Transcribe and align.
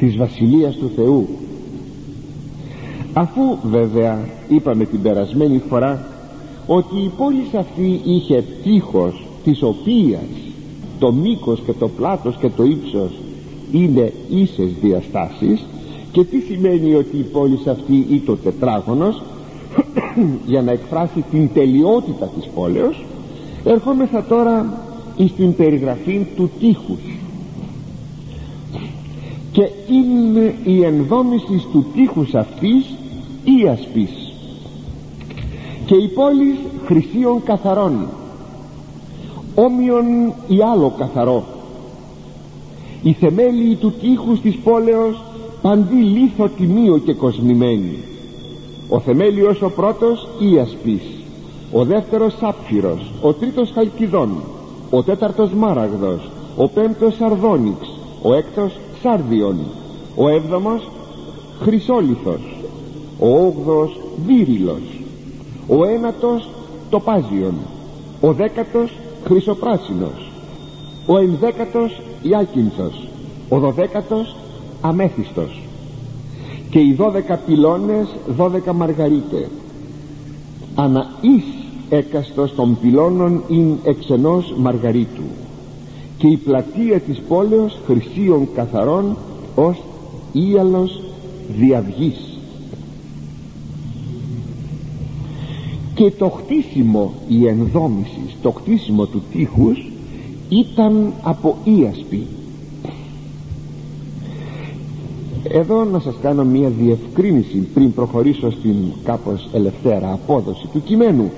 της 0.00 0.16
Βασιλείας 0.16 0.76
του 0.76 0.90
Θεού. 0.96 1.28
Αφού 3.12 3.40
βέβαια 3.62 4.28
είπαμε 4.48 4.84
την 4.84 5.02
περασμένη 5.02 5.62
φορά 5.68 6.06
ότι 6.66 6.96
η 6.96 7.10
πόλης 7.16 7.54
αυτή 7.54 8.00
είχε 8.04 8.44
τείχος 8.62 9.26
της 9.44 9.62
οποίας 9.62 10.28
το 10.98 11.12
μήκος 11.12 11.60
και 11.66 11.72
το 11.72 11.88
πλάτος 11.88 12.36
και 12.36 12.50
το 12.56 12.64
ύψος 12.64 13.10
είναι 13.72 14.12
ίσες 14.30 14.70
διαστάσεις 14.80 15.66
και 16.12 16.24
τι 16.24 16.40
σημαίνει 16.40 16.94
ότι 16.94 17.16
η 17.16 17.26
πόλης 17.32 17.66
αυτή 17.66 18.06
ή 18.10 18.18
το 18.26 18.36
τετράγωνος 18.36 19.22
για 20.46 20.62
να 20.62 20.72
εκφράσει 20.72 21.24
την 21.30 21.48
τελειότητα 21.54 22.30
της 22.38 22.48
πόλεως 22.54 23.04
ερχόμεθα 23.64 24.24
τώρα 24.24 24.82
στην 25.34 25.54
περιγραφή 25.54 26.26
του 26.36 26.50
τείχους 26.60 27.00
και 29.52 29.70
είναι 29.88 30.54
η 30.64 30.84
ενδόμησης 30.84 31.66
του 31.72 31.86
τείχους 31.94 32.34
αυτής 32.34 32.84
ή 33.44 33.68
ασπής 33.68 34.32
και 35.86 35.94
η 35.94 36.08
πόλη 36.08 36.58
χρυσίων 36.86 37.42
καθαρών 37.42 38.08
όμοιον 39.54 40.04
ή 40.48 40.62
άλλο 40.72 40.94
καθαρό. 40.98 41.44
Η 43.02 43.12
θεμέλη 43.12 43.74
του 43.74 43.92
τείχους 44.00 44.40
της 44.40 44.56
πόλεως 44.56 45.22
παντί 45.62 45.94
λίθο 45.94 46.48
τιμίο 46.48 46.98
και 46.98 47.12
κοσμημένη. 47.12 47.98
Ο 48.88 49.00
θεμέλιος 49.00 49.62
ο 49.62 49.70
πρώτος 49.70 50.28
ασπής 50.62 51.02
ο 51.72 51.84
δεύτερος 51.84 52.36
σάπφυρος 52.38 53.12
ο 53.22 53.32
τρίτος 53.32 53.70
χαλκιδόν. 53.74 54.30
Ο 54.90 55.02
τέταρτος 55.02 55.50
μάραγδος. 55.52 56.30
Ο 56.56 56.68
πέμπτος 56.68 57.14
σαρδόνιξ. 57.14 57.76
Ο 58.22 58.34
έκτος 58.34 58.72
σάρδιον 59.02 59.58
ο 60.16 60.28
έβδομος 60.28 60.88
χρυσόλιθος 61.60 62.56
ο 63.18 63.28
όγδος 63.46 64.00
βύριλος 64.26 65.00
ο 65.68 65.84
ένατος 65.86 66.48
τοπάζιον 66.90 67.54
ο 68.20 68.32
δέκατος 68.32 68.92
χρυσοπράσινος 69.24 70.30
ο 71.06 71.18
ενδέκατος 71.18 72.00
ιάκυνθος 72.22 73.08
ο 73.48 73.58
δωδέκατος 73.58 74.36
αμέθιστος 74.80 75.60
και 76.70 76.78
οι 76.78 76.92
δώδεκα 76.92 77.36
πυλώνες 77.36 78.08
δώδεκα 78.36 78.72
μαργαρίτε. 78.72 79.48
Ανα 80.74 81.10
εις 81.20 81.44
έκαστος 81.88 82.54
των 82.54 82.78
πυλώνων 82.80 83.42
ειν 83.48 83.76
εξενός 83.84 84.54
μαργαρίτου 84.56 85.22
και 86.20 86.26
η 86.26 86.36
πλατεία 86.36 87.00
της 87.00 87.18
πόλεως 87.28 87.78
χρυσίων 87.86 88.48
καθαρών 88.54 89.16
ως 89.54 89.82
ίαλος 90.32 91.02
διαυγής. 91.58 92.38
Και 95.94 96.10
το 96.10 96.28
χτίσιμο 96.28 97.12
η 97.28 97.46
ενδόμηση 97.46 98.20
το 98.42 98.50
χτίσιμο 98.50 99.06
του 99.06 99.22
τείχους 99.32 99.90
ήταν 100.48 101.12
από 101.22 101.56
ίασπη. 101.64 102.26
Εδώ 105.42 105.84
να 105.84 105.98
σας 105.98 106.14
κάνω 106.22 106.44
μια 106.44 106.68
διευκρίνηση 106.68 107.56
πριν 107.74 107.92
προχωρήσω 107.92 108.50
στην 108.50 108.76
κάπως 109.04 109.48
ελευθέρα 109.52 110.12
απόδοση 110.12 110.66
του 110.72 110.82
κειμένου 110.82 111.30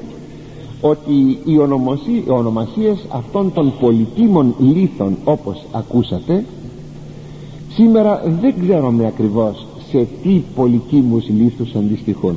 ότι 0.83 1.13
οι, 1.13 1.39
οι 2.25 2.31
ονομασίες 2.31 3.07
αυτών 3.09 3.53
των 3.53 3.73
πολιτήμων 3.81 4.55
λίθων 4.59 5.17
όπως 5.25 5.65
ακούσατε 5.73 6.45
σήμερα 7.75 8.23
δεν 8.41 8.55
ξέρουμε 8.67 9.07
ακριβώς 9.07 9.67
σε 9.91 10.07
τι 10.23 10.43
πολιτήμους 10.55 11.29
λίθους 11.29 11.75
αντιστοιχούν. 11.75 12.37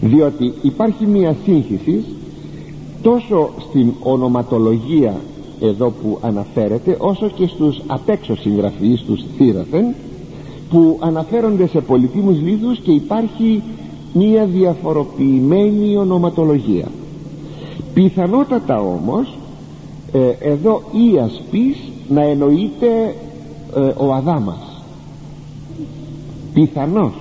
Διότι 0.00 0.52
υπάρχει 0.62 1.06
μια 1.06 1.36
σύγχυση 1.44 2.04
τόσο 3.02 3.50
στην 3.68 3.92
ονοματολογία 4.02 5.20
εδώ 5.60 5.90
που 5.90 6.18
αναφέρεται 6.20 6.96
όσο 6.98 7.28
και 7.28 7.46
στους 7.46 7.80
απέξω 7.86 8.36
συγγραφείς 8.36 9.00
τους 9.00 9.24
θύραφεν 9.36 9.94
που 10.70 10.98
αναφέρονται 11.00 11.66
σε 11.66 11.80
πολιτήμους 11.80 12.40
λίθους 12.40 12.78
και 12.78 12.90
υπάρχει 12.92 13.62
μία 14.12 14.44
διαφοροποιημένη 14.44 15.96
ονοματολογία. 15.96 16.88
Πιθανότατα 17.94 18.80
όμως 18.80 19.38
ε, 20.12 20.50
εδώ 20.50 20.82
η 20.92 21.18
ασπής 21.18 21.76
να 22.08 22.22
εννοείται 22.22 23.14
ε, 23.76 23.80
ο 23.96 24.14
Αδάμας. 24.14 24.82
Πιθανώς. 26.54 27.12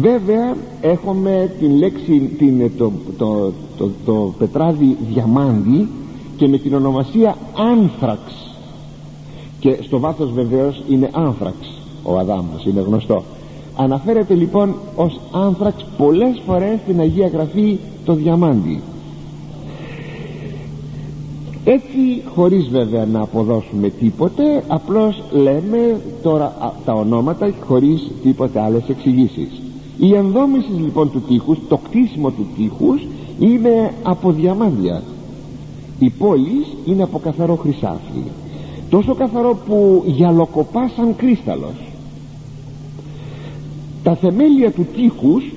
Βέβαια 0.00 0.56
έχουμε 0.80 1.54
την 1.58 1.76
λέξη 1.76 2.20
την, 2.38 2.70
το, 2.78 2.92
το, 3.18 3.52
το, 3.76 3.90
το 4.04 4.34
πετράδι 4.38 4.96
διαμάντι 5.12 5.88
και 6.36 6.48
με 6.48 6.58
την 6.58 6.74
ονομασία 6.74 7.36
άνθραξ. 7.56 8.20
Και 9.60 9.78
στο 9.82 9.98
βάθος 9.98 10.32
βεβαίως 10.32 10.82
είναι 10.88 11.10
άνθραξ 11.12 11.56
ο 12.02 12.18
Αδάμος 12.18 12.64
είναι 12.64 12.80
γνωστό 12.80 13.22
αναφέρεται 13.76 14.34
λοιπόν 14.34 14.74
ως 14.96 15.20
άνθραξ 15.32 15.84
πολλές 15.96 16.42
φορές 16.46 16.78
στην 16.82 17.00
Αγία 17.00 17.28
Γραφή 17.28 17.78
το 18.04 18.14
διαμάντι. 18.14 18.80
Έτσι 21.64 22.22
χωρίς 22.34 22.68
βέβαια 22.68 23.04
να 23.04 23.20
αποδώσουμε 23.20 23.88
τίποτε 23.88 24.64
απλώς 24.68 25.22
λέμε 25.30 26.00
τώρα 26.22 26.74
τα 26.84 26.92
ονόματα 26.92 27.52
χωρίς 27.66 28.10
τίποτε 28.22 28.60
άλλες 28.60 28.82
εξηγήσεις. 28.88 29.60
η 29.98 30.14
ενδόμησης 30.14 30.78
λοιπόν 30.78 31.10
του 31.10 31.22
τείχους 31.28 31.58
το 31.68 31.76
κτίσιμο 31.76 32.30
του 32.30 32.46
τείχους 32.56 33.06
είναι 33.38 33.92
από 34.02 34.32
διαμάντια. 34.32 35.02
Η 35.98 36.10
πόλη 36.10 36.66
είναι 36.84 37.02
από 37.02 37.18
καθαρό 37.18 37.54
χρυσάφι. 37.56 38.22
Τόσο 38.90 39.14
καθαρό 39.14 39.58
που 39.66 40.02
γυαλοκοπά 40.06 40.90
σαν 40.96 41.16
κρίσταλος 41.16 41.91
τα 44.02 44.14
θεμέλια 44.14 44.70
του 44.70 44.86
τείχους 44.96 45.52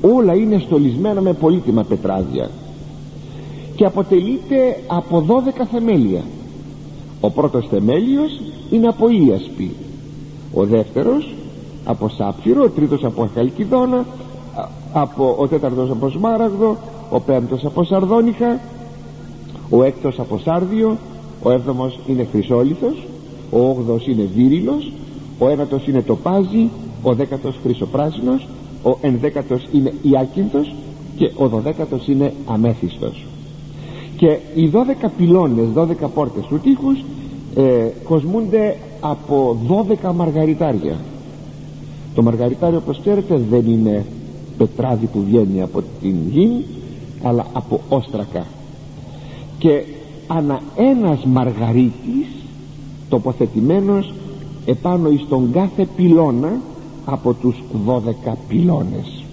όλα 0.00 0.34
είναι 0.34 0.58
στολισμένα 0.58 1.20
με 1.20 1.32
πολύτιμα 1.32 1.82
πετράδια 1.82 2.50
και 3.76 3.84
αποτελείται 3.84 4.82
από 4.86 5.24
12 5.28 5.66
θεμέλια. 5.70 6.22
Ο 7.20 7.30
πρώτος 7.30 7.66
θεμέλιος 7.70 8.40
είναι 8.70 8.86
από 8.86 9.08
ίασπη 9.08 9.70
ο 10.54 10.64
δεύτερος 10.64 11.34
από 11.84 12.08
σάπφυρο 12.08 12.62
ο 12.62 12.68
τρίτος 12.68 13.04
από 13.04 13.28
χαλκιδόνα 13.34 14.04
από, 14.92 15.36
ο 15.38 15.48
τέταρτος 15.48 15.90
από 15.90 16.08
σμάραγδο 16.08 16.76
ο 17.10 17.20
πέμπτος 17.20 17.64
από 17.64 17.84
σαρδόνιχα 17.84 18.60
ο 19.70 19.82
έκτος 19.82 20.18
από 20.18 20.38
σάρδιο 20.38 20.96
ο 21.42 21.50
έβδομος 21.50 21.98
είναι 22.06 22.26
χρυσόλιθος 22.30 23.06
ο 23.50 23.68
όγδος 23.68 24.06
είναι 24.06 24.28
βύριλος 24.34 24.92
ο 25.38 25.48
ένατος 25.48 25.86
είναι 25.86 26.02
τοπάζι 26.02 26.70
ο 27.02 27.14
δέκατος 27.14 27.58
χρυσοπράσινος 27.62 28.46
ο 28.82 28.98
ενδέκατος 29.00 29.66
είναι 29.72 29.92
ιάκυνθος 30.02 30.74
και 31.16 31.30
ο 31.36 31.48
δωδέκατος 31.48 32.06
είναι 32.08 32.32
αμέθιστος. 32.46 33.26
Και 34.16 34.38
οι 34.54 34.66
δώδεκα 34.66 35.08
πυλώνες, 35.08 35.68
δώδεκα 35.68 36.08
πόρτες 36.08 36.44
του 36.44 36.58
τείχους 36.58 37.04
ε, 37.56 37.88
κοσμούνται 38.04 38.76
από 39.00 39.56
δώδεκα 39.66 40.12
μαργαριτάρια. 40.12 40.96
Το 42.14 42.22
μαργαριτάριο 42.22 42.78
όπως 42.78 43.00
ξέρετε 43.00 43.40
δεν 43.50 43.66
είναι 43.66 44.04
πετράδι 44.58 45.06
που 45.06 45.22
βγαίνει 45.26 45.62
από 45.62 45.82
την 46.00 46.16
γη 46.30 46.64
αλλά 47.22 47.46
από 47.52 47.80
όστρακα. 47.88 48.46
Και 49.58 49.84
ανα 50.26 50.60
ένας 50.76 51.24
μαργαρίτης 51.24 52.26
τοποθετημένος 53.08 54.12
επάνω 54.66 55.10
εις 55.10 55.26
τον 55.28 55.50
κάθε 55.52 55.88
πυλώνα 55.96 56.60
από 57.10 57.34
τους 57.34 57.62
δώδεκα 57.84 58.36
πυλώνες. 58.48 59.24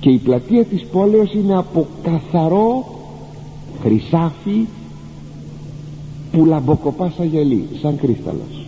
Και 0.00 0.10
η 0.10 0.18
πλατεία 0.18 0.64
της 0.64 0.84
πόλεως 0.92 1.32
είναι 1.32 1.56
από 1.56 1.86
καθαρό 2.02 2.84
χρυσάφι 3.80 4.66
που 6.32 6.44
λαμποκοπά 6.44 7.12
σαν 7.16 7.26
γελί 7.26 7.68
σαν 7.80 7.96
κρίσταλος 7.96 8.58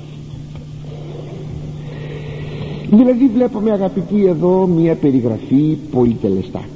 δηλαδή 2.96 3.28
βλέπουμε 3.34 3.70
αγαπητοί 3.70 4.26
εδώ 4.26 4.66
μια 4.66 4.94
περιγραφή 4.94 5.78
πολυτελεστάτη. 5.90 6.66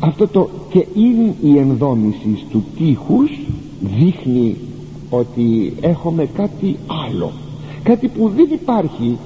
Αυτό 0.00 0.28
το 0.28 0.48
και 0.70 0.86
είναι 0.94 1.34
η 1.42 1.58
ενδόμηση 1.58 2.44
του 2.50 2.64
τείχους 2.76 3.30
δείχνει 3.98 4.56
ότι 5.10 5.74
έχουμε 5.80 6.26
κάτι 6.26 6.76
άλλο. 7.06 7.32
Κάτι 7.82 8.08
που 8.08 8.28
δεν 8.36 8.48
υπάρχει 8.52 9.18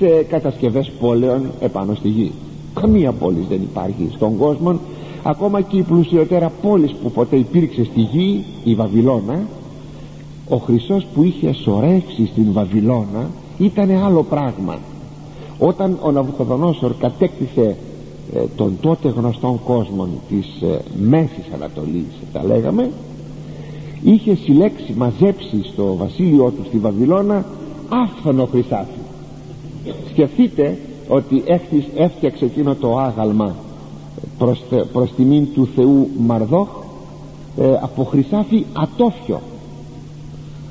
σε 0.00 0.22
κατασκευές 0.22 0.90
πόλεων 1.00 1.50
επάνω 1.60 1.94
στη 1.94 2.08
γη. 2.08 2.32
Καμία 2.80 3.12
πόλης 3.12 3.46
δεν 3.48 3.60
υπάρχει 3.62 4.10
στον 4.14 4.36
κόσμο. 4.36 4.78
Ακόμα 5.22 5.60
και 5.60 5.76
η 5.76 5.82
πλουσιότερα 5.82 6.52
πόλης 6.62 6.94
που 7.02 7.10
ποτέ 7.10 7.36
υπήρξε 7.36 7.84
στη 7.84 8.00
γη 8.00 8.44
η 8.64 8.74
Βαβυλώνα 8.74 9.40
ο 10.48 10.56
Χριστός 10.56 11.06
που 11.14 11.22
είχε 11.22 11.52
σωρεύσει 11.52 12.26
στην 12.26 12.52
Βαβυλώνα 12.52 13.30
ήταν 13.58 13.90
άλλο 14.04 14.22
πράγμα. 14.22 14.78
Όταν 15.58 15.98
ο 16.02 16.10
Ναβουχοδονόσορ 16.10 16.92
κατέκτησε 16.94 17.76
ε, 18.34 18.40
τον 18.56 18.76
τότε 18.80 19.08
γνωστόν 19.08 19.60
κόσμο 19.64 20.08
της 20.28 20.46
ε, 20.62 20.80
Μέσης 21.00 21.44
Ανατολής 21.54 22.12
τα 22.32 22.44
λέγαμε 22.44 22.90
είχε 24.02 24.34
συλλέξει, 24.34 24.94
μαζέψει 24.96 25.62
στο 25.72 25.94
βασίλειό 25.98 26.52
του 26.56 26.64
στη 26.66 26.78
Βαβυλώνα 26.78 27.44
άφθονο 27.88 28.46
χρυσάφι 28.46 28.99
σκεφτείτε 30.10 30.78
ότι 31.08 31.42
έφτιαξε 31.96 32.44
εκείνο 32.44 32.74
το 32.74 32.98
άγαλμα 32.98 33.54
προς, 34.38 34.62
προς 34.92 35.12
τιμήν 35.12 35.46
του 35.54 35.68
Θεού 35.74 36.08
Μαρδόχ 36.18 36.68
ε, 37.58 37.72
από 37.82 38.04
χρυσάφι 38.04 38.64
ατόφιο. 38.72 39.40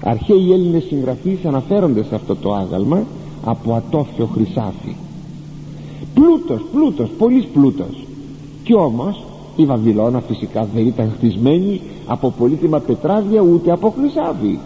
Αρχαίοι 0.04 0.52
Έλληνες 0.52 0.84
συγγραφείς 0.84 1.46
αναφέρονται 1.46 2.04
σε 2.04 2.16
αυτό 2.16 2.36
το 2.36 2.54
άγαλμα 2.54 3.04
από 3.46 3.74
ατόφιο 3.74 4.26
χρυσάφι. 4.26 4.96
Πλούτος, 6.14 6.62
πλούτος, 6.72 7.10
πολύς 7.18 7.46
πλούτος. 7.46 8.06
Κι 8.64 8.74
όμως 8.74 9.24
η 9.56 9.66
Βαβυλώνα 9.66 10.20
φυσικά 10.20 10.68
δεν 10.74 10.86
ήταν 10.86 11.12
χτισμένη 11.18 11.82
από 12.08 12.34
πολύτιμα 12.38 12.80
πετράδια 12.80 13.42
ούτε 13.42 13.72
από 13.72 13.94
χρυσάφι. 13.98 14.58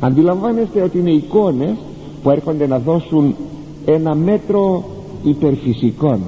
Αντιλαμβάνεστε 0.00 0.82
ότι 0.82 0.98
είναι 0.98 1.10
εικόνες 1.10 1.74
που 2.22 2.30
έρχονται 2.30 2.66
να 2.66 2.78
δώσουν 2.78 3.34
ένα 3.86 4.14
μέτρο 4.14 4.84
υπερφυσικών. 5.24 6.20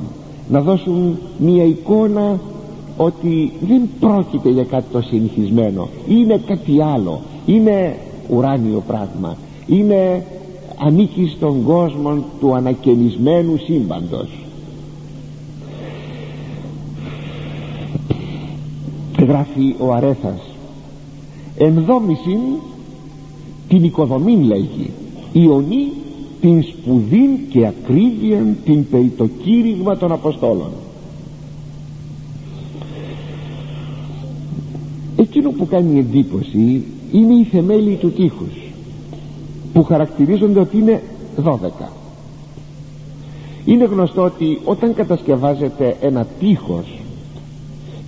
Να 0.51 0.61
δώσουν 0.61 1.19
μια 1.39 1.65
εικόνα 1.65 2.41
ότι 2.97 3.53
δεν 3.61 3.89
πρόκειται 4.01 4.51
για 4.51 4.65
κάτι 4.65 4.85
το 4.93 5.01
συνηθισμένο. 5.01 5.89
Είναι 6.09 6.41
κάτι 6.47 6.83
άλλο. 6.83 7.21
Είναι 7.47 7.97
ουράνιο 8.29 8.83
πράγμα. 8.87 9.37
Είναι 9.67 10.25
ανήκει 10.79 11.33
στον 11.37 11.63
κόσμο 11.63 12.25
του 12.41 12.55
ανακαινισμένου 12.55 13.57
σύμπαντος. 13.57 14.29
Γράφει 19.19 19.75
ο 19.79 19.93
Αρέθας. 19.93 20.41
Ενδόμησιν 21.57 22.41
την 23.69 23.85
οικοδομή 23.85 24.37
λέγει 24.37 24.91
Ιωνή 25.33 25.93
την 26.41 26.63
σπουδήν 26.63 27.39
και 27.51 27.67
ακρίβεια 27.67 28.57
την 28.65 28.89
περί 28.91 29.13
το 29.17 29.29
κήρυγμα 29.43 29.97
των 29.97 30.13
Αποστόλων. 30.13 30.71
Εκείνο 35.17 35.51
που 35.51 35.67
κάνει 35.67 35.99
εντύπωση 35.99 36.85
είναι 37.13 37.35
η 37.35 37.45
θεμέλη 37.45 37.95
του 37.95 38.11
τείχους 38.11 38.61
που 39.73 39.83
χαρακτηρίζονται 39.83 40.61
ότι 40.61 40.79
είναι 40.79 41.03
12 41.45 41.57
είναι 43.65 43.85
γνωστό 43.85 44.23
ότι 44.23 44.61
όταν 44.65 44.95
κατασκευάζεται 44.95 45.97
ένα 46.01 46.27
τείχος 46.39 46.87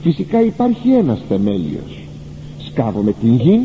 φυσικά 0.02 0.40
υπάρχει 0.40 0.90
ένας 0.90 1.20
θεμέλιος. 1.28 2.02
Σκάβουμε 2.70 3.12
την 3.20 3.34
γη 3.34 3.60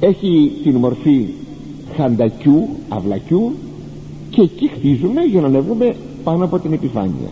έχει 0.00 0.52
την 0.62 0.76
μορφή 0.76 1.26
χαντακιού, 1.96 2.68
αυλακιού 2.88 3.52
και 4.30 4.40
εκεί 4.42 4.68
χτίζουμε 4.68 5.24
για 5.24 5.40
να 5.40 5.46
ανεβούμε 5.46 5.96
πάνω 6.24 6.44
από 6.44 6.58
την 6.58 6.72
επιφάνεια. 6.72 7.30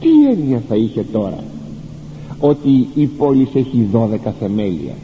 Τι 0.00 0.08
έννοια 0.30 0.62
θα 0.68 0.76
είχε 0.76 1.04
τώρα 1.12 1.38
ότι 2.40 2.88
η 2.94 3.06
πόλη 3.06 3.48
έχει 3.54 3.88
12 3.92 4.06
θεμέλια; 4.40 4.94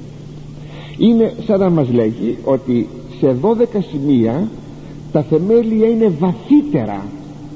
Είναι 0.99 1.35
σαν 1.47 1.61
να 1.61 1.71
μας 1.71 1.89
λέγει 1.93 2.37
ότι 2.45 2.89
σε 3.21 3.37
12 3.43 3.55
σημεία 3.91 4.49
τα 5.13 5.23
θεμέλια 5.23 5.89
είναι 5.89 6.13
βαθύτερα 6.19 7.07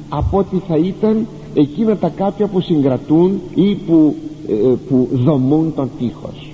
από 0.08 0.38
ό,τι 0.38 0.56
θα 0.68 0.76
ήταν 0.76 1.26
εκείνα 1.54 1.96
τα 1.96 2.08
κάποια 2.08 2.46
που 2.46 2.60
συγκρατούν 2.60 3.40
ή 3.54 3.74
που, 3.74 4.14
ε, 4.48 4.74
που 4.88 5.08
δομούν 5.12 5.74
τον 5.74 5.90
τείχος. 5.98 6.50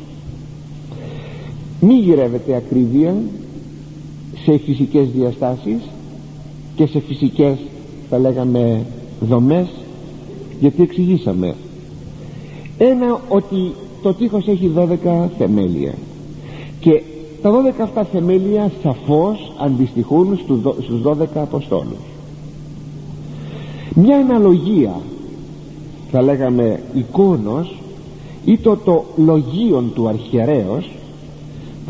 Μη 1.81 1.95
γυρεύεται 1.95 2.55
ακρίβεια 2.55 3.15
σε 4.45 4.59
φυσικές 4.59 5.09
διαστάσεις 5.09 5.81
και 6.77 6.87
σε 6.87 7.01
φυσικές 7.01 7.59
θα 8.11 8.19
λέγαμε 8.19 8.87
δομές 9.21 9.67
γιατί 10.61 10.83
εξηγήσαμε. 10.83 11.55
Ένα 12.79 13.21
ότι 13.29 13.73
το 14.03 14.15
τείχος 14.15 14.49
έχει 14.49 14.71
12 14.77 15.29
θεμέλια. 15.39 15.95
Και 16.81 17.03
τα 17.43 17.51
12 17.51 17.81
αυτά 17.83 18.05
θεμέλια 18.05 18.71
σαφώς 18.83 19.53
αντιστοιχούν 19.59 20.39
στους 20.83 21.03
12 21.03 21.27
Αποστόλους. 21.35 21.99
Μια 23.95 24.17
αναλογία 24.17 25.01
θα 26.11 26.23
λέγαμε 26.23 26.83
εικόνος 26.95 27.75
ή 28.45 28.59
το, 28.59 28.77
το 28.77 29.05
λογίον 29.17 29.91
του 29.95 30.09
αρχιερέως 30.09 30.91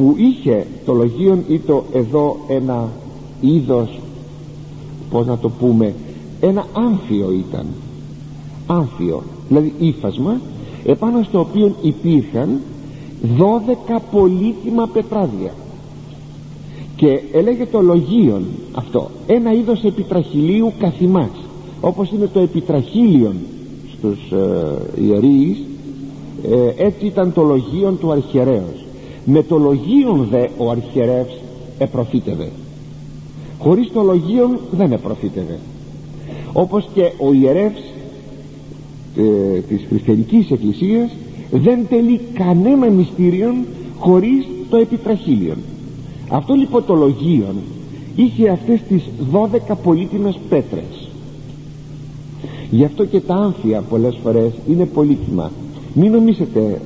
που 0.00 0.14
είχε 0.18 0.66
το 0.84 0.92
λογίον 0.92 1.44
ή 1.48 1.58
το 1.58 1.84
εδώ 1.92 2.36
ένα 2.48 2.88
είδος 3.40 4.00
πως 5.10 5.26
να 5.26 5.38
το 5.38 5.48
πούμε 5.48 5.94
ένα 6.40 6.66
άμφιο 6.72 7.32
ήταν. 7.32 7.66
Άμφιο 8.66 9.22
δηλαδή 9.48 9.72
ύφασμα 9.78 10.40
επάνω 10.84 11.22
στο 11.22 11.38
οποίο 11.40 11.74
υπήρχαν 11.82 12.60
12 13.38 13.98
πολύτιμα 14.10 14.88
πετράδια. 14.92 15.52
Και 16.96 17.20
έλεγε 17.32 17.66
το 17.66 17.80
λογίον 17.80 18.42
αυτό 18.74 19.10
ένα 19.26 19.52
είδος 19.52 19.84
επιτραχυλίου 19.84 20.72
καθημάς 20.78 21.30
όπως 21.80 22.10
είναι 22.10 22.26
το 22.26 22.40
επιτραχύλιον 22.40 23.34
στους 23.98 24.30
ε, 24.30 25.02
ιερείς 25.02 25.58
ε, 26.50 26.84
έτσι 26.84 27.06
ήταν 27.06 27.32
το 27.32 27.42
λογίον 27.42 27.98
του 27.98 28.10
αρχιερέως 28.10 28.84
με 29.24 29.42
το 29.42 29.58
λογίον 29.58 30.26
δε 30.30 30.46
ο 30.56 30.70
αρχιερεύς 30.70 31.34
επροφήτευε. 31.78 32.48
Χωρίς 33.58 33.92
το 33.92 34.02
λογίον 34.02 34.58
δεν 34.70 34.92
επροφήτευε. 34.92 35.58
Όπως 36.52 36.88
και 36.94 37.12
ο 37.18 37.32
ιερεύς 37.32 37.80
ε, 39.16 39.58
της 39.58 39.84
χριστιανικής 39.88 40.50
εκκλησίας 40.50 41.10
δεν 41.50 41.86
τελεί 41.88 42.20
κανένα 42.34 42.90
μυστήριον 42.90 43.54
χωρίς 43.98 44.46
το 44.70 44.76
επιτραχύλιον. 44.76 45.56
Αυτό 46.28 46.54
λοιπόν 46.54 46.84
το 46.86 46.94
λογίον 46.94 47.54
είχε 48.16 48.48
αυτές 48.48 48.80
τις 48.88 49.02
12 49.32 49.74
πολύτιμες 49.82 50.38
πέτρες. 50.48 51.08
Γι' 52.70 52.84
αυτό 52.84 53.04
και 53.04 53.20
τα 53.20 53.34
άμφια 53.34 53.80
πολλές 53.80 54.18
φορές 54.22 54.52
είναι 54.68 54.84
πολύτιμα. 54.84 55.50
Μην 55.94 56.12
νομίσετε 56.12 56.80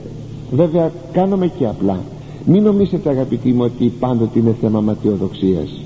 βέβαια 0.50 0.92
κάνουμε 1.12 1.46
και 1.58 1.66
απλά 1.66 2.00
μην 2.46 2.62
νομίσετε 2.62 3.10
αγαπητοί 3.10 3.52
μου 3.52 3.62
ότι 3.64 3.92
πάντοτε 4.00 4.38
είναι 4.38 4.56
θέμα 4.60 4.80
ματιοδοξίας 4.80 5.80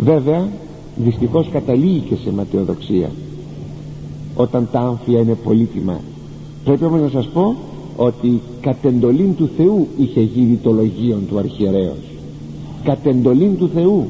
βέβαια 0.00 0.48
δυστυχώς 0.96 1.48
καταλήγει 1.52 1.98
και 1.98 2.14
σε 2.14 2.32
ματιοδοξία 2.32 3.10
όταν 4.34 4.68
τα 4.72 4.80
άμφια 4.80 5.20
είναι 5.20 5.34
πολύτιμα. 5.44 6.00
Πρέπει 6.64 6.84
όμως 6.84 7.00
να 7.00 7.08
σας 7.08 7.28
πω 7.28 7.54
ότι 7.96 8.40
κατ' 8.60 8.84
εντολήν 8.84 9.36
του 9.36 9.50
Θεού 9.56 9.86
είχε 9.98 10.20
γίνει 10.20 10.56
το 10.56 10.72
λογίον 10.72 11.26
του 11.28 11.38
αρχιερέως. 11.38 11.98
Κατ' 12.84 13.06
εντολήν 13.06 13.56
του 13.56 13.70
Θεού. 13.74 14.06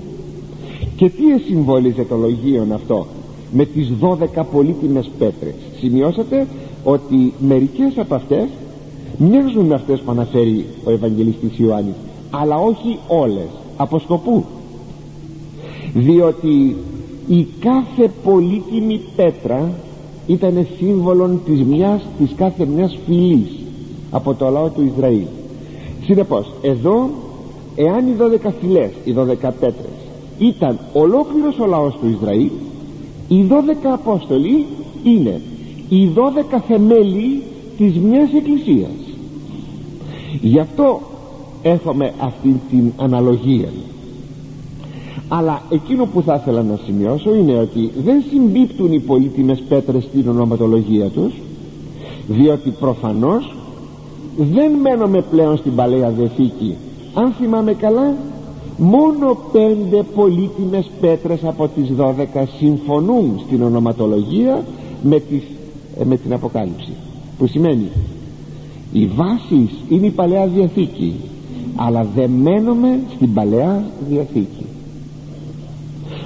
Και 0.97 1.11
τι 1.11 1.31
εσυμβόλιζε 1.33 2.05
το 2.09 2.17
λογίον 2.17 2.73
αυτό 2.73 3.07
με 3.52 3.64
τις 3.64 3.93
12 4.00 4.45
πολύτιμες 4.52 5.11
πέτρες. 5.19 5.55
Σημειώσατε 5.81 6.47
ότι 6.85 7.33
μερικές 7.38 7.99
από 7.99 8.14
αυτές 8.14 8.47
μοιάζουν 9.19 9.67
με 9.67 9.75
αυτές 9.75 10.00
που 10.00 10.11
αναφέρει 10.11 10.67
ο 10.85 10.90
Ευαγγελιστής 10.90 11.59
Ιωάννης 11.59 11.95
αλλά 12.31 12.57
όχι 12.57 12.99
όλες. 13.09 13.49
Από 13.76 13.99
σκοπού. 13.99 14.45
Διότι 15.95 16.76
η 17.29 17.47
κάθε 17.61 18.11
πολύτιμη 18.25 19.00
πέτρα 19.17 19.71
ήταν 20.26 20.67
σύμβολο 20.79 21.40
της 21.45 21.62
μιας 21.62 22.07
της 22.19 22.31
κάθε 22.37 22.67
μιας 22.67 22.99
φυλής 23.07 23.50
από 24.11 24.35
το 24.35 24.49
λαό 24.49 24.69
του 24.69 24.93
Ισραήλ. 24.95 25.26
Συνεπώς 26.05 26.52
εδώ 26.62 27.11
εάν 27.76 28.09
οι 28.09 28.14
12 28.19 28.50
φυλές 28.61 28.90
οι 29.05 29.12
12 29.12 29.52
πέτρες 29.61 29.99
ήταν 30.38 30.79
ολόκληρος 30.93 31.59
ο 31.59 31.67
λαός 31.67 31.95
του 32.00 32.09
Ισραήλ 32.09 32.50
οι 33.29 33.47
12 33.49 33.52
Απόστολοι 33.93 34.67
είναι 35.02 35.40
οι 35.88 36.09
12 36.14 36.61
θεμέλοι 36.69 37.43
της 37.81 37.97
μιας 37.99 38.29
εκκλησίας. 38.33 38.99
Γι' 40.41 40.59
αυτό 40.59 41.01
έχουμε 41.63 42.13
αυτή 42.19 42.61
την 42.71 42.93
αναλογία. 42.97 43.69
Αλλά 45.29 45.63
εκείνο 45.71 46.05
που 46.07 46.23
θα 46.23 46.35
ήθελα 46.35 46.63
να 46.63 46.79
σημειώσω 46.85 47.35
είναι 47.35 47.59
ότι 47.59 47.91
δεν 48.05 48.23
συμπίπτουν 48.31 48.93
οι 48.93 49.01
πολύτιμες 49.01 49.63
πέτρες 49.69 50.03
στην 50.03 50.29
ονοματολογία 50.29 51.07
τους 51.09 51.33
διότι 52.29 52.71
προφανώς 52.71 53.55
δεν 54.37 54.73
μένουμε 54.73 55.25
πλέον 55.31 55.57
στην 55.57 55.75
Παλαιά 55.75 56.11
Δεθήκη 56.11 56.75
αν 57.15 57.33
θυμάμαι 57.33 57.73
καλά 57.73 58.15
μόνο 58.77 59.39
πέντε 59.53 60.03
πολύτιμες 60.15 60.91
πέτρες 61.01 61.45
από 61.45 61.69
τις 61.69 61.89
δώδεκα 61.89 62.49
συμφωνούν 62.59 63.41
στην 63.47 63.63
ονοματολογία 63.63 64.65
με, 65.03 65.21
τις, 65.21 65.43
ε, 66.01 66.05
με 66.05 66.17
την 66.17 66.33
Αποκάλυψη 66.33 66.93
που 67.40 67.47
σημαίνει 67.47 67.88
η 68.92 69.06
βάση 69.06 69.70
είναι 69.88 70.06
η 70.06 70.11
Παλαιά 70.11 70.47
Διαθήκη 70.47 71.14
αλλά 71.76 72.06
δεμένομαι 72.14 73.00
στην 73.14 73.35
Παλαιά 73.35 73.85
Διαθήκη 74.09 74.64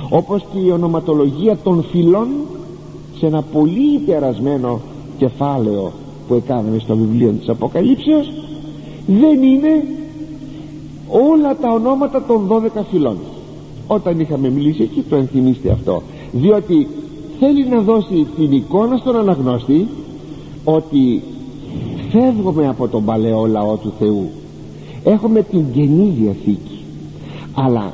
όπως 0.09 0.45
και 0.53 0.59
η 0.59 0.71
ονοματολογία 0.71 1.57
των 1.63 1.85
φυλών 1.91 2.29
σε 3.19 3.27
ένα 3.27 3.43
πολύ 3.43 3.95
υπερασμένο 3.95 4.81
κεφάλαιο 5.19 5.93
που 6.29 6.35
έκαναμε 6.35 6.79
στο 6.79 6.97
βιβλίο 6.97 7.31
της 7.31 7.49
Αποκαλύψεως 7.49 8.33
δεν 9.07 9.43
είναι 9.43 9.85
όλα 11.09 11.57
τα 11.57 11.73
ονόματα 11.73 12.23
των 12.23 12.49
12 12.49 12.81
φυλών. 12.91 13.17
Όταν 13.87 14.21
είχαμε 14.21 14.51
μιλήσει 14.51 14.83
εκεί 14.83 15.05
το 15.09 15.17
ενθυμίστε 15.17 15.71
αυτό 15.71 16.03
διότι 16.33 16.89
θέλει 17.39 17.67
να 17.67 17.81
δώσει 17.81 18.27
την 18.37 18.53
εικόνα 18.53 18.97
στον 18.97 19.17
αναγνώστη 19.17 19.87
ότι 20.65 21.23
φεύγουμε 22.11 22.69
από 22.69 22.89
τον 22.89 23.05
παλαιό 23.05 23.47
λαό 23.47 23.77
του 23.77 23.93
Θεού. 23.99 24.31
Έχουμε 25.05 25.43
την 25.43 25.65
Καινή 25.73 26.15
Διαθήκη. 26.21 26.79
Αλλά 27.55 27.93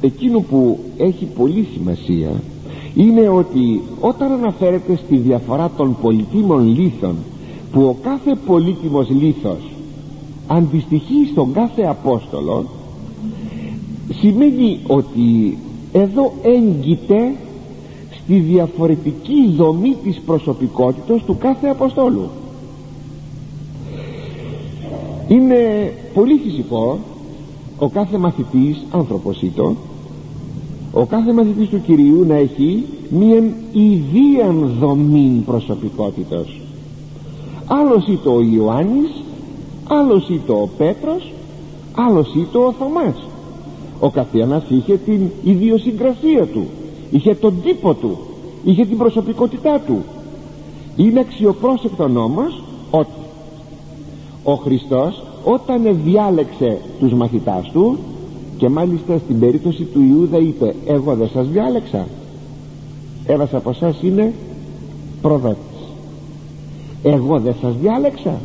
εκείνο 0.00 0.40
που 0.40 0.78
έχει 0.98 1.24
πολύ 1.24 1.66
σημασία 1.74 2.30
είναι 2.94 3.28
ότι 3.28 3.82
όταν 4.00 4.32
αναφέρεται 4.32 4.98
στη 5.04 5.16
διαφορά 5.16 5.70
των 5.76 5.96
πολυτήμων 6.02 6.66
λίθων 6.66 7.14
που 7.72 7.82
ο 7.82 7.96
κάθε 8.02 8.34
πολύτιμος 8.46 9.08
λίθος 9.10 9.58
αντιστοιχεί 10.46 11.28
στον 11.32 11.52
κάθε 11.52 11.82
Απόστολο 11.82 12.64
σημαίνει 14.20 14.78
ότι 14.86 15.58
εδώ 15.92 16.32
έγκυται 16.42 17.34
στη 18.24 18.38
διαφορετική 18.38 19.54
δομή 19.56 19.96
της 20.04 20.20
προσωπικότητας 20.26 21.22
του 21.22 21.36
κάθε 21.38 21.66
Αποστόλου. 21.68 22.28
Είναι 25.28 25.92
πολύ 26.14 26.40
φυσικό 26.44 26.98
ο 27.78 27.88
κάθε 27.88 28.18
μαθητής 28.18 28.84
άνθρωπος 28.90 29.42
ήτο 29.42 29.76
ο 30.92 31.06
κάθε 31.06 31.32
μαθητής 31.32 31.68
του 31.68 31.82
Κυρίου 31.82 32.24
να 32.26 32.34
έχει 32.34 32.84
μία 33.08 33.42
ιδίαν 33.72 34.76
δομή 34.80 35.42
προσωπικότητας. 35.46 36.46
Άλλος 37.66 38.06
ήτο 38.06 38.34
ο 38.34 38.40
Ιωάννης 38.40 39.10
άλλος 39.88 40.28
ήτο 40.28 40.54
ο 40.54 40.68
Πέτρος 40.76 41.32
άλλος 41.94 42.34
ήτο 42.34 42.66
ο 42.66 42.72
Θωμάς. 42.72 43.26
Ο 44.00 44.10
καθένας 44.10 44.62
είχε 44.68 44.96
την 44.96 45.20
ιδιοσυγκρασία 45.44 46.46
του 46.46 46.66
είχε 47.14 47.34
τον 47.34 47.54
τύπο 47.64 47.94
του. 47.94 48.18
Είχε 48.64 48.84
την 48.84 48.98
προσωπικότητά 48.98 49.80
του. 49.86 50.02
Είναι 50.96 51.20
αξιοπρόσεκτον 51.20 52.16
όμως 52.16 52.62
ότι 52.90 53.10
ο 54.44 54.54
Χριστός 54.54 55.22
όταν 55.44 55.98
διάλεξε 56.04 56.78
τους 56.98 57.12
μαθητάς 57.12 57.70
του 57.72 57.98
και 58.56 58.68
μάλιστα 58.68 59.18
στην 59.18 59.38
περίπτωση 59.38 59.82
του 59.82 60.00
Ιούδα 60.00 60.38
είπε 60.38 60.74
εγώ 60.86 61.14
δεν 61.14 61.28
σας 61.32 61.48
διάλεξα 61.48 62.06
ένας 63.26 63.54
από 63.54 63.70
εσάς 63.70 64.02
είναι 64.02 64.32
προδότης. 65.22 65.58
Εγώ 67.02 67.38
δεν 67.38 67.54
σας 67.60 67.74
διάλεξα 67.80 68.40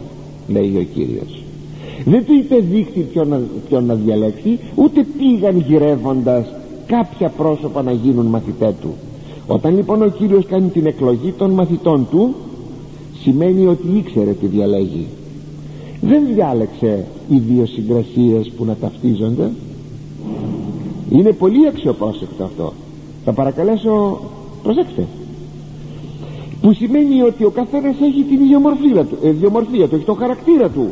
λέει 0.47 0.77
ο 0.77 0.83
Κύριος. 0.93 1.43
Δεν 2.05 2.25
του 2.25 2.33
είπε 2.33 2.55
δείχτη 2.55 2.99
ποιον 3.67 3.85
να, 3.85 3.93
διαλέξει 3.93 4.59
ούτε 4.75 5.05
πήγαν 5.17 5.59
γυρεύοντας 5.67 6.45
κάποια 6.89 7.29
πρόσωπα 7.29 7.81
να 7.83 7.91
γίνουν 7.91 8.25
μαθητέ 8.25 8.75
του. 8.81 8.93
Όταν 9.47 9.75
λοιπόν 9.75 10.01
ο 10.01 10.07
Κύριος 10.07 10.45
κάνει 10.45 10.69
την 10.69 10.85
εκλογή 10.85 11.31
των 11.31 11.51
μαθητών 11.51 12.07
του 12.11 12.35
σημαίνει 13.21 13.65
ότι 13.65 13.87
ήξερε 13.97 14.31
τι 14.31 14.45
διαλέγει. 14.45 15.07
Δεν 16.01 16.25
διάλεξε 16.33 17.05
οι 17.29 17.37
δύο 17.37 17.65
συγκρασίες 17.65 18.51
που 18.57 18.65
να 18.65 18.75
ταυτίζονται. 18.75 19.51
Είναι 21.09 21.31
πολύ 21.31 21.67
αξιοπρόσεκτο 21.67 22.43
αυτό. 22.43 22.73
Θα 23.25 23.33
παρακαλέσω 23.33 24.21
προσέξτε. 24.63 25.07
Που 26.61 26.73
σημαίνει 26.73 27.21
ότι 27.21 27.43
ο 27.43 27.49
καθένας 27.49 27.95
έχει 28.01 28.23
την 28.23 28.43
ιδιομορφία 28.43 29.05
του, 29.05 29.17
ε, 29.23 29.27
ιδιομορφία 29.29 29.87
του 29.87 29.95
έχει 29.95 30.05
το 30.05 30.13
χαρακτήρα 30.13 30.69
του. 30.69 30.87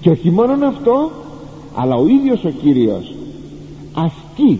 Και 0.00 0.10
όχι 0.10 0.30
μόνο 0.30 0.66
αυτό 0.66 1.10
αλλά 1.74 1.94
ο 1.96 2.06
ίδιος 2.06 2.44
ο 2.44 2.50
Κύριος 2.50 3.15
ασκεί 3.96 4.58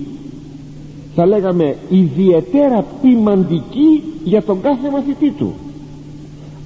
θα 1.15 1.27
λέγαμε 1.27 1.77
ιδιαίτερα 1.91 2.85
ποιμαντική 3.03 4.03
για 4.25 4.43
τον 4.43 4.61
κάθε 4.61 4.91
μαθητή 4.91 5.31
του. 5.31 5.53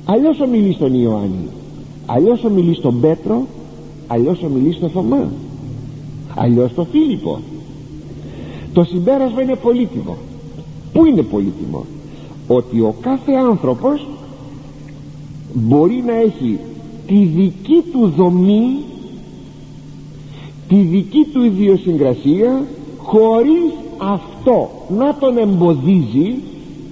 Αλλιώς 0.04 0.40
ομιλεί 0.40 0.72
στον 0.72 0.94
Ιωάννη 0.94 1.48
αλλιώς 2.06 2.44
ομιλεί 2.44 2.74
στον 2.74 3.00
Πέτρο 3.00 3.46
αλλιώς 4.06 4.42
ομιλεί 4.42 4.72
στον 4.72 4.90
Θωμά 4.90 5.30
αλλιώς 6.34 6.70
στον 6.70 6.86
Φίλιππο. 6.86 7.38
Το 8.72 8.84
συμπέρασμα 8.84 9.42
είναι 9.42 9.56
πολύτιμο. 9.56 10.16
Πού 10.92 11.06
είναι 11.06 11.22
πολύτιμο; 11.22 11.84
Ότι 12.48 12.80
ο 12.80 12.94
κάθε 13.00 13.32
άνθρωπος 13.32 14.06
μπορεί 15.54 16.02
να 16.06 16.14
έχει 16.14 16.58
τη 17.06 17.24
δική 17.24 17.82
του 17.92 18.12
δομή 18.16 18.70
τη 20.70 20.76
δική 20.76 21.26
του 21.32 21.44
ιδιοσυγκρασία 21.44 22.64
χωρίς 22.98 23.72
αυτό 23.98 24.70
να 24.98 25.14
τον 25.14 25.38
εμποδίζει 25.38 26.34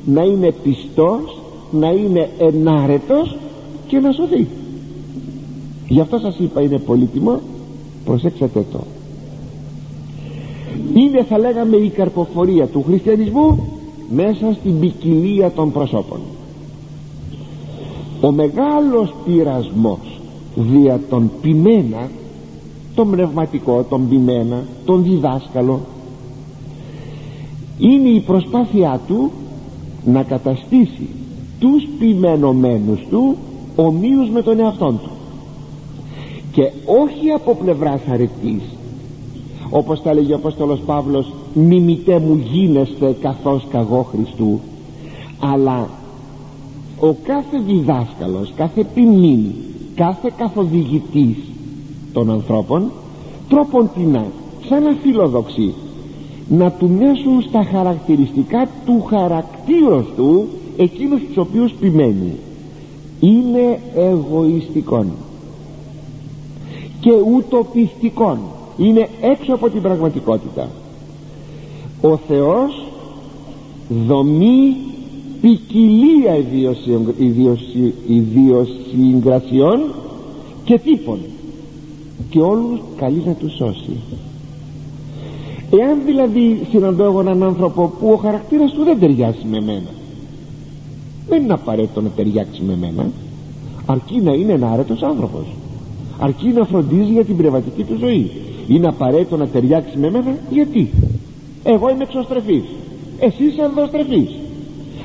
να 0.05 0.23
είναι 0.23 0.53
πιστός 0.63 1.39
να 1.71 1.91
είναι 1.91 2.31
ενάρετος 2.39 3.37
και 3.87 3.99
να 3.99 4.13
σωθεί 4.13 4.47
γι' 5.89 6.01
αυτό 6.01 6.19
σας 6.19 6.39
είπα 6.39 6.61
είναι 6.61 6.79
πολύτιμο. 6.79 7.41
Προσέξτε 8.05 8.51
το. 8.73 8.81
Είναι 10.95 11.23
θα 11.23 11.39
λέγαμε 11.39 11.77
η 11.77 11.89
καρποφορία 11.89 12.67
του 12.67 12.83
χριστιανισμού 12.83 13.69
μέσα 14.11 14.57
στην 14.61 14.81
ποικιλία 14.81 15.51
των 15.51 15.73
προσώπων. 15.73 16.21
Ο 18.21 18.31
μεγάλος 18.33 19.15
πειρασμός 19.25 20.21
δια 20.55 21.01
τον 21.11 21.31
ποιμένα 21.41 22.11
τον 22.99 23.11
πνευματικό, 23.11 23.87
τον 23.89 24.09
ποιμένα 24.09 24.65
τον 24.85 25.03
διδάσκαλο. 25.03 25.81
Είναι 27.79 28.09
η 28.09 28.21
προσπάθειά 28.21 29.01
του 29.07 29.31
να 30.05 30.23
καταστήσει 30.23 31.09
τους 31.59 31.89
ποιμένομένους 31.99 33.01
του 33.11 33.37
ομοίους 33.77 34.29
με 34.31 34.43
τον 34.43 34.61
εαυτόν 34.61 34.99
του. 35.03 35.11
Και 36.53 36.71
όχι 37.03 37.31
από 37.35 37.55
πλευράς 37.55 38.01
αρετής 38.13 38.63
όπως 39.71 40.03
τα 40.03 40.15
λέγει 40.15 40.33
ο 40.33 40.37
Απόστολος 40.37 40.81
Παύλος 40.87 41.33
μιμητέ 41.55 42.19
μου 42.19 42.41
γίνεστε 42.53 43.17
καθώς 43.21 43.67
καγώ 43.71 44.03
Χριστού 44.03 44.61
αλλά 45.39 45.89
ο 47.01 47.15
κάθε 47.23 47.59
διδάσκαλος 47.67 48.53
κάθε 48.57 48.85
ποιμήν 48.95 49.45
κάθε 49.95 50.33
καθοδηγητής 50.37 51.37
των 52.19 52.31
ανθρώπων 52.31 52.91
τρόπον 53.49 53.91
την 53.95 54.21
σαν 54.69 54.83
να 54.83 54.97
φιλοδοξεί 55.03 55.75
να 56.49 56.71
του 56.71 56.89
μέσουν 56.89 57.43
στα 57.49 57.65
χαρακτηριστικά 57.65 58.69
του 58.87 59.05
χαρακτήρος 59.11 60.05
του 60.17 60.49
εκείνους 60.77 61.21
τους 61.27 61.37
οποίους 61.37 61.73
ποιμένει. 61.73 62.33
Είναι 63.21 63.81
εγωιστικών 63.95 65.07
και 67.01 67.11
ουτοπιστικών. 67.35 68.39
Είναι 68.77 69.09
έξω 69.21 69.55
από 69.55 69.69
την 69.69 69.83
πραγματικότητα. 69.83 70.69
Ο 72.01 72.17
Θεός 72.17 72.87
δομεί 74.07 74.77
ποικιλία 75.41 76.37
ιδιοσυγκρασιών 78.07 79.81
και 80.65 80.79
τύπων 80.79 81.19
και 82.31 82.41
όλους 82.41 82.81
καλείς 82.97 83.25
να 83.25 83.33
τους 83.33 83.53
σώσει. 83.55 83.97
Εάν 85.81 85.99
δηλαδή 86.05 86.67
συναντώ 86.71 87.05
εγώ 87.05 87.21
έναν 87.21 87.43
άνθρωπο 87.43 87.93
που 88.01 88.09
ο 88.09 88.17
χαρακτήρας 88.17 88.73
του 88.73 88.85
δεν 88.85 88.99
ταιριάζει 88.99 89.45
με 89.51 89.61
μένα 89.61 89.91
δεν 91.29 91.43
είναι 91.43 91.53
απαραίτητο 91.53 92.01
να 92.01 92.09
ταιριάξει 92.09 92.63
με 92.63 92.77
μένα 92.77 93.11
αρκεί 93.87 94.21
να 94.21 94.33
είναι 94.33 94.53
ένα 94.53 94.71
άρετος 94.71 95.03
άνθρωπος. 95.03 95.47
Αρκεί 96.19 96.49
να 96.49 96.65
φροντίζει 96.65 97.13
για 97.13 97.25
την 97.25 97.37
πνευματική 97.37 97.85
του 97.85 97.97
ζωή. 98.01 98.31
Είναι 98.69 98.87
απαραίτητο 98.87 99.37
να 99.37 99.47
ταιριάξει 99.47 99.99
με 99.99 100.11
μένα 100.11 100.37
γιατί; 100.51 100.91
Εγώ 101.65 101.91
είμαι 101.91 102.03
εξωστρεφής. 102.03 102.65
Εσύ 103.19 103.45
είσαι 103.45 103.63
ενδοστρεφής 103.63 104.31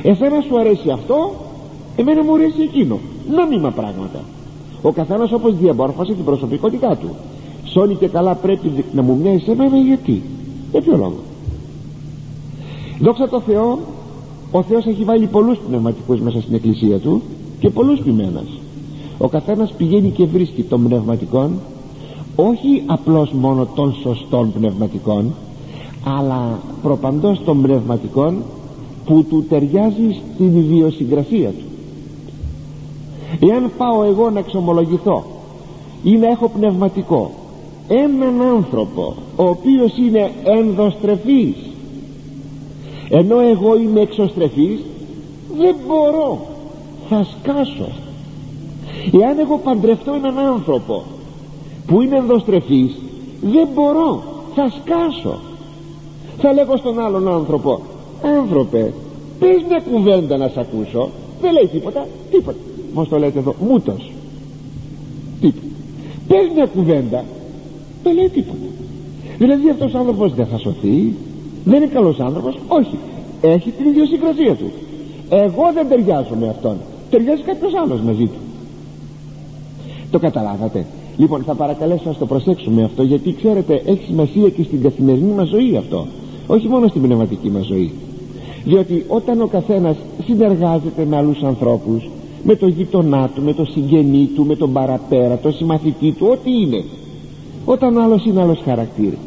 εσένα 0.03 0.41
σου 0.41 0.59
αρέσει 0.59 0.89
αυτό 0.89 1.33
εμένα 1.95 2.23
μου 2.23 2.33
αρέσει 2.33 2.61
εκείνο. 2.61 2.99
Νόμιμα 3.29 3.71
πράγματα 3.71 4.19
ο 4.83 4.91
καθένας 4.91 5.31
όπως 5.31 5.55
διαμόρφωσε 5.57 6.13
την 6.13 6.23
προσωπικότητά 6.23 6.97
του. 6.97 7.09
Σώνει 7.63 7.95
και 7.95 8.07
καλά 8.07 8.35
πρέπει 8.35 8.85
να 8.93 9.01
μου 9.01 9.19
μοιάζει 9.21 9.43
σε 9.43 9.55
μένα 9.55 9.77
γιατί. 9.77 10.21
Για 10.71 10.81
ποιο 10.81 10.97
λόγο; 10.97 11.19
Δόξα 12.99 13.29
τω 13.29 13.41
Θεώ 13.41 13.79
ο 14.51 14.63
Θεός 14.63 14.85
έχει 14.85 15.03
βάλει 15.03 15.25
πολλούς 15.25 15.57
πνευματικούς 15.67 16.19
μέσα 16.19 16.41
στην 16.41 16.55
εκκλησία 16.55 16.99
του 16.99 17.21
και 17.59 17.69
πολλούς 17.69 17.99
ποιμένας. 17.99 18.45
Ο 19.17 19.27
καθένας 19.27 19.73
πηγαίνει 19.77 20.09
και 20.09 20.25
βρίσκει 20.25 20.63
των 20.63 20.83
πνευματικών 20.83 21.51
όχι 22.35 22.83
απλώς 22.85 23.31
μόνο 23.31 23.67
των 23.75 23.95
σωστών 24.01 24.53
πνευματικών 24.53 25.33
αλλά 26.03 26.59
προπαντός 26.81 27.41
των 27.45 27.61
πνευματικών 27.61 28.35
που 29.05 29.25
του 29.29 29.45
ταιριάζει 29.49 30.21
στην 30.33 30.57
ιδιοσυγκρασία 30.57 31.49
του 31.49 31.72
εάν 33.39 33.71
πάω 33.77 34.03
εγώ 34.03 34.29
να 34.29 34.39
εξομολογηθώ 34.39 35.23
ή 36.03 36.17
να 36.17 36.27
έχω 36.27 36.47
πνευματικό 36.47 37.31
έναν 37.87 38.41
άνθρωπο 38.41 39.15
ο 39.35 39.43
οποίος 39.43 39.97
είναι 39.97 40.31
ενδοστρεφής 40.43 41.55
ενώ 43.09 43.39
εγώ 43.39 43.77
είμαι 43.77 44.01
εξωστρεφής 44.01 44.79
δεν 45.57 45.75
μπορώ 45.87 46.39
θα 47.09 47.23
σκάσω. 47.23 47.89
Εάν 49.21 49.39
εγώ 49.39 49.57
παντρευτώ 49.57 50.13
έναν 50.13 50.39
άνθρωπο 50.39 51.03
που 51.87 52.01
είναι 52.01 52.17
ενδοστρεφής 52.17 52.95
δεν 53.41 53.67
μπορώ 53.73 54.23
θα 54.55 54.71
σκάσω. 54.81 55.39
Θα 56.37 56.53
λέγω 56.53 56.77
στον 56.77 56.99
άλλον 56.99 57.27
άνθρωπο 57.27 57.79
άνθρωπε 58.39 58.93
πες 59.39 59.63
μια 59.67 59.83
κουβέντα 59.91 60.37
να 60.37 60.47
σ' 60.47 60.57
ακούσω 60.57 61.09
δεν 61.41 61.53
λέει 61.53 61.67
τίποτα 61.71 62.07
τίποτα 62.31 62.57
πως 62.93 63.07
το 63.09 63.17
λέτε 63.17 63.39
εδώ 63.39 63.55
μούτος. 63.69 64.11
Τίποτα 65.41 65.67
πες 66.27 66.51
μια 66.55 66.65
κουβέντα 66.65 67.23
δεν 68.03 68.13
λέει 68.13 68.29
τίποτα. 68.29 68.67
Δηλαδή 69.37 69.69
αυτός 69.69 69.93
ο 69.93 69.97
άνθρωπος 69.97 70.33
δεν 70.33 70.45
θα 70.45 70.57
σωθεί 70.57 71.13
δεν 71.65 71.81
είναι 71.81 71.91
καλός 71.93 72.19
άνθρωπος 72.19 72.59
όχι. 72.67 72.97
Έχει 73.41 73.69
την 73.69 73.87
ιδιοσυγκρασία 73.87 74.55
του. 74.55 74.71
Εγώ 75.29 75.71
δεν 75.73 75.87
ταιριάζω 75.89 76.35
με 76.39 76.49
αυτόν. 76.49 76.77
Ταιριάζει 77.09 77.41
κάποιος 77.41 77.73
άλλος 77.75 78.01
μαζί 78.01 78.23
του 78.23 78.39
το 80.13 80.19
καταλάβατε. 80.19 80.85
Λοιπόν 81.17 81.43
θα 81.43 81.53
παρακαλέσω 81.53 82.03
να 82.05 82.13
το 82.13 82.25
προσέξουμε 82.25 82.83
αυτό 82.83 83.03
γιατί 83.03 83.33
ξέρετε 83.33 83.81
έχει 83.85 84.03
σημασία 84.05 84.49
και 84.49 84.63
στην 84.63 84.81
καθημερινή 84.81 85.31
μας 85.31 85.47
ζωή 85.47 85.77
αυτό. 85.77 86.07
Όχι 86.47 86.67
μόνο 86.67 86.87
στην 86.87 87.01
πνευματική 87.01 87.49
μας 87.49 87.65
ζωή. 87.65 87.91
Διότι 88.65 89.05
όταν 89.07 89.41
ο 89.41 89.47
καθένας 89.47 89.95
συνεργάζεται 90.25 91.05
με 91.09 91.15
άλλους 91.17 91.43
ανθρώπους 91.43 92.09
με 92.43 92.55
το 92.55 92.67
γειτονά 92.67 93.29
του, 93.35 93.41
με 93.41 93.53
το 93.53 93.65
συγγενή 93.65 94.29
του, 94.35 94.45
με 94.45 94.55
τον 94.55 94.73
παραπέρα, 94.73 95.37
το 95.37 95.51
συμμαθητή 95.51 96.11
του, 96.11 96.27
ό,τι 96.31 96.51
είναι. 96.51 96.83
Όταν 97.65 97.97
άλλος 97.97 98.25
είναι 98.25 98.41
άλλος 98.41 98.61
χαρακτήρας. 98.65 99.19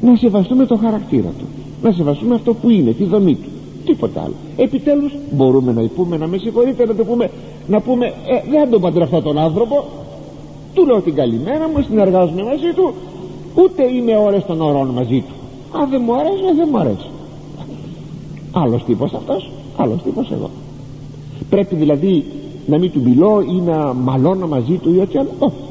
Να 0.00 0.16
σεβαστούμε 0.16 0.66
το 0.66 0.76
χαρακτήρα 0.76 1.28
του. 1.38 1.44
Να 1.82 1.92
σεβαστούμε 1.92 2.34
αυτό 2.34 2.54
που 2.54 2.70
είναι, 2.70 2.90
τη 2.92 3.04
δομή 3.04 3.34
του. 3.34 3.48
Τίποτα 3.84 4.20
άλλο. 4.20 4.34
Επιτέλους 4.56 5.12
μπορούμε 5.30 5.72
να 5.72 5.82
πούμε 5.96 6.16
να 6.16 6.26
με 6.26 6.38
συγχωρείτε 6.38 6.86
να 6.86 6.94
το 6.94 7.04
πούμε 7.04 7.30
να 7.66 7.80
πούμε 7.80 8.06
ε, 8.06 8.50
δεν 8.50 8.70
τον 8.70 8.80
παντρευτώ 8.80 9.22
τον 9.22 9.38
άνθρωπο. 9.38 9.84
Του 10.74 10.86
λέω 10.86 11.00
την 11.00 11.14
καλημέρα 11.14 11.68
μου 11.68 11.84
συνεργάζομαι 11.88 12.42
μαζί 12.42 12.72
του. 12.74 12.92
Ούτε 13.54 13.82
είμαι 13.92 14.16
ώρες 14.16 14.44
των 14.46 14.60
ωρών 14.60 14.88
μαζί 14.88 15.24
του. 15.26 15.34
Αν 15.80 15.90
δεν 15.90 16.02
μου 16.04 16.14
αρέσει 16.14 16.54
δεν 16.56 16.68
μου 16.72 16.78
αρέσει 16.78 17.10
άλλος 18.52 18.84
τύπος 18.84 19.12
αυτός 19.14 19.50
άλλος 19.76 20.02
τύπος 20.02 20.30
εγώ 20.30 20.50
πρέπει 21.50 21.74
δηλαδή 21.74 22.24
να 22.66 22.78
μην 22.78 22.90
του 22.90 23.00
μιλώ 23.00 23.40
ή 23.40 23.60
να 23.60 23.92
μαλώνω 23.94 24.46
μαζί 24.46 24.72
του 24.72 24.94
ή 24.94 24.98
ό,τι 24.98 25.18
άλλο. 25.18 25.30
Όχι 25.38 25.70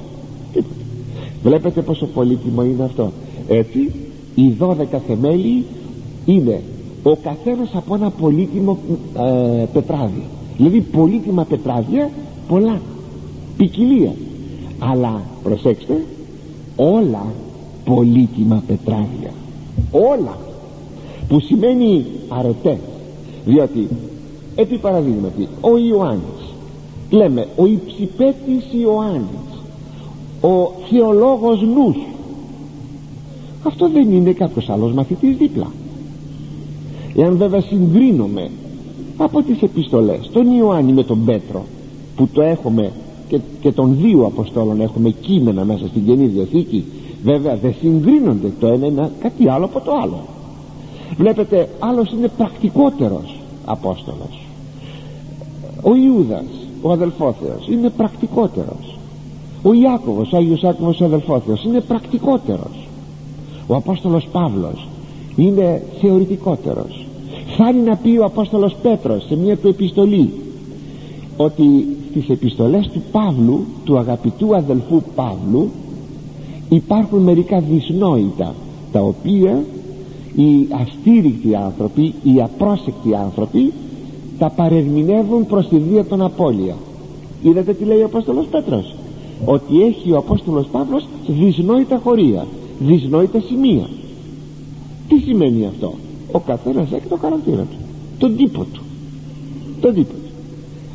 βλέπετε 1.44 1.82
πόσο 1.82 2.06
πολύτιμο 2.06 2.64
είναι 2.64 2.84
αυτό. 2.84 3.12
Έτσι 3.48 3.92
οι 4.36 4.50
δώδεκα 4.50 5.02
θεμέλοι 5.08 5.66
είναι 6.26 6.62
ο 7.04 7.16
καθένας 7.16 7.70
από 7.74 7.96
ένα 7.96 8.10
πολύτιμο 8.10 8.78
ε, 9.18 9.66
πετράδι. 9.74 10.24
Δηλαδή 10.58 10.82
πολύτιμα 10.82 11.44
πετράδια 11.44 12.10
πολλά. 12.48 12.82
Ποικιλία. 13.58 14.14
Αλλά 14.80 15.22
προσέξτε 15.44 16.04
όλα 16.76 17.26
πολύτιμα 17.86 18.64
πετράδια. 18.68 19.32
Όλα. 19.92 20.38
Που 21.28 21.40
σημαίνει 21.40 22.06
αρετές. 22.28 22.78
Διότι 23.46 23.88
επί 24.62 24.78
παραδείγματι 24.78 25.48
ο 25.62 25.78
Ιωάννης. 25.78 26.54
Λέμε 27.10 27.48
ο 27.56 27.66
υψηπέτης 27.66 28.66
Ιωάννης. 28.82 29.50
Ο 30.42 30.72
θεολόγος 30.90 31.62
νους. 31.62 31.98
Αυτό 33.64 33.90
δεν 33.90 34.12
είναι 34.12 34.32
κάποιος 34.32 34.70
άλλος 34.70 34.94
μαθητής 34.94 35.38
δίπλα. 35.38 35.72
Εάν 37.16 37.38
βέβαια 37.38 37.62
συγκρίνουμε 37.62 38.50
από 39.18 39.42
τις 39.42 39.62
επιστολές 39.62 40.30
τον 40.34 40.58
Ιωάννη 40.58 40.94
με 40.94 41.04
τον 41.04 41.26
Πέτρο 41.26 41.66
που 42.16 42.28
το 42.34 42.42
έχουμε 42.42 42.92
και, 43.28 43.40
και 43.62 43.72
των 43.72 43.98
δύο 44.02 44.26
Αποστόλων 44.26 44.82
έχουμε 44.82 45.10
κείμενα 45.10 45.66
μέσα 45.66 45.88
στην 45.88 46.06
Καινή 46.06 46.26
Διαθήκη 46.26 46.84
βέβαια 47.24 47.56
δεν 47.56 47.76
συγκρίνονται 47.80 48.52
το 48.60 48.68
ένα 48.68 48.88
είναι 48.88 49.12
κάτι 49.20 49.50
άλλο 49.50 49.66
από 49.66 49.80
το 49.80 49.92
άλλο. 50.04 50.20
Βλέπετε 51.18 51.70
άλλος 51.80 52.12
είναι 52.12 52.28
πρακτικότερος 52.38 53.40
Απόστολος 53.66 54.39
ο 55.82 55.96
Ιούδας 55.96 56.46
ο 56.82 56.92
αδελφόθεος 56.92 57.68
είναι 57.68 57.90
πρακτικότερος. 57.90 58.98
Ο 59.64 59.74
Ιάκωβος 59.74 60.32
ο 60.32 60.38
Άγιος 60.38 60.62
Ιάκωβος 60.62 61.02
ο 61.02 61.06
αδελφόθεος 61.06 61.64
είναι 61.64 61.80
πρακτικότερος. 61.80 62.88
Ο 63.68 63.76
Απόστολος 63.76 64.28
Παύλος 64.32 64.88
είναι 65.36 65.84
θεωρητικότερος. 66.02 67.06
Φτάνει 67.54 67.82
να 67.82 67.96
πει 67.96 68.18
ο 68.18 68.26
Απόστολος 68.26 68.76
Πέτρος 68.82 69.26
σε 69.28 69.36
μια 69.36 69.58
του 69.58 69.68
επιστολή 69.68 70.34
ότι 71.38 71.98
στις 72.10 72.30
επιστολές 72.30 72.90
του 72.94 73.02
Παύλου 73.12 73.66
του 73.84 73.98
αγαπητού 73.98 74.56
αδελφού 74.56 75.02
Παύλου 75.16 75.70
υπάρχουν 76.70 77.22
μερικά 77.22 77.60
δυσνόητα 77.60 78.54
τα 78.92 79.02
οποία 79.02 79.64
οι 80.36 80.68
αστήρικτοι 80.82 81.56
άνθρωποι 81.56 82.14
οι 82.24 82.42
απρόσεκτοι 82.42 83.16
άνθρωποι 83.16 83.74
τα 84.40 84.50
παρερμηνεύουν 84.50 85.46
προς 85.46 85.68
τη 85.68 85.78
βία 85.78 86.06
των 86.06 86.22
απώλεια. 86.22 86.76
Είδατε 87.42 87.74
τι 87.74 87.86
λέει 87.86 88.02
ο 88.02 88.06
Απόστολος 88.06 88.46
Πέτρος; 88.46 88.96
Ότι 89.46 89.82
έχει 89.82 90.12
ο 90.12 90.18
Απόστολος 90.18 90.68
Παύλος 90.72 91.08
δυσνόητα 91.28 92.00
χωρία 92.04 92.46
δυσνόητα 92.80 93.40
σημεία. 93.48 93.90
Τι 95.08 95.18
σημαίνει 95.18 95.66
αυτό; 95.66 95.94
Ο 96.32 96.40
καθένας 96.40 96.92
έχει 96.92 97.08
το 97.10 97.18
χαρακτήρα 97.22 97.62
του 97.62 97.78
τον 98.18 98.36
τύπο 98.36 98.64
του 98.74 98.82
τον 99.82 99.94
τύπο 99.94 100.14
του. 100.14 100.30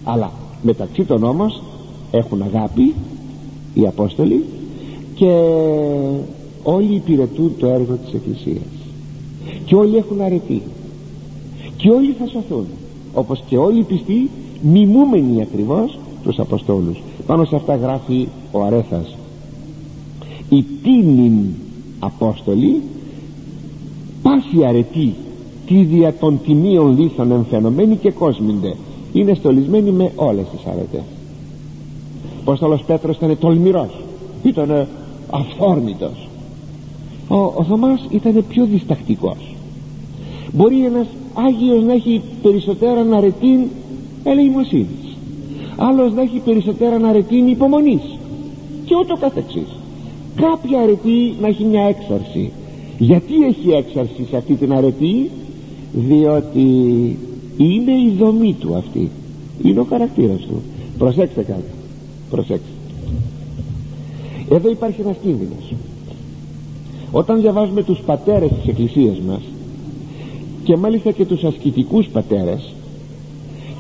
Αλλά 0.05 0.33
μεταξύ 0.63 1.05
των 1.05 1.25
όμως 1.25 1.63
έχουν 2.11 2.43
αγάπη 2.43 2.95
οι 3.75 3.87
Απόστολοι 3.87 4.45
και 5.15 5.33
όλοι 6.63 6.95
υπηρετούν 6.95 7.53
το 7.59 7.67
έργο 7.67 7.99
της 8.05 8.15
Εκκλησίας. 8.15 8.65
Και 9.65 9.75
όλοι 9.75 9.97
έχουν 9.97 10.21
αρετή. 10.21 10.63
Και 11.77 11.91
όλοι 11.91 12.15
θα 12.19 12.27
σωθούν 12.27 12.67
όπως 13.15 13.43
και 13.49 13.57
όλοι 13.57 13.79
οι 13.79 13.83
πιστοί 13.83 14.31
μιμούμενοι 14.63 15.43
ακριβώς 15.43 15.99
τους 16.23 16.39
Αποστόλους. 16.39 17.03
Πάνω 17.27 17.45
σε 17.45 17.57
αυτά 17.57 17.77
γράφει 17.77 18.29
ο 18.53 18.63
Αρέθας 18.63 19.17
η 20.49 20.65
τίμην 20.83 21.45
Απόστολοι 21.99 22.83
πάση 24.23 24.65
αρετή 24.65 25.15
τη 25.67 25.83
δια 25.83 26.15
των 26.15 26.41
τιμίων 26.45 26.99
λίθων 26.99 27.31
εμφαινομένη 27.33 27.97
και 27.97 28.11
κόσμινται 28.11 28.77
είναι 29.13 29.35
στολισμένοι 29.35 29.91
με 29.91 30.13
όλες 30.17 30.45
τις 30.49 30.67
αρετές 30.67 31.03
ο 32.45 32.51
Απόστολος 32.51 32.83
Πέτρος 32.83 33.17
ήταν 33.17 33.39
τολμηρός 33.39 33.91
ήταν 34.43 34.87
αυθόρμητος. 35.31 36.29
Ο, 37.29 37.37
ο 37.37 37.65
Θωμάς 37.69 38.07
ήταν 38.11 38.45
πιο 38.49 38.65
διστακτικός 38.65 39.54
μπορεί 40.55 40.85
ένας 40.85 41.07
Άγιος 41.35 41.85
να 41.85 41.93
έχει 41.93 42.23
περισσότερα 42.43 43.01
αρετήν 43.17 43.61
ελεημοσύνης. 44.25 45.17
Άλλος 45.77 46.13
να 46.13 46.23
έχει 46.23 46.39
περισσότερα 46.45 47.09
αρετήν 47.09 47.49
υπομονής. 47.49 48.03
Και 48.85 48.95
ούτω 49.01 49.17
καθεξής. 49.17 49.69
Κάποια 50.37 50.81
αρετή 50.81 51.35
να 51.41 51.47
έχει 51.47 51.65
μια 51.65 51.83
έξαρση. 51.83 52.51
Γιατί 52.99 53.35
έχει 53.45 53.71
έξαρση 53.71 54.27
σε 54.31 54.37
αυτή 54.37 54.55
την 54.55 54.73
αρετή; 54.73 55.31
Διότι 55.93 56.61
είναι 57.57 57.93
η 57.93 58.15
δομή 58.19 58.57
του 58.61 58.75
αυτή. 58.77 59.11
Είναι 59.63 59.81
ο 59.81 59.87
χαρακτήρας 59.91 60.41
του. 60.41 60.63
Προσέξτε 60.99 61.43
κάτι. 61.43 61.71
Προσέξτε. 62.31 62.69
Εδώ 64.51 64.71
υπάρχει 64.71 65.01
ένας 65.01 65.17
κίνδυνος. 65.23 65.75
Όταν 67.13 67.41
διαβάζουμε 67.41 67.83
τους 67.83 67.99
πατέρες 68.07 68.49
της 68.49 68.69
εκκλησίας 68.69 69.19
μας 69.19 69.41
και 70.65 70.77
μάλιστα 70.77 71.11
και 71.11 71.25
τους 71.25 71.45
ασκητικούς 71.45 72.07
πατέρες 72.07 72.75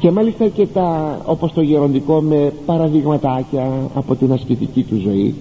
και 0.00 0.10
μάλιστα 0.10 0.48
και 0.48 0.66
τα 0.66 1.20
όπως 1.24 1.52
το 1.52 1.60
γεροντικό 1.60 2.20
με 2.20 2.52
παραδειγματάκια 2.66 3.90
από 3.94 4.14
την 4.14 4.32
ασκητική 4.32 4.82
του 4.82 5.00
ζωή 5.04 5.34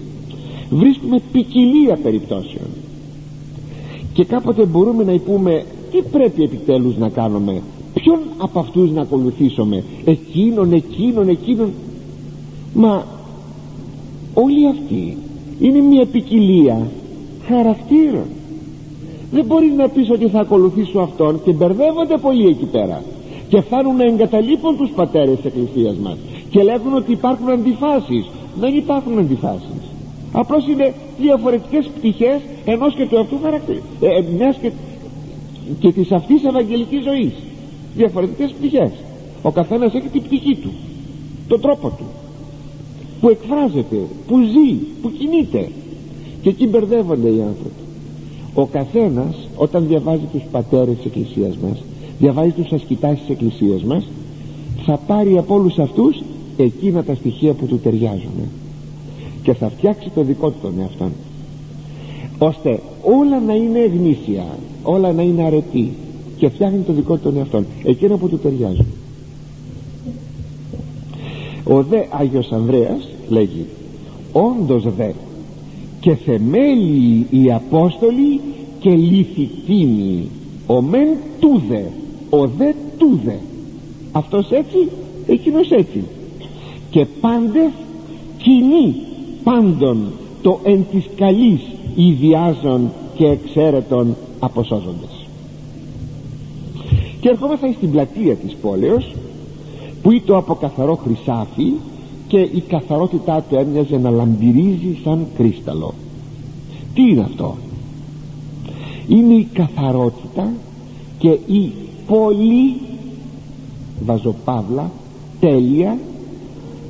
βρίσκουμε 0.70 1.20
ποικιλία 1.32 1.98
περιπτώσεων. 2.02 2.66
Και 4.12 4.24
κάποτε 4.24 4.64
μπορούμε 4.64 5.04
να 5.04 5.18
πούμε 5.18 5.64
τι 5.90 6.02
πρέπει 6.02 6.42
επιτέλους 6.42 6.96
να 6.96 7.08
κάνουμε 7.08 7.62
ποιον 7.94 8.18
από 8.36 8.58
αυτούς 8.58 8.90
να 8.90 9.02
ακολουθήσουμε 9.02 9.84
εκείνον, 10.04 10.72
εκείνον, 10.72 11.28
εκείνον. 11.28 11.70
Μα 12.74 13.06
όλοι 14.34 14.68
αυτοί 14.68 15.16
είναι 15.60 15.80
μια 15.80 16.06
ποικιλία 16.06 16.86
χαρακτήρων 17.46 18.26
δεν 19.34 19.44
μπορεί 19.44 19.72
να 19.76 19.88
πεις 19.88 20.10
ότι 20.10 20.28
θα 20.28 20.40
ακολουθήσω 20.40 20.98
αυτόν 20.98 21.42
και 21.44 21.52
μπερδεύονται 21.52 22.16
πολύ 22.16 22.46
εκεί 22.46 22.64
πέρα. 22.64 23.02
Και 23.48 23.60
φτάνουν 23.60 23.96
να 23.96 24.04
εγκαταλείπουν 24.04 24.76
τους 24.76 24.90
πατέρες 24.90 25.36
της 25.36 25.44
εκκλησίας 25.44 25.96
μας. 25.96 26.16
Και 26.50 26.62
λέγουν 26.62 26.94
ότι 26.94 27.12
υπάρχουν 27.12 27.48
αντιφάσεις. 27.50 28.24
Δεν 28.60 28.76
υπάρχουν 28.76 29.18
αντιφάσεις. 29.18 29.80
Απλώς 30.32 30.68
είναι 30.68 30.94
διαφορετικές 31.20 31.90
πτυχές 31.96 32.40
ενός 32.64 32.94
και 32.94 33.06
του 33.06 33.18
αυτού 33.18 33.36
χαρακτήρα 33.42 33.80
ε, 34.00 34.06
ε, 34.06 34.24
μιας 34.36 34.56
και, 34.56 34.70
και 35.78 35.92
της 35.92 36.12
αυτής 36.12 36.44
ευαγγελικής 36.44 37.02
ζωής. 37.02 37.32
Διαφορετικές 37.94 38.50
πτυχές. 38.58 38.90
Ο 39.42 39.50
καθένας 39.50 39.94
έχει 39.94 40.08
την 40.08 40.22
πτυχή 40.22 40.54
του 40.56 40.70
τον 41.48 41.60
τρόπο 41.60 41.88
του 41.88 42.04
που 43.20 43.28
εκφράζεται, 43.28 43.96
που 44.26 44.38
ζει, 44.40 44.74
που 45.02 45.12
κινείται. 45.18 45.68
Και 46.42 46.48
εκεί 46.48 46.66
μπερδεύονται 46.66 47.28
οι 47.28 47.40
άνθρωποι 47.40 47.83
ο 48.54 48.66
καθένας 48.66 49.48
όταν 49.56 49.86
διαβάζει 49.86 50.24
τους 50.32 50.42
πατέρες 50.50 50.96
της 50.96 51.04
εκκλησίας 51.04 51.56
μας 51.56 51.82
διαβάζει 52.18 52.50
τους 52.50 52.72
ασκητάς 52.72 53.18
της 53.18 53.28
εκκλησίας 53.28 53.82
μας 53.82 54.08
θα 54.84 54.96
πάρει 55.06 55.38
από 55.38 55.54
όλους 55.54 55.78
αυτούς 55.78 56.22
εκείνα 56.56 57.04
τα 57.04 57.14
στοιχεία 57.14 57.52
που 57.52 57.66
του 57.66 57.78
ταιριάζουν 57.78 58.48
και 59.42 59.54
θα 59.54 59.68
φτιάξει 59.68 60.10
το 60.14 60.22
δικό 60.22 60.50
του 60.50 60.58
τον 60.62 60.74
εαυτό 60.80 61.08
ώστε 62.38 62.80
όλα 63.02 63.40
να 63.40 63.54
είναι 63.54 63.86
γνήσια 63.86 64.44
όλα 64.82 65.12
να 65.12 65.22
είναι 65.22 65.42
αρετή 65.42 65.92
και 66.36 66.48
φτιάχνει 66.48 66.78
το 66.78 66.92
δικό 66.92 67.14
του 67.14 67.22
τον 67.22 67.36
εαυτό 67.36 67.64
εκείνα 67.84 68.16
που 68.16 68.28
του 68.28 68.38
ταιριάζουν. 68.38 68.86
Ο 71.64 71.82
δε 71.82 72.04
Άγιος 72.10 72.52
Ανδρέας 72.52 73.08
λέγει 73.28 73.66
όντως 74.32 74.82
δε 74.96 75.10
και 76.04 76.14
θεμέλιοι 76.14 77.26
οι 77.30 77.52
Απόστολοι 77.52 78.40
και 78.78 78.90
λυθιτίνοι 78.90 80.28
ο 80.66 80.82
μεν 80.82 81.08
τούδε 81.40 81.90
ο 82.30 82.46
δε 82.46 82.72
τούδε. 82.98 83.38
Αυτός 84.12 84.50
έτσι 84.50 84.88
εκείνος 85.26 85.70
έτσι. 85.70 86.04
Και 86.90 87.06
πάντες 87.20 87.70
κοινή 88.38 88.94
πάντων 89.44 90.12
το 90.42 90.58
εν 90.62 90.86
της 90.90 91.04
καλής 91.16 91.60
ιδιάζων 91.94 92.90
και 93.14 93.26
εξαίρετων 93.26 94.16
αποσώζοντες. 94.38 95.26
Και 97.20 97.28
ερχόμαστε 97.28 97.72
στην 97.72 97.90
πλατεία 97.90 98.34
της 98.34 98.56
πόλεως 98.62 99.14
που 100.02 100.12
ήταν 100.12 100.36
από 100.36 100.54
καθαρό 100.54 100.94
χρυσάφι 100.94 101.72
και 102.28 102.38
η 102.38 102.62
καθαρότητά 102.68 103.44
του 103.48 103.56
έμοιαζε 103.56 103.96
να 103.96 104.10
λαμπυρίζει 104.10 104.98
σαν 105.04 105.26
κρίσταλο 105.36 105.94
τι 106.94 107.02
είναι 107.02 107.20
αυτό; 107.20 107.56
Είναι 109.08 109.34
η 109.34 109.48
καθαρότητα 109.52 110.52
και 111.18 111.28
η 111.46 111.72
πολύ 112.06 112.76
βαζοπαύλα 114.04 114.90
τέλεια 115.40 115.98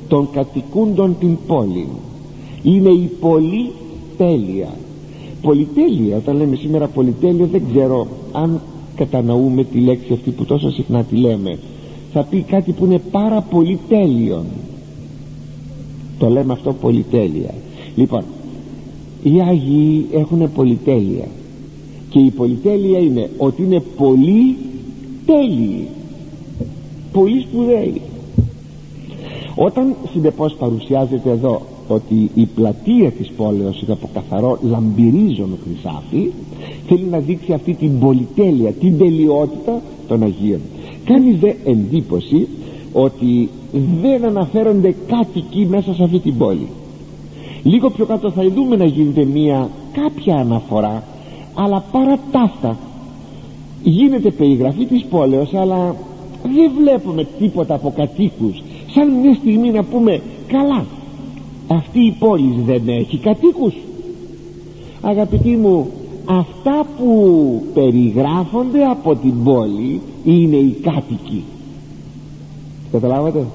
των 0.07 0.29
κατοικούντων 0.31 1.15
την 1.19 1.37
πόλη. 1.47 1.87
Είναι 2.63 2.89
η 2.89 3.09
πολύ 3.19 3.71
τέλεια. 4.17 4.69
Πολυτέλεια 5.41 6.17
όταν 6.17 6.35
λέμε 6.37 6.55
σήμερα 6.55 6.87
πολυτέλεια 6.87 7.45
δεν 7.45 7.63
ξέρω 7.71 8.07
αν 8.31 8.61
κατανοούμε 8.95 9.63
τη 9.63 9.79
λέξη 9.79 10.13
αυτή 10.13 10.29
που 10.31 10.45
τόσο 10.45 10.71
συχνά 10.71 11.03
τη 11.03 11.15
λέμε. 11.15 11.59
Θα 12.13 12.23
πει 12.23 12.41
κάτι 12.41 12.71
που 12.71 12.85
είναι 12.85 13.01
πάρα 13.11 13.41
πολύ 13.41 13.79
τέλειον 13.87 14.45
το 16.17 16.29
λέμε 16.29 16.53
αυτό 16.53 16.73
πολυτέλεια. 16.73 17.53
Λοιπόν 17.95 18.23
οι 19.23 19.41
Άγιοι 19.41 20.05
έχουν 20.11 20.51
πολυτέλεια. 20.55 21.27
Και 22.09 22.19
η 22.19 22.29
πολυτέλεια 22.29 22.99
είναι 22.99 23.29
ότι 23.37 23.63
είναι 23.63 23.83
πολύ 23.97 24.55
τέλειοι 25.25 25.87
πολύ 27.15 27.41
σπουδαίοι. 27.41 28.01
Όταν 29.55 29.95
συνεπώς 30.11 30.53
παρουσιάζεται 30.53 31.29
εδώ 31.29 31.61
ότι 31.87 32.29
η 32.35 32.45
πλατεία 32.55 33.11
της 33.11 33.31
πόλεως 33.37 33.81
είναι 33.81 33.93
από 33.93 34.09
καθαρό 34.13 34.59
λαμπυρίζον 34.61 35.57
χρυσάφι 35.63 36.31
θέλει 36.87 37.07
να 37.11 37.19
δείξει 37.19 37.53
αυτή 37.53 37.73
την 37.73 37.99
πολυτέλεια 37.99 38.71
την 38.71 38.97
τελειότητα 38.97 39.81
των 40.07 40.23
Αγίων. 40.23 40.59
Κάνει 41.05 41.31
δε 41.31 41.53
εντύπωση 41.65 42.47
ότι 42.97 43.49
δεν 44.01 44.25
αναφέρονται 44.25 44.95
κάτοικοι 45.07 45.65
μέσα 45.69 45.93
σε 45.93 46.03
αυτή 46.03 46.19
την 46.19 46.37
πόλη. 46.37 46.67
Λίγο 47.63 47.89
πιο 47.89 48.05
κάτω 48.05 48.31
θα 48.31 48.49
δούμε 48.49 48.75
να 48.75 48.85
γίνεται 48.85 49.25
μια 49.25 49.69
κάποια 49.93 50.35
αναφορά 50.35 51.03
αλλά 51.53 51.83
παρά 51.91 52.19
ταύτα 52.31 52.77
γίνεται 53.83 54.31
περιγραφή 54.31 54.85
της 54.85 55.05
πόλεως 55.09 55.53
αλλά 55.53 55.95
δεν 56.43 56.71
βλέπουμε 56.79 57.27
τίποτα 57.39 57.73
από 57.73 57.93
κατοίκους. 57.95 58.63
Σαν 58.93 59.09
μια 59.09 59.33
στιγμή 59.33 59.69
να 59.71 59.83
πούμε 59.83 60.21
καλά 60.47 60.85
αυτή 61.67 61.99
η 61.99 62.15
πόλη 62.19 62.63
δεν 62.65 62.81
έχει 62.87 63.17
κατοίκους 63.17 63.73
αγαπητοί 65.01 65.49
μου 65.49 65.87
αυτά 66.25 66.85
που 66.97 67.61
περιγράφονται 67.73 68.83
από 68.85 69.15
την 69.15 69.43
πόλη 69.43 70.01
είναι 70.23 70.55
οι 70.55 70.77
κάτοικοι 70.81 71.43
καταλάβατε; 72.99 73.45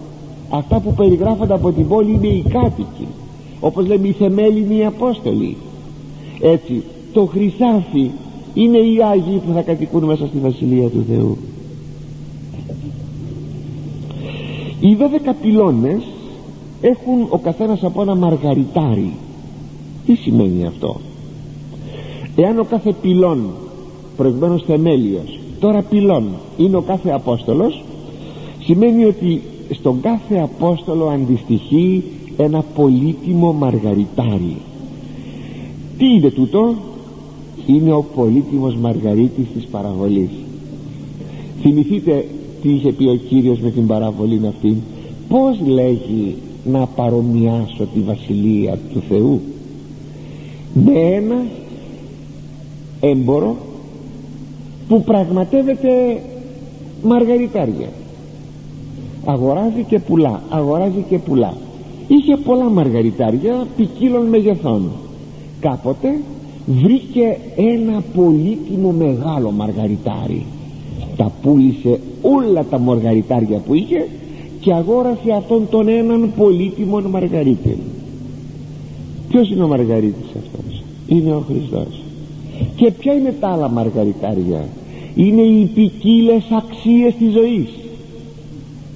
Αυτά 0.50 0.80
που 0.80 0.94
περιγράφονται 0.94 1.54
από 1.54 1.72
την 1.72 1.88
πόλη 1.88 2.12
είναι 2.12 2.26
οι 2.26 2.44
κάτοικοι. 2.48 3.06
Όπως 3.60 3.86
λέμε 3.86 4.08
οι 4.08 4.12
θεμέλινοι 4.12 4.76
οι 4.76 4.84
Απόστολοι. 4.84 5.56
Έτσι 6.40 6.82
το 7.12 7.24
χρυσάφι 7.24 8.10
είναι 8.54 8.78
οι 8.78 9.02
Άγιοι 9.02 9.42
που 9.46 9.52
θα 9.52 9.62
κατοικούν 9.62 10.04
μέσα 10.04 10.26
στη 10.26 10.38
Βασιλεία 10.38 10.88
του 10.88 11.04
Θεού. 11.08 11.38
Οι 14.80 14.94
δώδεκα 14.94 15.34
πυλώνες 15.34 16.02
έχουν 16.80 17.26
ο 17.28 17.38
καθένας 17.38 17.84
από 17.84 18.02
ένα 18.02 18.14
μαργαριτάρι. 18.14 19.12
Τι 20.06 20.14
σημαίνει 20.14 20.66
αυτό; 20.66 21.00
Εάν 22.36 22.58
ο 22.58 22.64
κάθε 22.64 22.92
πυλών 23.02 23.50
προηγουμένως 24.16 24.62
θεμέλιος 24.66 25.38
τώρα 25.60 25.82
πυλών 25.82 26.28
είναι 26.56 26.76
ο 26.76 26.80
κάθε 26.82 27.10
Απόστολος 27.10 27.82
σημαίνει 28.62 29.04
ότι 29.04 29.40
στον 29.70 30.00
κάθε 30.00 30.38
Απόστολο 30.38 31.06
αντιστοιχεί 31.06 32.02
ένα 32.36 32.64
πολύτιμο 32.74 33.52
μαργαριτάρι. 33.52 34.56
Τι 35.98 36.06
είναι 36.06 36.30
τούτο; 36.30 36.74
Είναι 37.66 37.92
ο 37.92 38.04
πολύτιμος 38.14 38.76
μαργαρίτης 38.76 39.46
της 39.54 39.64
παραβολής. 39.70 40.30
Θυμηθείτε 41.60 42.24
τι 42.62 42.68
είχε 42.68 42.92
πει 42.92 43.04
ο 43.04 43.14
Κύριος 43.14 43.58
με 43.58 43.70
την 43.70 43.86
παραβολή 43.86 44.40
αυτή 44.48 44.76
πως 45.28 45.60
λέγει 45.66 46.36
να 46.64 46.86
παρομοιάσω 46.86 47.86
τη 47.94 48.00
βασιλεία 48.00 48.78
του 48.92 49.02
Θεού; 49.08 49.40
Με 50.74 51.00
ένα 51.00 51.44
έμπορο 53.00 53.56
που 54.88 55.02
πραγματεύεται 55.04 56.22
μαργαριτάρια 57.02 57.88
αγοράζει 59.24 59.84
και 59.88 59.98
πουλά 59.98 60.42
αγοράζει 60.50 61.04
και 61.08 61.18
πουλά. 61.18 61.54
Είχε 62.08 62.36
πολλά 62.36 62.70
μαργαριτάρια 62.70 63.66
ποικίλων 63.76 64.26
μεγεθών. 64.26 64.90
Κάποτε 65.60 66.20
βρήκε 66.66 67.38
ένα 67.56 68.02
πολύτιμο 68.14 68.90
μεγάλο 68.90 69.50
μαργαριτάρι. 69.50 70.44
Τα 71.16 71.32
πούλησε 71.42 72.00
όλα 72.22 72.64
τα 72.70 72.78
μαργαριτάρια 72.78 73.58
που 73.58 73.74
είχε 73.74 74.08
και 74.60 74.72
αγόρασε 74.72 75.32
αυτόν 75.36 75.68
τον 75.70 75.88
έναν 75.88 76.32
πολύτιμο 76.36 77.00
μαργαρίτη. 77.00 77.76
Ποιος 79.28 79.50
είναι 79.50 79.62
ο 79.62 79.68
μαργαρίτης 79.68 80.30
αυτός; 80.36 80.82
Είναι 81.06 81.34
ο 81.34 81.44
Χριστός. 81.48 82.02
Και 82.76 82.90
ποια 82.90 83.12
είναι 83.12 83.34
τα 83.40 83.48
άλλα 83.48 83.68
μαργαριτάρια; 83.68 84.64
Είναι 85.14 85.42
οι 85.42 85.70
ποικίλες 85.74 86.44
αξίες 86.50 87.14
της 87.14 87.32
ζωής 87.32 87.79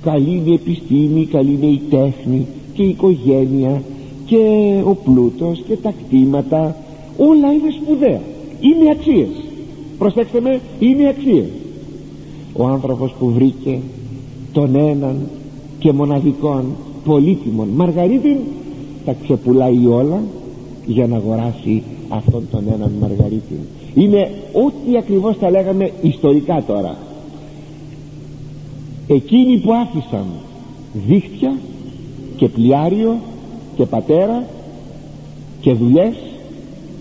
καλή 0.05 0.31
είναι 0.31 0.51
η 0.51 0.53
επιστήμη, 0.53 1.27
καλή 1.27 1.53
είναι 1.53 1.67
η 1.67 1.81
τέχνη 1.91 2.47
και 2.75 2.83
η 2.83 2.89
οικογένεια 2.89 3.83
και 4.27 4.75
ο 4.85 4.95
πλούτος 4.95 5.63
και 5.67 5.77
τα 5.77 5.93
κτήματα 5.93 6.77
όλα 7.19 7.53
είναι 7.53 7.71
σπουδαία. 7.83 8.21
Είναι 8.61 8.91
αξίες. 8.91 9.29
Προσέξτε 9.99 10.41
με 10.41 10.61
είναι 10.79 11.09
αξίες. 11.09 11.47
Ο 12.57 12.67
άνθρωπος 12.67 13.15
που 13.19 13.31
βρήκε 13.31 13.79
τον 14.53 14.75
έναν 14.75 15.17
και 15.79 15.93
μοναδικών 15.93 16.65
πολύτιμων 17.05 17.69
μαργαρίτην 17.69 18.37
τα 19.05 19.15
ξεπουλάει 19.23 19.87
όλα 19.87 20.23
για 20.87 21.07
να 21.07 21.17
αγοράσει 21.17 21.83
αυτόν 22.09 22.43
τον 22.51 22.65
έναν 22.73 22.91
Μαργαρίτη 23.01 23.59
είναι 23.95 24.31
ό,τι 24.53 24.97
ακριβώς 24.97 25.39
τα 25.39 25.51
λέγαμε 25.51 25.91
ιστορικά 26.03 26.65
τώρα 26.67 26.97
εκείνοι 29.07 29.59
που 29.59 29.73
άφησαν 29.73 30.25
δίχτυα 31.07 31.57
και 32.37 32.49
πλοιάριο 32.49 33.17
και 33.77 33.85
πατέρα 33.85 34.45
και 35.61 35.73
δουλειές 35.73 36.15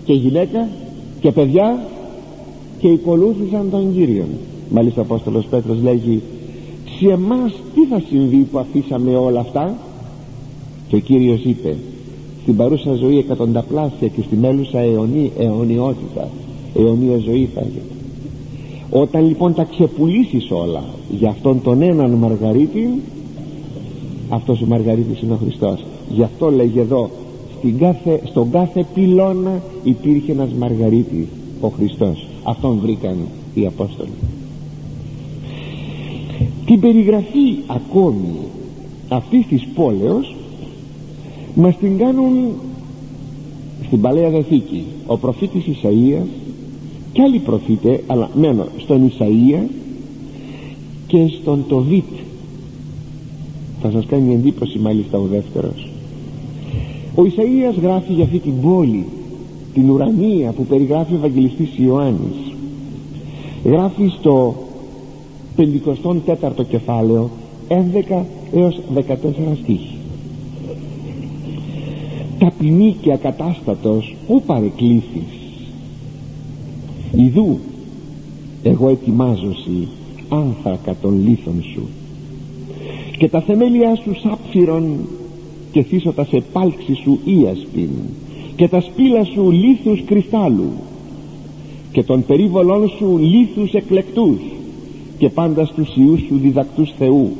και 0.04 0.12
γυναίκα 0.12 0.68
και 1.20 1.32
παιδιά 1.32 1.86
και 2.78 2.88
οικολούθησαν 2.88 3.70
τον 3.70 3.94
Κύριον. 3.94 4.28
Μάλιστα 4.70 5.00
ο 5.00 5.04
Απόστολος 5.04 5.44
Πέτρος 5.46 5.82
λέγει 5.82 6.22
σε 6.98 7.12
εμάς 7.12 7.52
τι 7.74 7.86
θα 7.86 8.02
συμβεί 8.08 8.36
που 8.36 8.58
αφήσαμε 8.58 9.16
όλα 9.16 9.40
αυτά; 9.40 9.74
Και 10.88 10.96
ο 10.96 10.98
Κύριος 10.98 11.44
είπε 11.44 11.76
στην 12.42 12.56
παρούσα 12.56 12.94
ζωή 12.94 13.18
εκατονταπλάσια 13.18 14.08
και 14.08 14.22
στη 14.22 14.36
μέλουσα 14.36 14.78
αιωνί, 14.78 15.32
αιωνιότητα 15.38 16.28
αιωνία 16.74 17.18
ζωή 17.18 17.48
θα 17.54 17.60
λέγεται 17.60 17.93
όταν 18.90 19.26
λοιπόν 19.26 19.54
τα 19.54 19.64
ξεπουλήσεις 19.64 20.50
όλα 20.50 20.84
για 21.10 21.28
αυτόν 21.28 21.62
τον 21.62 21.82
έναν 21.82 22.10
Μαργαρίτη 22.10 23.02
αυτός 24.28 24.60
ο 24.60 24.66
Μαργαρίτης 24.66 25.20
είναι 25.20 25.32
ο 25.32 25.36
Χριστός. 25.36 25.84
Γι' 26.10 26.22
αυτό 26.22 26.50
λέγει 26.50 26.78
εδώ 26.78 27.10
στην 27.58 27.78
κάθε, 27.78 28.20
στον 28.24 28.50
κάθε 28.50 28.86
πυλώνα 28.94 29.62
υπήρχε 29.82 30.32
ένας 30.32 30.52
Μαργαρίτης 30.58 31.26
ο 31.60 31.68
Χριστός. 31.68 32.26
Αυτόν 32.42 32.78
βρήκαν 32.82 33.16
οι 33.54 33.66
Απόστολοι. 33.66 34.10
Την 36.66 36.80
περιγραφή 36.80 37.56
ακόμη 37.66 38.34
αυτής 39.08 39.46
της 39.46 39.66
πόλεως 39.74 40.36
μας 41.54 41.76
την 41.76 41.98
κάνουν 41.98 42.34
στην 43.86 44.00
Παλαιά 44.00 44.30
Δεθήκη 44.30 44.84
ο 45.06 45.16
προφήτης 45.16 45.64
Ισαΐας 45.66 46.26
και 47.14 47.22
άλλοι 47.22 47.38
προφήτε 47.38 48.02
αλλά 48.06 48.30
μένω 48.34 48.66
στον 48.78 49.10
Ισαΐα 49.10 49.62
και 51.06 51.26
στον 51.40 51.64
Τοβίτ. 51.68 52.04
Θα 53.82 53.90
σας 53.90 54.06
κάνει 54.06 54.34
εντύπωση 54.34 54.78
μάλιστα 54.78 55.18
ο 55.18 55.24
δεύτερος. 55.24 55.88
Ο 57.14 57.22
Ισαΐας 57.22 57.80
γράφει 57.82 58.12
για 58.12 58.24
αυτή 58.24 58.38
την 58.38 58.60
πόλη 58.60 59.04
την 59.74 59.90
ουρανία 59.90 60.52
που 60.52 60.64
περιγράφει 60.64 61.12
ο 61.12 61.16
Ευαγγελιστής 61.16 61.68
Ιωάννης. 61.76 62.54
Γράφει 63.64 64.12
στο 64.18 64.54
54ο 65.56 66.64
κεφάλαιο 66.68 67.30
11 67.68 68.22
έως 68.54 68.80
14 68.94 69.02
στίχη. 69.62 69.96
Ταπεινή 72.38 72.96
και 73.00 73.12
ακατάστατος 73.12 74.14
που 74.26 74.42
παρεκκλήθης 74.46 75.43
Ιδού 77.16 77.58
εγώ 78.62 78.88
ετοιμάζωση 78.88 79.88
άνθρακα 80.28 80.96
των 81.02 81.28
λίθων 81.28 81.64
σου. 81.74 81.88
Και 83.18 83.28
τα 83.28 83.40
θεμέλια 83.40 83.94
σου 83.94 84.14
σάπφυρον 84.20 84.96
και 85.72 85.82
θύσω 85.82 86.12
τα 86.12 86.24
σε 86.24 86.42
πάλξη 86.52 86.94
σου 86.94 87.18
ίασπιν 87.24 87.90
και 88.56 88.68
τα 88.68 88.80
σπήλα 88.80 89.24
σου 89.24 89.50
λίθους 89.50 90.02
κρυστάλλου 90.04 90.70
και 91.92 92.02
των 92.02 92.24
περίβολών 92.26 92.88
σου 92.98 93.18
λίθους 93.18 93.72
εκλεκτούς 93.72 94.38
και 95.18 95.28
πάντα 95.28 95.64
στους 95.64 95.96
ιούς 95.96 96.20
σου 96.20 96.38
διδακτούς 96.42 96.92
Θεού. 96.98 97.30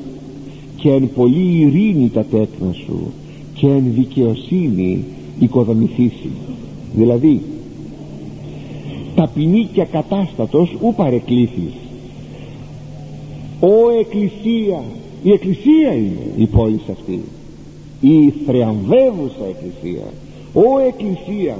Και 0.76 0.90
εν 0.90 1.10
πολύ 1.14 1.60
ειρήνη 1.60 2.08
τα 2.08 2.24
τέκνα 2.24 2.72
σου 2.72 3.12
και 3.54 3.66
εν 3.66 3.84
δικαιοσύνη 3.94 5.04
οικοδομηθήσει 5.40 6.30
δηλαδή 6.94 7.40
ταπεινή 9.14 9.68
και 9.72 9.80
ακατάστατος 9.80 10.76
ου 10.80 10.94
παρεκκλήθης. 10.94 11.72
Ο 13.60 13.90
εκκλησία 14.00 14.82
η 15.22 15.32
εκκλησία 15.32 15.92
είναι 15.94 16.32
η 16.36 16.46
πόλη 16.46 16.80
αυτή. 16.90 17.20
Η 18.00 18.32
θριαμβεύουσα 18.46 19.44
εκκλησία 19.48 20.04
ο 20.52 20.80
εκκλησία 20.86 21.56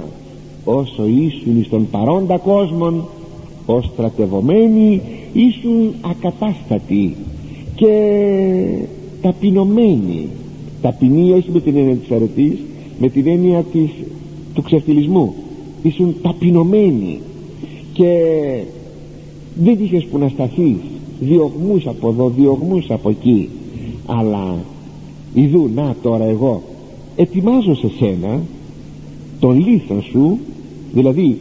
όσο 0.65 1.05
ήσουν 1.05 1.63
στον 1.63 1.89
παρόντα 1.89 2.37
κόσμον 2.37 3.05
ως 3.65 3.85
στρατευομένοι 3.93 5.01
ήσουν 5.33 5.93
ακατάστατοι 6.01 7.15
και 7.75 7.91
ταπεινωμένοι. 9.21 10.27
Ταπεινοί 10.81 11.31
όχι 11.31 11.51
με 11.51 11.59
την 11.59 11.75
έννοια 11.77 11.95
της 11.95 12.11
αρετής 12.11 12.57
με 12.99 13.09
την 13.09 13.27
έννοια 13.27 13.63
της, 13.63 13.89
του 14.53 14.61
ξεφτυλισμού. 14.61 15.33
Ήσουν 15.83 16.15
ταπεινωμένοι 16.21 17.19
και 17.95 18.11
δεν 19.55 19.77
είχες 19.81 20.05
που 20.05 20.17
να 20.17 20.27
σταθείς. 20.27 20.77
Διωγμούς 21.19 21.87
από 21.87 22.09
εδώ 22.09 22.29
διωγμούς 22.29 22.89
από 22.89 23.09
εκεί. 23.09 23.49
Αλλά 24.05 24.55
ειδού 25.33 25.69
να 25.75 25.95
τώρα 26.01 26.25
εγώ 26.25 26.61
ετοιμάζω 27.15 27.75
σε 27.75 27.91
σένα 27.99 28.41
τον 29.39 29.59
λίθο 29.59 30.01
σου. 30.01 30.37
Δηλαδή 30.93 31.37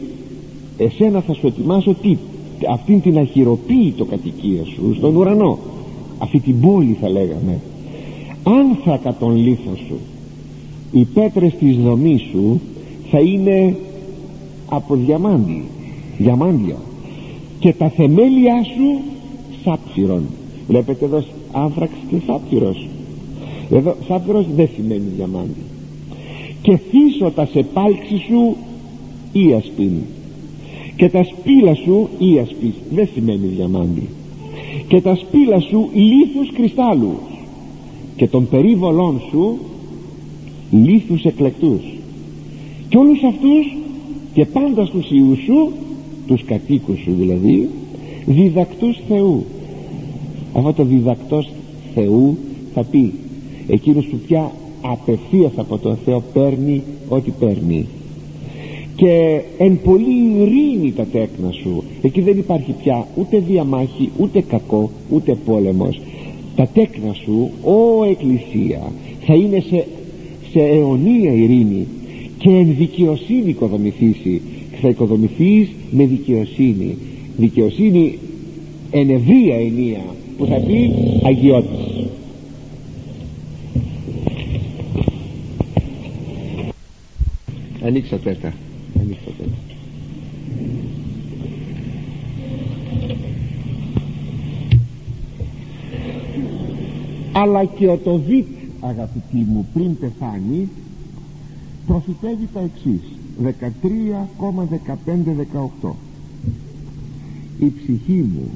εσένα 0.79 1.21
θα 1.21 1.35
σου 1.35 1.47
ετοιμάσω 1.47 1.95
τι 2.03 2.17
αυτήν 2.71 3.01
την 3.01 3.19
αχυροποίητο 3.19 4.05
κατοικία 4.05 4.65
σου 4.65 4.95
στον 4.97 5.17
ουρανό. 5.17 5.59
Αυτή 6.19 6.39
την 6.41 6.61
πόλη 6.61 6.97
θα 7.01 7.09
λέγαμε. 7.09 7.61
Άνθρακα 8.43 9.17
τον 9.19 9.37
λίθο 9.37 9.77
σου 9.87 9.97
οι 10.95 11.07
πέτρες 11.15 11.55
της 11.55 11.77
δομής 11.77 12.23
σου 12.31 12.61
θα 13.11 13.19
είναι 13.19 13.77
από 14.69 14.95
διαμάντι 14.95 15.65
διαμάντια 16.19 16.77
και 17.59 17.73
τα 17.73 17.89
θεμέλια 17.89 18.65
σου 18.65 19.01
σάπφυρον 19.65 20.23
βλέπετε 20.69 21.05
εδώ 21.05 21.25
άνθραξ 21.53 21.93
και 22.11 22.17
σάπφυρος 22.27 22.87
εδώ 23.71 23.95
σάπφυρος 24.07 24.47
δεν 24.57 24.69
σημαίνει 24.75 25.11
διαμάντι 25.17 25.63
και 26.63 26.77
θύσω 26.77 27.31
τα 27.31 27.47
σε 27.47 27.63
πάλξη 27.73 28.17
σου 28.29 28.57
ίασπιν 29.33 29.93
και 30.97 31.09
τα 31.09 31.25
σπήλα 31.25 31.75
σου 31.75 32.09
ίασπις 32.19 32.75
δεν 32.91 33.09
σημαίνει 33.15 33.47
διαμάντι 33.47 34.09
και 34.89 35.01
τα 35.01 35.15
σπήλα 35.15 35.61
σου 35.61 35.89
λίθους 35.95 36.53
κρυστάλλους. 36.53 37.19
Και 38.17 38.29
των 38.29 38.49
περίβολών 38.49 39.21
σου 39.31 39.59
λίθους 40.71 41.25
εκλεκτούς. 41.25 41.83
Και 42.89 42.97
όλους 42.97 43.23
αυτούς 43.23 43.77
και 44.35 44.45
πάντα 44.45 44.85
στους 44.85 45.11
ιούς 45.11 45.39
σου 45.39 45.73
τους 46.27 46.45
κατοίκους 46.45 46.99
σου 47.01 47.15
δηλαδή 47.19 47.69
διδακτούς 48.27 49.01
Θεού. 49.09 49.45
Αυτό 50.53 50.73
το 50.73 50.85
διδακτός 50.85 51.51
Θεού 51.95 52.37
θα 52.75 52.85
πει 52.85 53.13
εκείνος 53.67 54.07
που 54.07 54.17
πια 54.27 54.53
απευθείας 54.81 55.53
από 55.57 55.79
τον 55.79 55.97
Θεό 56.05 56.23
παίρνει 56.33 56.83
ό,τι 57.09 57.31
παίρνει 57.31 57.87
και 58.97 59.41
εν 59.59 59.81
πολύ 59.85 60.41
ειρήνη 60.41 60.93
τα 60.93 61.05
τέκνα 61.05 61.51
σου. 61.51 61.83
Εκεί 62.03 62.21
δεν 62.21 62.39
υπάρχει 62.39 62.75
πια 62.83 63.07
ούτε 63.17 63.39
διαμάχη 63.39 64.11
ούτε 64.19 64.41
κακό 64.41 64.91
ούτε 65.11 65.37
πόλεμος. 65.45 66.01
Τα 66.57 66.67
τέκνα 66.67 67.13
σου 67.13 67.51
ο 67.63 68.05
Εκκλησία 68.05 68.93
θα 69.27 69.35
είναι 69.35 69.61
σε, 69.61 69.87
σε 70.51 70.61
αιωνία 70.61 71.33
ειρήνη 71.33 71.87
και 72.39 72.51
εν 72.51 72.75
δικαιοσύνη 72.79 73.49
οικοδομηθήσει 73.49 74.41
θα 74.81 74.89
οικοδομηθείς 74.89 75.69
με 75.91 76.07
δικαιοσύνη. 76.07 76.97
Δικαιοσύνη 77.37 78.19
εν 78.91 79.11
ευρία 79.11 79.55
ενία 79.55 80.05
που 80.39 80.47
θα 80.47 80.57
πει 80.57 80.91
αγιώτης. 81.23 82.07
Ανοίξατε 87.83 88.39
τα 88.43 88.53
ανοίξατε 89.01 89.45
αλλά 97.33 97.65
και 97.65 97.89
ο 97.89 97.97
το 97.97 98.19
Βίτ 98.19 98.47
αγαπητοί 98.81 99.37
μου 99.37 99.67
πριν 99.73 99.99
πεθάνει 99.99 100.69
προφητεύει 101.87 102.49
τα 102.55 102.61
εξής 102.61 103.14
13,15-18 103.43 105.91
η 107.59 107.73
ψυχή 107.81 108.29
μου 108.33 108.51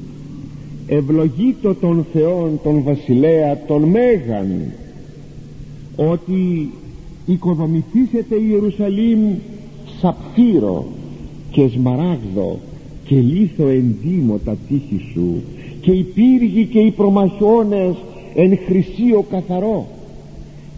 ευλογεί 0.87 1.55
το 1.61 1.75
τον 1.75 2.05
Θεόν 2.13 2.59
τον 2.63 2.83
βασιλέα 2.83 3.65
τον 3.67 3.83
Μέγαν 3.83 4.71
ότι 5.95 6.71
οικοδομηθήσετε 7.25 8.35
η 8.35 8.47
Ιερουσαλήμ 8.49 9.19
σαπφύρο 9.99 10.85
και 11.51 11.67
σμαράγδο 11.67 12.59
και 13.05 13.15
λίθο 13.15 13.67
εντύμω 13.67 14.39
τα 14.45 14.57
τείχη 14.67 15.01
σου 15.13 15.41
και 15.81 15.91
οι 15.91 16.03
πύργοι 16.03 16.65
και 16.65 16.79
οι 16.79 16.91
προμαχιώνες 16.91 17.95
εν 18.35 18.59
χρυσίο 18.65 19.25
καθαρό. 19.29 19.87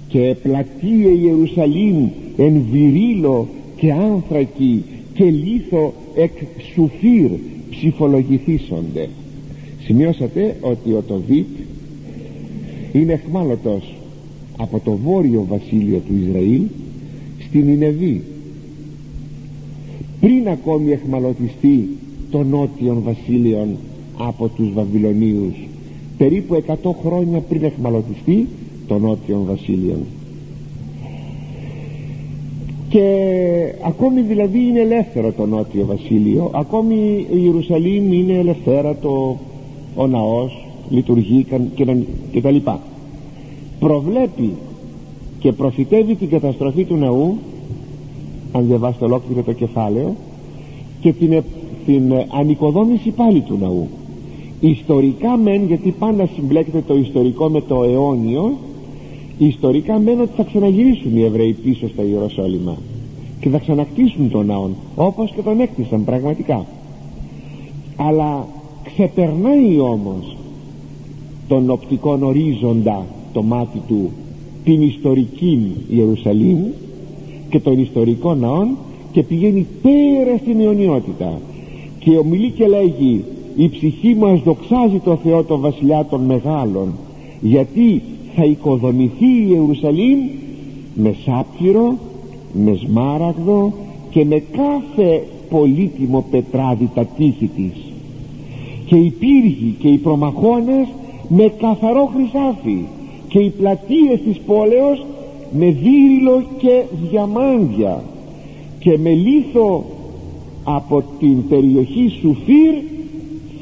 Και 0.08 0.36
πλατείε 0.44 1.10
Ιερουσαλήμ 1.10 2.10
εν 2.38 2.62
βυρίλο 2.72 3.48
και 3.82 3.92
άνθρακοι 3.92 4.84
και 5.14 5.24
λίθο 5.24 5.94
εκ 6.16 6.32
σουφύρ 6.74 7.32
ψηφολογηθήσονται 7.70 9.10
σημειώσατε 9.84 10.56
ότι 10.62 10.92
ο 10.92 11.04
Τοβίτ 11.08 11.48
είναι 12.94 13.14
εχμάλωτος 13.14 13.94
από 14.58 14.80
το 14.80 14.92
βόρειο 15.04 15.46
βασίλειο 15.50 16.02
του 16.08 16.14
Ισραήλ 16.28 16.62
στην 17.48 17.68
Ινεβή. 17.68 18.22
Πριν 20.20 20.48
ακόμη 20.48 20.92
εχμαλωτιστεί 20.92 21.90
το 22.32 22.44
νότιον 22.44 23.02
βασίλειον 23.04 23.78
από 24.18 24.48
τους 24.48 24.74
Βαβυλωνίους 24.74 25.54
περίπου 26.18 26.64
100 26.68 26.74
χρόνια 27.04 27.40
πριν 27.40 27.64
εχμαλωτιστεί 27.64 28.48
το 28.88 29.00
νότιον 29.00 29.46
βασίλειον 29.46 30.06
και 32.92 33.06
ακόμη 33.82 34.22
δηλαδή 34.22 34.60
είναι 34.60 34.80
ελεύθερο 34.80 35.32
το 35.32 35.46
νότιο 35.46 35.86
βασίλειο 35.86 36.52
ακόμη 36.54 36.96
η 37.34 37.42
Ιερουσαλήμ 37.44 38.14
είναι 38.14 38.34
ελευθέρατο 38.34 39.38
ο 39.96 40.08
ναός 40.08 40.66
λειτουργεί 40.90 41.46
και 42.32 42.42
τα 42.42 42.52
λοιπά. 42.52 42.80
Προβλέπει 43.80 44.54
και 45.40 45.52
προφητεύει 45.52 46.16
την 46.16 46.30
καταστροφή 46.30 46.84
του 46.84 46.96
ναού 46.96 47.38
αν 48.52 48.68
διαβάσετε 48.68 49.06
ολόκληρο 49.06 49.42
το 49.42 49.54
κεφάλαιο 49.54 50.16
και 51.02 51.14
την, 51.14 51.44
την 51.86 52.14
ανοικοδόμηση 52.40 53.10
πάλι 53.10 53.42
του 53.42 53.58
ναού. 53.62 53.88
Ιστορικά 54.60 55.38
μεν 55.38 55.66
γιατί 55.66 55.92
πάντα 56.00 56.30
συμπλέκεται 56.36 56.84
το 56.88 56.96
ιστορικό 56.96 57.50
με 57.50 57.62
το 57.62 57.84
αιώνιο 57.84 58.58
ιστορικά 59.46 60.00
μεν 60.00 60.22
ότι 60.22 60.32
θα 60.36 60.44
ξαναγυρίσουν 60.44 61.18
οι 61.18 61.24
Εβραίοι 61.24 61.54
πίσω 61.54 61.88
στα 61.88 62.04
Ιεροσόλυμα 62.04 62.78
και 63.40 63.50
θα 63.50 63.58
ξανακτήσουν 63.58 64.30
τον 64.32 64.46
ναό 64.46 64.70
όπως 64.96 65.32
και 65.36 65.42
τον 65.42 65.60
έκτισαν 65.60 66.04
πραγματικά. 66.04 66.66
Αλλά 67.96 68.48
ξεπερνάει 68.84 69.80
όμως 69.80 70.38
τον 71.48 71.70
οπτικό 71.70 72.20
ορίζοντα 72.22 73.06
το 73.34 73.44
μάτι 73.44 73.82
του 73.88 74.10
την 74.64 74.82
ιστορική 74.82 75.72
Ιερουσαλήμ 75.90 76.60
και 77.50 77.60
των 77.60 77.80
ιστορικών 77.80 78.40
ναών 78.40 78.78
και 79.12 79.24
πηγαίνει 79.24 79.68
πέρα 79.82 80.38
στην 80.38 80.60
αιωνιότητα. 80.60 81.40
Και 82.00 82.18
ομιλεί 82.18 82.50
και 82.50 82.68
λέγει 82.68 83.24
η 83.56 83.70
ψυχή 83.70 84.16
μας 84.16 84.42
δοξάζει 84.42 85.00
το 85.04 85.16
Θεό 85.24 85.44
των 85.44 85.60
βασιλιά 85.62 86.06
των 86.10 86.22
μεγάλων 86.22 86.94
γιατί 87.42 88.02
θα 88.36 88.44
οικοδομηθεί 88.44 89.26
η 89.26 89.48
Ιερουσαλήμ 89.50 90.20
με 90.96 91.16
σάπφυρο 91.26 91.98
με 92.54 92.80
σμάραγδο 92.86 93.74
και 94.10 94.26
με 94.26 94.44
κάθε 94.52 95.24
πολύτιμο 95.50 96.26
πετράδι 96.32 96.90
τα 96.94 97.06
τείχη 97.06 97.50
της. 97.56 97.74
Και 98.86 98.96
οι 98.96 99.14
πύργοι 99.20 99.76
και 99.80 99.88
οι 99.88 99.98
προμαχώνες 99.98 100.88
με 101.28 101.54
καθαρό 101.60 102.12
χρυσάφι 102.16 102.86
και 103.28 103.40
οι 103.40 103.50
πλατείες 103.50 104.22
της 104.26 104.38
πόλεως 104.46 105.06
με 105.52 105.66
δίρυλο 105.66 106.44
και 106.58 106.84
διαμάντια 107.10 108.04
και 108.80 108.98
με 108.98 109.10
λίθο 109.10 109.84
από 110.64 111.04
την 111.20 111.48
περιοχή 111.48 112.12
Σουφύρ 112.22 112.74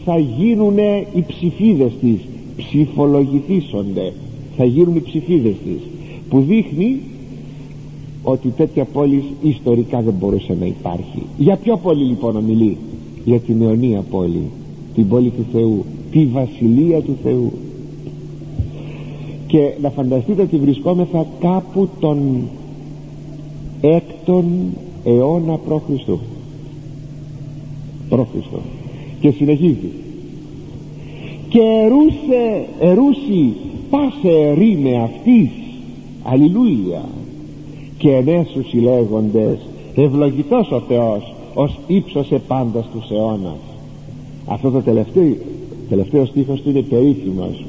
θα 0.06 0.18
γίνουν 0.18 0.78
οι 1.14 1.24
ψηφίδες 1.28 1.92
της 2.02 2.20
ψηφολογηθήσονται 2.58 4.14
θα 4.60 4.65
γίνουν 4.65 4.95
οι 4.95 5.02
ψηφίδες 5.02 5.56
της 5.65 5.82
που 6.30 6.39
δείχνει 6.39 7.00
ότι 8.24 8.50
τέτοια 8.50 8.86
πόλης 8.86 9.24
ιστορικά 9.41 10.02
δεν 10.02 10.13
μπορούσε 10.19 10.58
να 10.60 10.65
υπάρχει 10.65 11.24
για 11.38 11.56
ποιο 11.56 11.78
πόλη 11.78 12.04
λοιπόν 12.04 12.36
ομιλεί; 12.36 12.78
Για 13.26 13.39
την 13.39 13.62
αιωνία 13.62 14.02
πόλη 14.02 14.41
την 14.95 15.08
πόλη 15.08 15.30
του 15.30 15.45
Θεού 15.52 15.86
τη 16.12 16.26
βασιλεία 16.26 17.02
του 17.02 17.17
Θεού 17.24 17.52
και 19.48 19.74
να 19.82 19.89
φανταστείτε 19.89 20.41
ότι 20.41 20.58
βρισκόμεθα 20.58 21.26
κάπου 21.39 21.89
τον 22.00 22.17
έκτον 23.82 24.45
αιώνα 25.04 25.54
π.Χ. 25.54 26.10
π.Χ. 28.10 28.54
και 29.19 29.32
συνεχίζει 29.32 29.91
και 31.50 31.60
ερούσε 31.86 32.65
ερούσι 32.80 33.54
πάσε 33.89 34.54
ρήμε 34.58 35.02
αυτής 35.04 35.49
αλληλούια. 36.23 37.02
Και 37.97 38.15
ενέσους 38.15 38.73
οι 38.73 38.78
λέγοντες 38.78 39.60
ευλογητός 39.95 40.71
ο 40.71 40.80
Θεός 40.88 41.34
ως 41.54 41.80
ύψωσε 41.88 42.41
πάντα 42.47 42.86
στους 42.89 43.10
αιώνας 43.10 43.69
αυτό 44.49 44.69
το 44.69 44.82
τελευταίο, 44.82 45.36
τελευταίο 45.89 46.25
στίχος 46.25 46.62
του 46.62 46.69
είναι 46.69 46.82
περίφημος. 46.82 47.65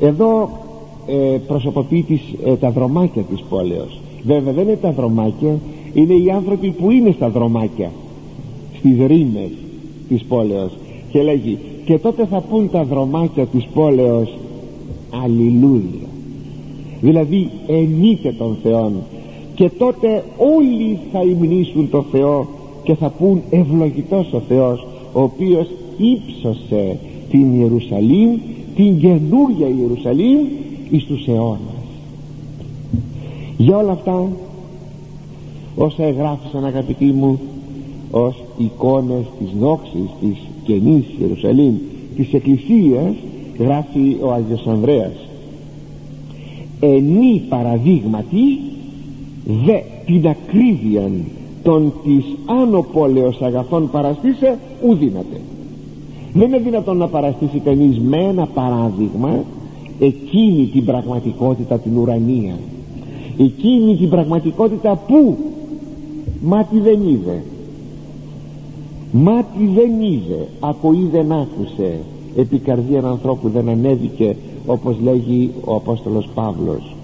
Εδώ 0.00 0.50
ε, 1.06 1.38
προσωποποιεί 1.46 2.02
τις, 2.02 2.20
ε, 2.44 2.54
τα 2.56 2.70
δρομάκια 2.70 3.22
της 3.22 3.44
πόλεως. 3.48 4.00
Βέβαια 4.22 4.52
δεν 4.52 4.64
είναι 4.64 4.78
τα 4.80 4.90
δρομάκια 4.90 5.58
είναι 5.94 6.14
οι 6.14 6.30
άνθρωποι 6.30 6.70
που 6.70 6.90
είναι 6.90 7.12
στα 7.16 7.28
δρομάκια 7.28 7.90
στις 8.78 9.06
ρήμες 9.06 9.50
της 10.08 10.24
πόλεως. 10.24 10.72
Και 11.10 11.22
λέγει 11.22 11.58
και 11.84 11.98
τότε 11.98 12.26
θα 12.26 12.40
πούν 12.40 12.70
τα 12.70 12.84
δρομάκια 12.84 13.46
της 13.46 13.66
πόλεως 13.74 14.36
αλληλούια. 15.22 16.08
Δηλαδή 17.00 17.50
ενίκαι 17.66 18.32
τον 18.38 18.56
Θεόν 18.62 18.92
και 19.54 19.70
τότε 19.78 20.24
όλοι 20.38 20.98
θα 21.12 21.22
υμνήσουν 21.22 21.90
τον 21.90 22.04
Θεό 22.12 22.46
και 22.82 22.94
θα 22.94 23.08
πούν 23.08 23.42
ευλογητός 23.50 24.32
ο 24.32 24.40
Θεός 24.48 24.86
ο 25.12 25.22
οποίος 25.22 25.66
ύψωσε 25.96 26.98
την 27.30 27.60
Ιερουσαλήμ 27.60 28.38
την 28.76 28.98
καινούργια 28.98 29.68
Ιερουσαλήμ 29.78 30.38
εις 30.90 31.04
τους 31.04 31.26
αιώνας. 31.26 31.84
Για 33.56 33.76
όλα 33.76 33.92
αυτά 33.92 34.28
όσα 35.76 36.04
εγγράφησαν 36.04 36.64
αγαπητοί 36.64 37.04
μου 37.04 37.38
ως 38.10 38.42
εικόνες 38.58 39.24
της 39.38 39.48
δόξης 39.60 40.08
της 40.20 40.36
καινής 40.64 41.04
Ιερουσαλήμ 41.20 41.74
της 42.16 42.32
Εκκλησίας 42.32 43.14
γράφει 43.58 44.16
ο 44.20 44.32
Άγιος 44.32 44.66
Ανδρέας. 44.66 45.28
Ενή 46.80 47.42
παραδείγματι 47.48 48.58
δε 49.44 49.78
την 50.06 50.28
ακρίβεια 50.28 51.10
των 51.62 51.92
της 52.04 52.24
άνω 52.46 52.86
πόλεως 52.92 53.42
αγαθών 53.42 53.90
παραστήσε 53.90 54.58
ουδύναται 54.86 55.40
δεν 56.34 56.48
είναι 56.48 56.58
δυνατόν 56.58 56.96
να 56.96 57.08
παραστήσει 57.08 57.58
κανείς 57.58 57.98
με 57.98 58.16
ένα 58.16 58.46
παράδειγμα 58.46 59.44
εκείνη 60.00 60.66
την 60.66 60.84
πραγματικότητα 60.84 61.78
την 61.78 61.96
ουρανία. 61.96 62.54
Εκείνη 63.38 63.96
την 63.96 64.08
πραγματικότητα 64.08 65.00
που 65.06 65.36
μάτι 66.42 66.78
δεν 66.78 67.08
είδε. 67.08 67.42
Μάτι 69.12 69.70
δεν 69.74 70.00
είδε 70.00 70.48
ακοή 70.60 71.08
δεν 71.12 71.32
άκουσε 71.32 71.98
επί 72.36 72.58
καρδίαν 72.58 73.06
ανθρώπου 73.06 73.48
δεν 73.48 73.68
ανέβηκε 73.68 74.36
όπως 74.66 74.96
λέγει 75.02 75.50
ο 75.64 75.74
Απόστολος 75.74 76.28
Παύλος. 76.34 76.94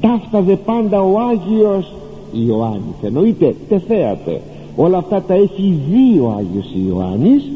Ταύταζε 0.00 0.56
πάντα 0.56 1.02
ο 1.02 1.12
Άγιος 1.30 1.92
Ιωάννης 2.32 2.96
εννοείται 3.02 3.54
τεθέατε. 3.68 4.40
Όλα 4.76 4.98
αυτά 4.98 5.22
τα 5.22 5.34
έχει 5.34 5.80
δει 5.90 6.20
ο 6.20 6.34
Άγιος 6.38 6.66
Ιωάννης 6.88 7.50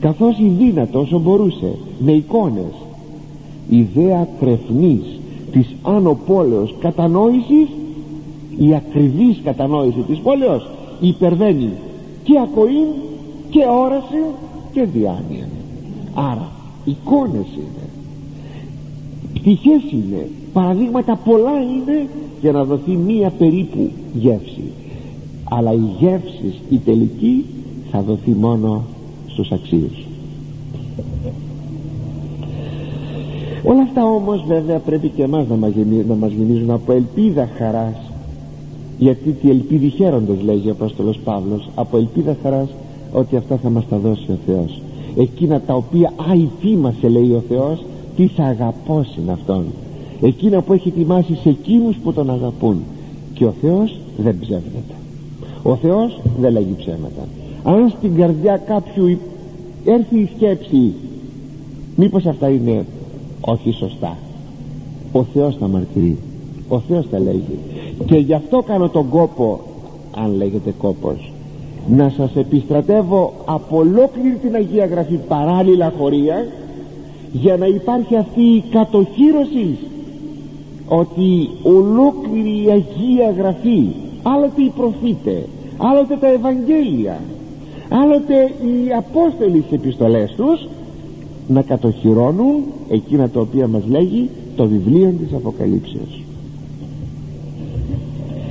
καθώς 0.00 0.38
η 0.38 0.52
δύνατο 0.58 1.00
όσο 1.00 1.18
μπορούσε 1.18 1.74
με 1.98 2.12
εικόνες. 2.12 2.72
Ιδέα 3.68 4.28
κρεφνής 4.40 5.20
της 5.52 5.74
άνω 5.82 6.18
πόλεως 6.26 6.74
κατανόησης 6.80 7.68
η 8.58 8.74
ακριβής 8.74 9.40
κατανόηση 9.44 10.00
της 10.08 10.18
πόλεως 10.18 10.68
υπερβαίνει 11.00 11.70
και 12.22 12.38
ακοή 12.38 12.86
και 13.50 13.60
όραση 13.84 14.24
και 14.72 14.82
διάνοια 14.82 15.46
άρα 16.14 16.50
εικόνες 16.84 17.46
είναι. 17.56 17.88
Πτυχές 19.34 19.82
είναι. 19.92 20.28
Παραδείγματα 20.52 21.16
πολλά 21.16 21.60
είναι 21.60 22.08
για 22.40 22.52
να 22.52 22.64
δοθεί 22.64 22.96
μία 22.96 23.30
περίπου 23.30 23.90
γεύση. 24.14 24.72
Αλλά 25.44 25.72
η 25.72 25.82
γεύση 25.98 26.54
η 26.70 26.76
τελική 26.76 27.44
θα 27.90 28.00
δοθεί 28.02 28.30
μόνο 28.30 28.84
στους 29.26 29.50
αξίους. 29.50 30.06
Όλα 33.64 33.82
αυτά 33.82 34.04
όμως 34.04 34.44
βέβαια 34.46 34.78
πρέπει 34.78 35.08
και 35.08 35.22
εμάς 35.22 35.48
να 35.48 35.56
μας, 35.56 35.72
να 36.08 36.14
μας 36.14 36.32
γεννίζουν 36.32 36.70
από 36.70 36.92
ελπίδα 36.92 37.48
χαράς. 37.58 37.96
Γιατί 38.98 39.30
τι 39.30 39.50
ελπίδη 39.50 39.88
χαίροντος 39.88 40.42
λέγει 40.42 40.68
ο 40.68 40.72
Απόστολος 40.72 41.18
Παύλος 41.24 41.68
από 41.74 41.96
ελπίδα 41.96 42.36
χαράς 42.42 42.68
ότι 43.12 43.36
αυτά 43.36 43.56
θα 43.56 43.70
μας 43.70 43.88
τα 43.88 43.96
δώσει 43.96 44.30
ο 44.30 44.38
Θεός 44.46 44.81
εκείνα 45.16 45.60
τα 45.60 45.74
οποία 45.74 46.12
αϊτήμασε 46.30 47.08
λέει 47.08 47.30
ο 47.30 47.42
Θεός 47.48 47.84
τι 48.16 48.26
θα 48.26 48.44
αγαπώσει 48.44 49.20
αυτόν. 49.30 49.64
Εκείνα 50.20 50.62
που 50.62 50.72
έχει 50.72 50.88
ετοιμάσει 50.88 51.34
σε 51.34 51.48
εκείνους 51.48 51.96
που 51.96 52.12
τον 52.12 52.30
αγαπούν. 52.30 52.82
Και 53.34 53.44
ο 53.44 53.54
Θεός 53.60 53.98
δεν 54.16 54.38
ψεύδεται. 54.40 54.94
Ο 55.62 55.76
Θεός 55.76 56.20
δεν 56.40 56.52
λέγει 56.52 56.74
ψέματα. 56.78 57.28
Αν 57.64 57.92
στην 57.98 58.16
καρδιά 58.16 58.56
κάποιου 58.56 59.18
έρθει 59.84 60.18
η 60.18 60.30
σκέψη 60.36 60.92
μήπως 61.96 62.26
αυτά 62.26 62.48
είναι 62.48 62.84
όχι 63.40 63.72
σωστά. 63.72 64.16
Ο 65.12 65.22
Θεός 65.22 65.56
θα 65.56 65.68
μαρτυρεί. 65.68 66.18
Ο 66.68 66.78
Θεός 66.78 67.06
θα 67.10 67.18
λέγει. 67.18 67.58
Και 68.06 68.16
γι' 68.16 68.34
αυτό 68.34 68.62
κάνω 68.66 68.88
τον 68.88 69.08
κόπο 69.08 69.60
αν 70.16 70.36
λέγεται 70.36 70.74
κόπος 70.78 71.31
να 71.88 72.12
σας 72.16 72.36
επιστρατεύω 72.36 73.32
από 73.44 73.76
ολόκληρη 73.76 74.38
την 74.42 74.54
Αγία 74.54 74.86
Γραφή 74.86 75.18
παράλληλα 75.28 75.92
χωρία 75.98 76.46
για 77.32 77.56
να 77.56 77.66
υπάρχει 77.66 78.16
αυτή 78.16 78.42
η 78.42 78.64
κατοχήρωση 78.70 79.78
ότι 80.86 81.48
ολόκληρη 81.62 82.62
η 82.64 82.70
Αγία 82.70 83.30
Γραφή 83.36 83.86
άλλοτε 84.22 84.62
οι 84.62 84.72
προφήτε 84.76 85.46
άλλοτε 85.76 86.16
τα 86.20 86.26
Ευαγγέλια 86.26 87.20
άλλοτε 87.88 88.34
οι 88.44 88.92
Απόστολοι 88.96 89.62
στις 89.66 89.78
επιστολές 89.78 90.34
τους 90.36 90.68
να 91.48 91.62
κατοχυρώνουν 91.62 92.62
εκείνα 92.88 93.28
τα 93.28 93.40
οποία 93.40 93.68
μας 93.68 93.82
λέγει 93.88 94.28
το 94.56 94.66
βιβλίο 94.66 95.14
της 95.18 95.32
Αποκαλύψεως. 95.34 96.22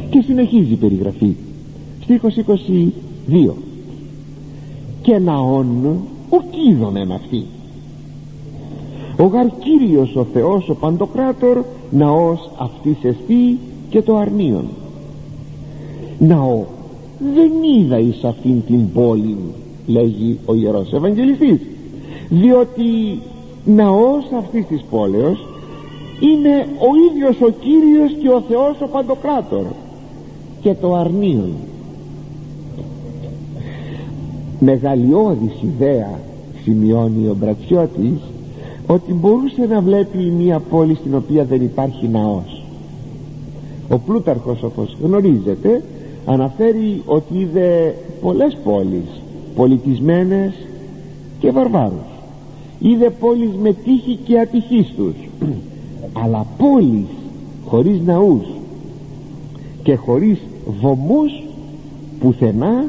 Και 0.09 0.21
συνεχίζει 0.25 0.73
η 0.73 0.75
περιγραφή. 0.75 1.35
Στίχος 2.03 2.37
22 3.29 3.51
και 5.01 5.17
ναόν 5.17 5.85
ο 6.29 6.37
κίδωνεν 6.51 7.11
αυτή. 7.11 7.45
Ο 9.17 9.23
γαρ 9.23 9.45
Κύριος 9.59 10.15
ο 10.15 10.25
Θεός 10.33 10.69
ο 10.69 10.73
Παντοκράτορ 10.75 11.63
ναός 11.91 12.51
αυτής 12.57 12.97
εστί 13.03 13.59
και 13.89 14.01
το 14.01 14.17
αρνίον. 14.17 14.65
Ναό 16.19 16.63
δεν 17.33 17.51
είδα 17.63 17.99
εις 17.99 18.23
αυτήν 18.23 18.65
την 18.65 18.91
πόλη 18.91 19.37
λέγει 19.85 20.39
ο 20.45 20.53
Ιερός 20.53 20.93
Ευαγγελιστής 20.93 21.59
διότι 22.29 23.19
ναός 23.65 24.23
αυτής 24.37 24.65
της 24.65 24.81
πόλεως 24.89 25.45
είναι 26.19 26.67
ο 26.79 27.11
ίδιος 27.11 27.41
ο 27.41 27.49
Κύριος 27.59 28.11
και 28.21 28.29
ο 28.29 28.43
Θεός 28.47 28.81
ο 28.81 28.87
Παντοκράτορ 28.87 29.65
και 30.61 30.73
το 30.73 30.95
αρνίον 30.95 31.51
μεγαλειώδης 34.63 35.61
ιδέα 35.61 36.19
σημειώνει 36.63 37.27
ο 37.27 37.35
Μπρατσιώτης 37.39 38.19
ότι 38.87 39.13
μπορούσε 39.13 39.65
να 39.69 39.81
βλέπει 39.81 40.17
μια 40.17 40.59
πόλη 40.59 40.95
στην 40.95 41.15
οποία 41.15 41.43
δεν 41.43 41.61
υπάρχει 41.61 42.07
ναός. 42.07 42.63
Ο 43.89 43.97
Πλούταρχος 43.97 44.63
όπως 44.63 44.97
γνωρίζετε 45.03 45.83
αναφέρει 46.25 47.01
ότι 47.05 47.37
είδε 47.37 47.95
πολλές 48.21 48.57
πόλεις 48.63 49.21
πολιτισμένες 49.55 50.53
και 51.39 51.51
βαρβάρους. 51.51 52.09
Είδε 52.79 53.09
πόλεις 53.09 53.51
με 53.61 53.73
τύχη 53.73 54.19
και 54.23 54.39
ατυχής 54.39 54.93
τους 54.95 55.15
αλλά 56.23 56.45
πόλεις 56.57 57.07
χωρίς 57.65 58.01
ναούς 58.05 58.45
και 59.83 59.95
χωρίς 59.95 60.39
βωμούς 60.81 61.43
πουθενά 62.19 62.85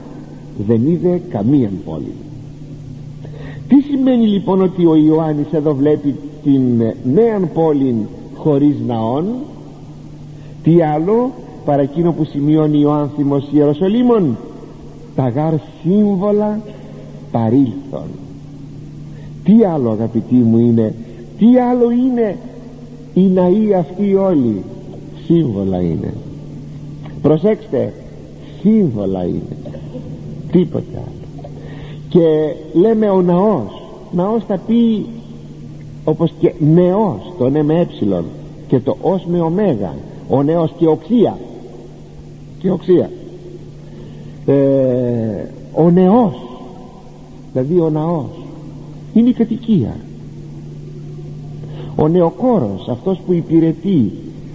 δεν 0.66 0.86
είδε 0.86 1.20
καμία 1.30 1.70
πόλη 1.84 2.12
τι 3.68 3.80
σημαίνει 3.80 4.26
λοιπόν 4.26 4.62
ότι 4.62 4.86
ο 4.86 4.96
Ιωάννης 4.96 5.52
εδώ 5.52 5.74
βλέπει 5.74 6.14
την 6.42 6.62
νέα 7.04 7.40
πόλη 7.54 8.06
χωρίς 8.34 8.76
ναών 8.86 9.24
τι 10.62 10.82
άλλο 10.82 11.30
παρά 11.64 11.82
εκείνο 11.82 12.12
που 12.12 12.24
σημειώνει 12.24 12.84
ο 12.84 12.92
άνθιμος 12.92 13.48
Ιεροσολύμων; 13.52 14.36
Τα 15.14 15.28
γάρ 15.28 15.52
σύμβολα 15.82 16.60
παρήλθον. 17.30 18.08
Τι 19.44 19.64
άλλο 19.64 19.90
αγαπητοί 19.90 20.34
μου 20.34 20.58
είναι 20.58 20.94
τι 21.38 21.58
άλλο 21.58 21.90
είναι 21.90 22.36
οι 23.14 23.20
ναοί 23.20 23.74
αυτοί 23.74 24.14
όλοι; 24.14 24.62
Σύμβολα 25.24 25.80
είναι. 25.80 26.14
Προσέξτε 27.22 27.92
σύμβολα 28.60 29.24
είναι 29.24 29.71
τίποτα. 30.52 30.98
Άλλο 30.98 31.22
και 32.12 32.54
λέμε 32.72 33.08
ο 33.08 33.22
ναός. 33.22 33.82
Ναός 34.12 34.42
θα 34.46 34.58
πει 34.66 35.06
όπως 36.04 36.32
και 36.40 36.52
νεός 36.58 37.32
το 37.38 37.48
ναι 37.48 37.62
με 37.62 37.80
ε 37.80 38.22
και 38.66 38.80
το 38.80 38.96
ως 39.02 39.24
με 39.26 39.40
ωμέγα. 39.40 39.94
Ο 40.28 40.42
νεός 40.42 40.72
και 40.78 40.86
οξία. 40.86 41.38
Και 42.58 42.70
οξία. 42.70 43.10
Ε, 44.46 44.54
ο 45.74 45.90
νεός 45.90 46.34
δηλαδή 47.52 47.80
ο 47.80 47.90
ναός 47.90 48.46
είναι 49.14 49.28
η 49.28 49.32
κατοικία. 49.32 49.96
Ο 51.96 52.08
νεοκόρος 52.08 52.88
αυτός 52.90 53.20
που 53.26 53.32
υπηρετεί 53.32 54.12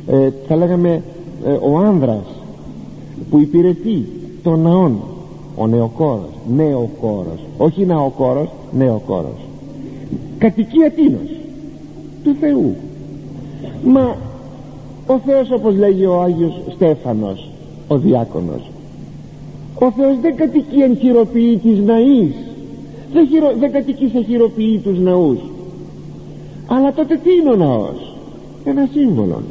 ε, 0.08 0.30
θα 0.48 0.56
λέγαμε 0.56 1.04
ε, 1.46 1.52
ο 1.52 1.78
άνδρας 1.78 2.26
που 3.30 3.40
υπηρετεί 3.40 4.06
τον 4.44 4.60
ναόν 4.60 4.98
ο 5.58 5.68
νεοκόρος. 5.68 6.30
Νεοκόρος. 6.56 7.40
Όχι 7.58 7.86
ναοκόρος 7.86 8.50
νεοκόρος. 8.72 9.48
Κατοικία 10.38 10.92
τίνος 10.92 11.30
του 12.24 12.36
Θεού. 12.40 12.76
Μα 13.86 14.16
ο 15.08 15.20
Θεός 15.26 15.52
όπως 15.52 15.76
λέγει 15.76 16.06
ο 16.06 16.22
Άγιος 16.22 16.62
Στέφανος 16.74 17.50
ο 17.88 17.98
διάκονος 17.98 18.72
ο 19.80 19.92
Θεός 19.92 20.20
δεν 20.22 20.36
κατοικεί 20.36 20.80
εν 20.80 20.98
χειροποιεί 20.98 21.62
ναής 21.86 22.34
δεν, 23.14 23.28
χειρο, 23.28 23.54
δεν 23.60 23.72
κατοικεί 23.72 24.10
σε 24.14 24.22
χειροποιεί 24.22 24.80
τους 24.84 25.00
ναούς. 25.00 25.40
Αλλά 26.68 26.94
τότε 26.94 27.20
τι 27.24 27.30
είναι 27.32 27.50
ο 27.50 27.56
ναός; 27.56 28.16
Ένα 28.64 28.90
σύμβολο. 28.94 29.42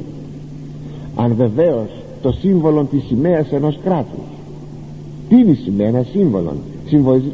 Αν 1.16 1.34
βεβαίως 1.36 1.88
το 2.22 2.32
σύμβολο 2.32 2.84
της 2.84 3.04
σημαίας 3.04 3.52
ενός 3.52 3.78
κράτους 3.84 4.25
τι 5.28 5.36
είναι 5.36 5.50
η 5.50 5.54
σημαία 5.54 5.88
ένα 5.88 6.04
σύμβολο 6.12 6.52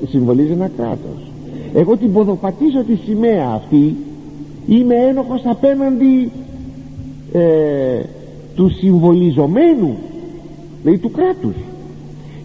συμβολίζει 0.09 0.53
ένα 0.53 0.71
κράτος. 0.77 1.31
Εγώ 1.75 1.97
την 1.97 2.13
ποδοπατήσω 2.13 2.83
τη 2.83 2.97
σημαία 2.97 3.49
αυτή 3.55 3.97
είμαι 4.67 4.95
ένοχος 4.95 5.43
απέναντι 5.45 6.31
ε, 7.33 8.01
του 8.55 8.71
συμβολιζομένου 8.71 9.97
δηλαδή 10.83 10.99
του 10.99 11.11
κράτους. 11.11 11.55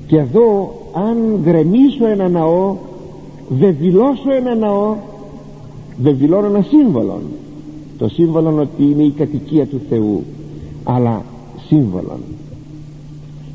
Και 0.07 0.17
εδώ 0.17 0.73
αν 0.93 1.39
γκρεμίσω 1.43 2.07
ένα 2.07 2.29
ναό 2.29 2.75
δεν 3.49 3.75
δηλώσω 3.79 4.31
ένα 4.31 4.55
ναό 4.55 4.95
δεν 5.97 6.17
δηλώνω 6.17 6.47
ένα 6.47 6.61
σύμβολο 6.61 7.21
το 7.97 8.07
σύμβολο 8.07 8.61
ότι 8.61 8.83
είναι 8.83 9.03
η 9.03 9.09
κατοικία 9.09 9.65
του 9.65 9.81
Θεού 9.89 10.23
αλλά 10.83 11.23
σύμβολο 11.67 12.19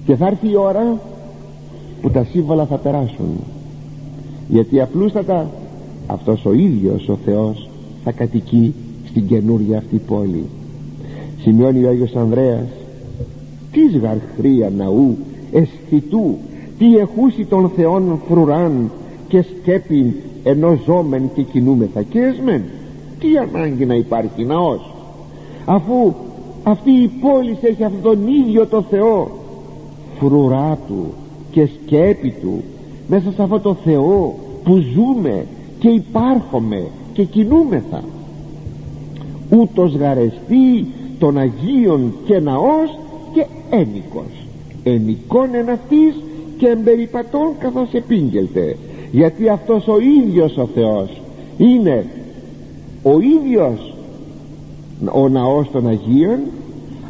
και 0.07 0.17
θα 0.17 0.27
έρθει 0.27 0.51
η 0.51 0.57
ώρα 0.57 1.01
που 2.03 2.11
τα 2.11 2.25
σύμβολα 2.25 2.67
θα 2.67 2.77
περάσουν. 2.77 3.41
Γιατί 4.49 4.81
απλούστατα 4.81 5.51
αυτός 6.07 6.45
ο 6.45 6.53
ίδιος 6.53 7.09
ο 7.09 7.19
Θεός 7.25 7.69
θα 8.05 8.13
κατοικεί 8.13 8.75
στην 9.09 9.27
καινούργια 9.27 9.79
αυτή 9.79 10.01
πόλη. 10.07 10.45
Σημειώνει 11.41 11.85
ο 11.85 11.89
Άγιος 11.89 12.15
Ανδρέας 12.17 12.67
τι 13.73 13.99
γαρχρία 13.99 14.71
ναού 14.77 15.17
αισθητού 15.53 16.37
τι 16.79 16.97
εχούσι 16.97 17.45
των 17.45 17.71
Θεών 17.77 18.21
φρουράν 18.29 18.91
και 19.29 19.43
σκέπιν 19.43 20.13
ενώ 20.43 20.79
ζώμεν 20.87 21.31
και 21.35 21.43
κινούμεθα 21.43 22.03
και 22.03 22.19
εσμεν 22.19 22.63
τι 23.19 23.27
ανάγκη 23.39 23.87
να 23.87 23.95
υπάρχει 23.95 24.45
ναός 24.45 24.95
αφού 25.65 26.13
αυτή 26.63 26.91
η 26.91 27.11
πόλη 27.21 27.59
έχει 27.61 27.85
αυτόν 27.85 28.03
τον 28.03 28.29
ίδιο 28.29 28.67
το 28.67 28.83
Θεό 28.91 29.31
φρουρά 30.19 30.79
του 30.87 31.13
και 31.53 31.67
σκέπη 31.67 32.35
του 32.41 32.63
μέσα 33.09 33.33
σε 33.37 33.43
αυτό 33.43 33.61
το 33.61 33.77
Θεό 33.85 34.35
που 34.65 34.85
ζούμε 34.95 35.47
και 35.79 35.89
υπάρχουμε 35.89 36.83
και 37.13 37.25
κινούμεθα. 37.25 38.05
Ούτως 39.51 39.95
γαρεστεί 39.95 40.87
των 41.19 41.39
Αγίων 41.39 42.15
και 42.25 42.39
ναός 42.39 42.99
και 43.33 43.47
ένικος. 43.71 44.47
Ενικών 44.83 45.55
εν 45.55 45.69
αυτής 45.69 46.15
και 46.59 46.69
εμπεριπατών 46.69 47.49
καθώς 47.59 47.93
επίγγελτε 47.93 48.77
γιατί 49.13 49.49
αυτός 49.49 49.89
ο 49.89 49.99
ίδιος 50.01 50.57
ο 50.57 50.69
Θεός 50.75 51.21
είναι 51.59 52.07
ο 53.03 53.21
ίδιος 53.21 53.95
ο 55.13 55.29
ναός 55.29 55.71
των 55.71 55.89
Αγίων 55.89 56.39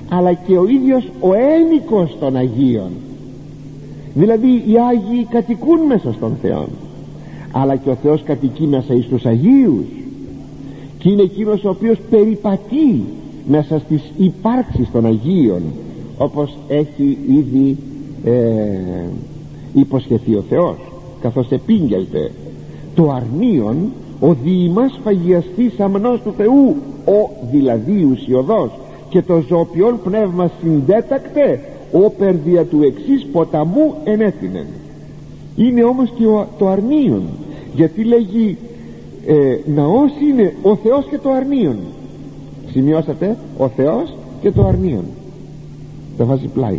αλλά 0.08 0.32
και 0.32 0.58
ο 0.58 0.66
ίδιος 0.68 1.10
ο 1.20 1.34
ένικος 1.34 2.16
των 2.20 2.36
Αγίων 2.36 2.90
δηλαδή 4.14 4.46
οι 4.48 4.78
Άγιοι 4.90 5.26
κατοικούν 5.30 5.80
μέσα 5.80 6.12
στον 6.12 6.36
Θεό 6.42 6.68
αλλά 7.52 7.76
και 7.76 7.90
ο 7.90 7.94
Θεός 7.94 8.22
κατοικεί 8.22 8.66
μέσα 8.66 8.94
εις 8.94 9.06
τους 9.06 9.26
Αγίους. 9.26 9.86
Και 10.98 11.10
είναι 11.10 11.22
εκείνος 11.22 11.64
ο 11.64 11.68
οποίος 11.68 11.98
περιπατεί 12.10 13.02
μέσα 13.48 13.78
στις 13.78 14.12
υπάρξεις 14.16 14.90
των 14.92 15.06
Αγίων 15.06 15.62
όπως 16.18 16.56
έχει 16.68 17.18
ήδη 17.28 17.76
ε, 18.24 19.06
υποσχεθεί 19.72 20.34
ο 20.34 20.44
Θεός 20.48 20.76
καθώς 21.20 21.50
επίγγελτε 21.50 22.30
το 22.94 23.10
αρνίον 23.10 23.76
ο 24.20 24.34
διημάς 24.42 25.00
φαγιαστής 25.04 25.80
αμνός 25.80 26.20
του 26.20 26.34
Θεού 26.36 26.76
ο 27.04 27.30
δηλαδή 27.50 28.08
ουσιοδός 28.12 28.70
και 29.08 29.22
το 29.22 29.42
ζωοποιόν 29.48 30.00
πνεύμα 30.04 30.50
συντέτακτε 30.62 31.60
όπερ 31.92 32.34
δια 32.34 32.64
του 32.64 32.82
εξής 32.82 33.26
ποταμού 33.32 33.94
ενέθινεν. 34.04 34.66
Είναι 35.56 35.84
όμως 35.84 36.12
και 36.18 36.24
το 36.58 36.68
αρνίον 36.68 37.22
γιατί 37.74 38.04
λέγει 38.04 38.56
ε, 39.26 39.56
ναός 39.74 40.10
είναι 40.30 40.54
ο 40.62 40.76
Θεός 40.76 41.06
και 41.10 41.18
το 41.18 41.30
αρνίον. 41.30 41.76
Σημειώσατε 42.70 43.36
ο 43.58 43.68
Θεός 43.68 44.14
και 44.40 44.50
το 44.50 44.64
αρνίον. 44.66 45.04
Το 46.16 46.26
βάζει 46.26 46.46
πλάι 46.46 46.78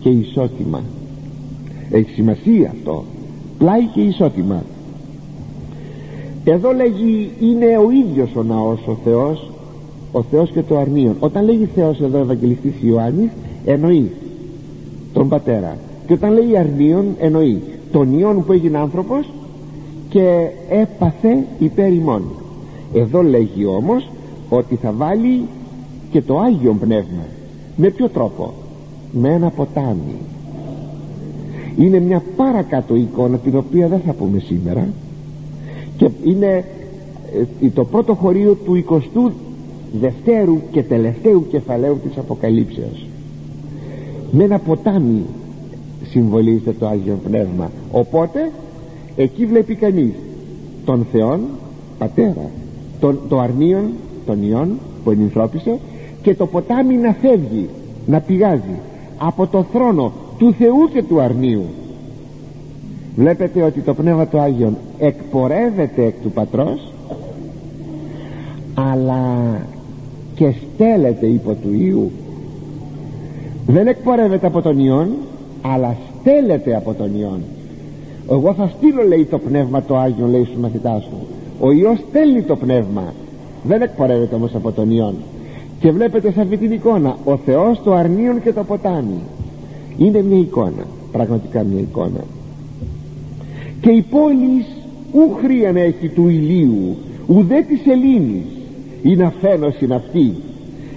και 0.00 0.08
ισότιμα. 0.08 0.82
Έχει 1.90 2.10
σημασία 2.10 2.70
αυτό. 2.74 3.04
Πλάι 3.58 3.84
και 3.94 4.00
ισότιμα. 4.00 4.62
Εδώ 6.44 6.72
λέγει 6.72 7.30
είναι 7.40 7.76
ο 7.78 7.90
ίδιος 7.90 8.36
ο 8.36 8.42
ναός 8.42 8.80
ο 8.86 8.96
Θεός 9.04 9.50
ο 10.12 10.22
Θεός 10.22 10.50
και 10.50 10.62
το 10.62 10.78
αρνίον. 10.78 11.16
Όταν 11.20 11.44
λέγει 11.44 11.68
Θεός 11.74 12.00
εδώ 12.00 12.18
Ευαγγελιστής 12.18 12.74
Ιωάννης 12.82 13.30
εννοεί 13.64 14.10
τον 15.14 15.28
πατέρα. 15.28 15.76
Και 16.06 16.12
όταν 16.12 16.32
λέει 16.32 16.58
αρνίον 16.58 17.04
εννοεί 17.18 17.62
τον 17.92 18.18
Υιόν 18.18 18.44
που 18.44 18.52
έγινε 18.52 18.78
άνθρωπος 18.78 19.30
και 20.08 20.48
έπαθε 20.68 21.44
υπέρ 21.58 21.92
ημών 21.92 22.22
εδώ 22.94 23.22
λέγει 23.22 23.64
όμως 23.64 24.10
ότι 24.48 24.76
θα 24.76 24.92
βάλει 24.92 25.42
και 26.10 26.22
το 26.22 26.38
Άγιο 26.38 26.76
Πνεύμα. 26.80 27.26
Με 27.76 27.90
ποιο 27.90 28.08
τρόπο; 28.08 28.52
Με 29.12 29.28
ένα 29.32 29.50
ποτάμι. 29.50 30.16
Είναι 31.78 32.00
μια 32.00 32.22
παρακάτω 32.36 32.94
εικόνα 32.94 33.36
την 33.36 33.56
οποία 33.56 33.88
δεν 33.88 34.00
θα 34.06 34.12
πούμε 34.12 34.38
σήμερα. 34.38 34.88
Και 35.96 36.10
είναι 36.24 36.64
ε, 37.62 37.68
το 37.68 37.84
πρώτο 37.84 38.14
χωρίο 38.14 38.54
του 38.54 38.84
20ου 38.88 39.30
δευτέρου 40.00 40.58
και 40.70 40.82
τελευταίου 40.82 41.46
κεφαλαίου 41.50 41.98
της 42.02 42.18
Αποκαλύψεως 42.18 43.06
με 44.36 44.44
ένα 44.44 44.58
ποτάμι 44.58 45.24
συμβολίζεται 46.10 46.72
το 46.78 46.86
Άγιο 46.86 47.18
Πνεύμα. 47.24 47.70
Οπότε 47.92 48.50
εκεί 49.16 49.46
βλέπει 49.46 49.74
κανείς 49.74 50.12
τον 50.84 51.06
Θεόν 51.12 51.40
Πατέρα 51.98 52.50
τον, 53.00 53.18
το 53.28 53.38
αρνίον 53.38 53.90
των 54.26 54.42
Υιών 54.42 54.78
που 55.04 55.10
ενυνθρώπισε 55.10 55.78
και 56.22 56.34
το 56.34 56.46
ποτάμι 56.46 56.94
να 56.94 57.12
φεύγει 57.12 57.68
να 58.06 58.20
πηγάζει 58.20 58.78
από 59.18 59.46
το 59.46 59.62
θρόνο 59.72 60.12
του 60.38 60.54
Θεού 60.58 60.88
και 60.92 61.02
του 61.02 61.20
αρνίου. 61.20 61.64
Βλέπετε 63.16 63.62
ότι 63.62 63.80
το 63.80 63.94
Πνεύμα 63.94 64.26
του 64.26 64.38
Άγιον 64.38 64.76
εκπορεύεται 64.98 66.04
εκ 66.04 66.14
του 66.22 66.30
Πατρός 66.30 66.92
αλλά 68.74 69.34
και 70.34 70.52
στέλνεται 70.74 71.26
υπό 71.26 71.52
του 71.54 71.72
Ιού 71.72 72.10
δεν 73.66 73.86
εκπορεύεται 73.86 74.46
από 74.46 74.62
τον 74.62 74.78
Υιόν 74.78 75.08
αλλά 75.62 75.96
στέλνεται 76.20 76.76
από 76.76 76.94
τον 76.94 77.10
Υιόν. 77.16 77.40
Εγώ 78.30 78.54
θα 78.54 78.70
στείλω 78.76 79.02
λέει 79.02 79.24
το 79.24 79.38
Πνεύμα 79.38 79.82
το 79.82 79.96
Άγιο 79.96 80.26
λέει 80.26 80.44
στους 80.44 80.56
μαθητάς 80.56 81.02
σου 81.02 81.26
ο 81.60 81.70
Υιός 81.70 81.98
στέλνει 82.08 82.42
το 82.42 82.56
Πνεύμα. 82.56 83.12
Δεν 83.62 83.82
εκπορεύεται 83.82 84.34
όμως 84.34 84.54
από 84.54 84.72
τον 84.72 84.90
Υιόν. 84.90 85.14
Και 85.80 85.90
βλέπετε 85.90 86.32
σε 86.32 86.40
αυτή 86.40 86.56
την 86.56 86.72
εικόνα 86.72 87.16
ο 87.24 87.36
Θεός 87.36 87.80
το 87.82 87.92
αρνίον 87.92 88.42
και 88.42 88.52
το 88.52 88.64
ποτάμι 88.64 89.20
είναι 89.98 90.22
μια 90.22 90.38
εικόνα 90.38 90.86
πραγματικά 91.12 91.62
μια 91.62 91.80
εικόνα. 91.80 92.24
Και 93.80 93.90
η 93.90 94.04
πόλη 94.10 94.64
ου 95.12 95.36
έχει 95.74 96.08
του 96.08 96.28
ηλίου 96.28 96.96
ουδέ 97.26 97.64
της 97.68 97.80
σελήνης. 97.80 98.44
Είναι 99.02 99.24
αφένωσιν 99.24 99.92
αυτή 99.92 100.34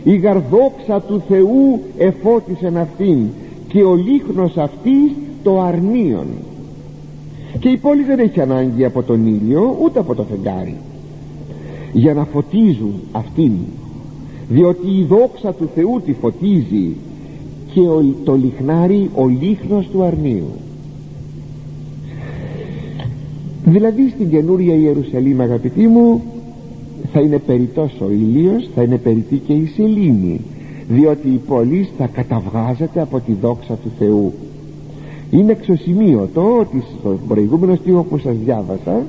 η 0.08 0.16
γαρδόξα 0.16 1.02
του 1.02 1.22
Θεού 1.28 1.80
εφώτισεν 1.98 2.78
αυτήν 2.78 3.18
και 3.68 3.84
ο 3.84 3.96
λίχνος 3.96 4.58
αυτής 4.58 5.12
το 5.44 5.62
αρνίον. 5.62 6.28
Και 7.60 7.70
η 7.70 7.78
πόλη 7.78 8.04
δεν 8.04 8.20
έχει 8.20 8.42
ανάγκη 8.42 8.86
από 8.86 9.04
τον 9.04 9.28
ήλιο 9.28 9.78
ούτε 9.84 10.00
από 10.00 10.16
το 10.16 10.24
φεγγάρι 10.24 10.76
για 11.94 12.14
να 12.14 12.24
φωτίζουν 12.24 12.94
αυτήν 13.12 13.52
διότι 14.50 14.88
η 14.88 15.04
δόξα 15.10 15.54
του 15.54 15.70
Θεού 15.76 16.02
τη 16.06 16.14
φωτίζει 16.14 16.96
και 17.74 17.82
το 18.24 18.36
λιχνάρι 18.36 19.10
ο 19.16 19.28
λίχνος 19.28 19.88
του 19.88 20.04
αρνίου. 20.04 20.52
Δηλαδή 23.66 24.10
στην 24.10 24.30
καινούρια 24.30 24.76
Ιερουσαλήμ 24.76 25.42
αγαπητοί 25.42 25.88
μου 25.88 26.24
θα 27.14 27.20
είναι 27.20 27.38
περιττός 27.38 27.92
ο 28.02 28.12
ήλιος 28.12 28.70
θα 28.76 28.82
είναι 28.82 28.98
περιττή 28.98 29.38
και 29.38 29.54
η 29.54 29.66
σελήνη 29.66 30.42
διότι 30.90 31.28
η 31.28 31.42
πόλη 31.48 31.90
θα 31.98 32.08
καταβγάζεται 32.08 33.02
από 33.02 33.20
τη 33.20 33.34
δόξα 33.42 33.74
του 33.74 33.92
Θεού. 34.00 34.34
Είναι 35.32 35.52
εξωσημείωτο 35.52 36.58
ότι 36.60 36.84
στο 37.00 37.20
προηγούμενο 37.28 37.76
στίχο 37.76 38.04
που 38.04 38.18
σας 38.18 38.36
διάβασα 38.46 39.06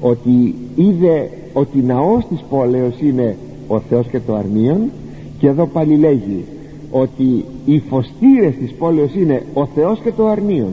ότι 0.00 0.54
είδε 0.76 1.30
ότι 1.52 1.78
ναός 1.78 2.26
της 2.26 2.44
πόλεως 2.50 3.00
είναι 3.00 3.36
ο 3.68 3.80
Θεός 3.80 4.06
και 4.06 4.20
το 4.26 4.34
αρνίον 4.34 4.90
και 5.38 5.46
εδώ 5.46 5.66
πάλι 5.66 5.96
λέγει 5.96 6.44
ότι 6.90 7.44
οι 7.64 7.82
φωστήρες 7.88 8.54
της 8.54 8.72
πόλεως 8.72 9.14
είναι 9.14 9.42
ο 9.54 9.66
Θεός 9.66 10.00
και 10.00 10.12
το 10.16 10.26
αρνίον 10.26 10.72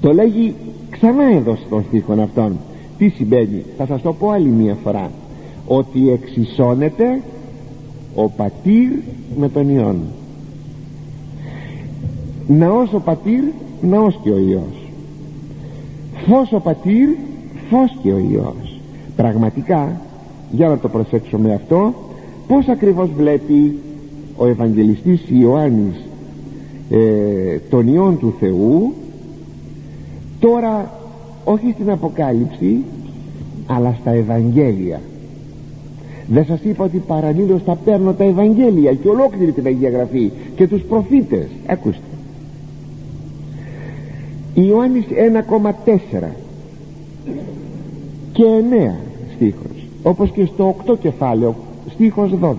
το 0.00 0.12
λέγει 0.12 0.54
ξανά 0.90 1.24
εδώ 1.24 1.56
στον 1.66 1.84
στίχο 1.88 2.12
αυτόν 2.12 2.56
τι 3.00 3.08
συμβαίνει. 3.08 3.64
Θα 3.76 3.86
σας 3.86 4.02
το 4.02 4.12
πω 4.12 4.30
άλλη 4.30 4.48
μία 4.48 4.76
φορά. 4.82 5.10
Ότι 5.66 6.10
εξισώνεται 6.10 7.22
ο 8.14 8.28
πατήρ 8.28 8.90
με 9.36 9.48
τον 9.48 9.68
Υιόν. 9.68 9.96
Ναός 12.46 12.92
ο 12.92 13.00
πατήρ 13.00 13.42
ναός 13.80 14.18
και 14.22 14.30
ο 14.30 14.38
Υιός. 14.38 14.90
Φως 16.26 16.52
ο 16.52 16.60
πατήρ 16.60 17.08
φως 17.70 17.98
και 18.02 18.12
ο 18.12 18.18
Υιός. 18.18 18.80
Πραγματικά 19.16 20.00
για 20.50 20.68
να 20.68 20.78
το 20.78 20.88
προσέξουμε 20.88 21.54
αυτό 21.54 21.94
πως 22.46 22.68
ακριβώς 22.68 23.10
βλέπει 23.16 23.78
ο 24.36 24.46
Ευαγγελιστής 24.46 25.22
Ιωάννης 25.28 26.06
ε, 26.90 27.58
τον 27.70 27.88
Υιόν 27.88 28.18
του 28.18 28.34
Θεού 28.40 28.92
τώρα 30.40 30.99
όχι 31.44 31.72
στην 31.74 31.90
Αποκάλυψη 31.90 32.84
αλλά 33.66 33.96
στα 34.00 34.10
Ευαγγέλια. 34.10 35.00
Δεν 36.26 36.44
σας 36.44 36.60
είπα 36.62 36.84
ότι 36.84 36.98
παραλλήλως 36.98 37.62
θα 37.62 37.76
παίρνω 37.76 38.12
τα 38.12 38.24
Ευαγγέλια 38.24 38.92
και 38.92 39.08
ολόκληρη 39.08 39.52
την 39.52 39.66
Αγία 39.66 39.90
Γραφή 39.90 40.30
και 40.56 40.68
τους 40.68 40.82
προφήτες. 40.82 41.46
Ακούστε. 41.66 42.00
Ιωάννης 44.54 45.04
1,4 45.10 46.36
και 48.32 48.42
9 48.42 48.94
στίχος 49.34 49.86
όπως 50.02 50.30
και 50.30 50.44
στο 50.44 50.76
8 50.86 50.98
κεφάλαιο 51.00 51.54
στίχος 51.90 52.30
12 52.40 52.54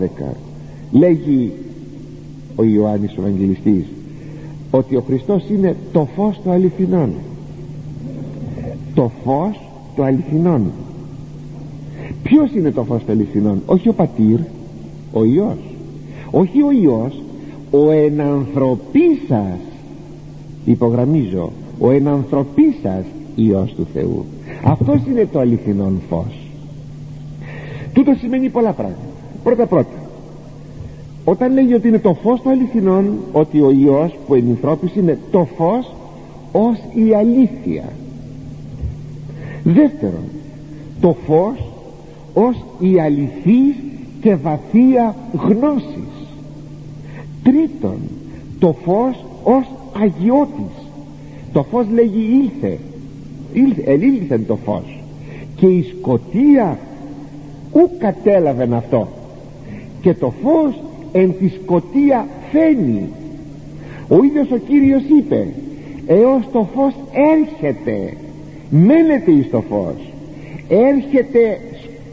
λέγει 0.91 1.51
ο 2.55 2.63
Ιωάννης 2.63 3.17
ο 3.17 3.21
Ευαγγελιστής 3.21 3.85
ότι 4.71 4.95
ο 4.95 5.03
Χριστός 5.07 5.43
είναι 5.49 5.75
το 5.91 6.07
φως 6.15 6.39
του 6.43 6.51
αληθινών 6.51 7.11
το 9.01 9.11
φως 9.23 9.59
του 9.95 10.03
αληθινών. 10.03 10.71
Ποιος 12.23 12.51
είναι 12.55 12.71
το 12.71 12.83
φως 12.83 13.03
του 13.03 13.11
αληθινών; 13.11 13.61
Όχι 13.65 13.89
ο 13.89 13.93
πατήρ 13.93 14.39
ο 15.13 15.23
Υιός. 15.23 15.57
Όχι 16.31 16.61
ο 16.61 16.71
Υιός 16.71 17.21
ο 17.71 17.91
ενανθρωπίσας 17.91 19.59
υπογραμμίζω 20.65 21.51
ο 21.79 21.91
ενανθρωπίσας 21.91 23.05
Υιός 23.35 23.73
του 23.73 23.87
Θεού. 23.93 24.25
Αυτός 24.63 25.01
είναι 25.07 25.27
το 25.31 25.39
αληθινόν 25.39 26.01
φως. 26.09 26.39
Τούτο 27.93 28.13
σημαίνει 28.19 28.49
πολλά 28.49 28.71
πράγματα. 28.71 29.01
Πρώτα 29.43 29.65
πρώτα 29.65 29.99
όταν 31.25 31.53
λέγει 31.53 31.73
ότι 31.73 31.87
είναι 31.87 31.99
το 31.99 32.13
φως 32.13 32.41
του 32.41 32.49
αληθινών 32.49 33.13
ότι 33.31 33.61
ο 33.61 33.71
Υιός 33.71 34.17
που 34.27 34.35
ενανθρώπισε 34.35 34.99
είναι 34.99 35.17
το 35.31 35.47
φως 35.57 35.93
ως 36.51 36.77
η 36.93 37.13
αλήθεια 37.13 37.83
δεύτερον 39.63 40.23
το 41.01 41.15
φως 41.25 41.57
ως 42.33 42.65
η 42.79 42.99
αληθής 42.99 43.75
και 44.21 44.35
βαθία 44.35 45.15
γνώσης. 45.33 46.27
Τρίτον 47.43 47.97
το 48.59 48.75
φως 48.83 49.25
ως 49.43 49.65
αγιώτης. 50.01 50.89
Το 51.53 51.63
φως 51.63 51.85
λέγει 51.93 52.41
ήλθε, 52.43 52.77
ήλθε 53.99 54.37
το 54.37 54.55
φως. 54.65 54.99
Και 55.55 55.67
η 55.67 55.83
σκοτία 55.83 56.79
ου 57.73 57.89
κατέλαβεν 57.97 58.73
αυτό. 58.73 59.07
Και 60.01 60.13
το 60.13 60.33
φως 60.43 60.81
εν 61.11 61.33
τη 61.39 61.47
σκοτία 61.47 62.27
φαίνει. 62.51 63.09
Ο 64.07 64.23
ίδιος 64.23 64.51
ο 64.51 64.57
Κύριος 64.57 65.01
είπε 65.19 65.47
έως 66.07 66.49
το 66.51 66.67
φως 66.75 66.93
έρχεται 67.11 68.13
μένετε 68.71 69.31
εις 69.31 69.49
το 69.49 69.63
φως. 69.69 70.13
Έρχεται 70.67 71.59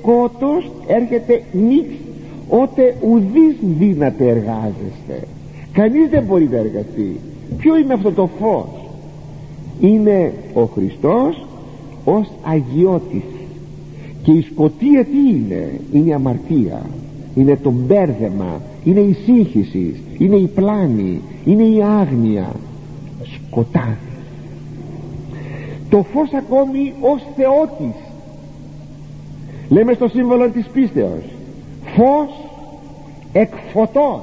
σκότος 0.01 0.71
έρχεται 0.87 1.43
νύξ 1.53 1.89
ότε 2.49 2.97
ουδείς 3.01 3.57
δύναται 3.79 4.29
εργάζεστε. 4.29 5.29
Κανείς 5.73 6.09
δεν 6.11 6.23
μπορεί 6.23 6.49
να 6.51 6.57
εργαστεί. 6.57 7.21
Ποιο 7.59 7.77
είναι 7.77 7.93
αυτό 7.93 8.13
το 8.13 8.29
φως; 8.41 8.67
Είναι 9.81 10.33
ο 10.55 10.65
Χριστός 10.65 11.47
ως 12.05 12.31
αγιώτης. 12.43 13.23
Και 14.23 14.33
η 14.33 14.43
σκοτία 14.43 15.05
τι 15.05 15.37
είναι; 15.37 15.81
Είναι 15.93 16.09
η 16.09 16.13
αμαρτία. 16.13 16.83
Είναι 17.35 17.59
το 17.63 17.71
μπέρδεμα. 17.71 18.61
Είναι 18.85 19.01
η 19.01 19.17
σύγχυση. 19.25 19.95
Είναι 20.19 20.37
η 20.37 20.47
πλάνη. 20.47 21.21
Είναι 21.45 21.63
η 21.63 21.83
άγνοια. 21.83 22.53
Σκοτάδι 23.23 24.08
το 25.89 26.05
φως 26.13 26.33
ακόμη 26.33 26.95
ως 27.01 27.23
θεότης. 27.37 27.97
Λέμε 29.69 29.93
στο 29.93 30.09
σύμβολο 30.09 30.51
της 30.51 30.67
πίστεως 30.67 31.25
φως 31.97 32.31
εκ 33.33 33.53
φωτός. 33.73 34.23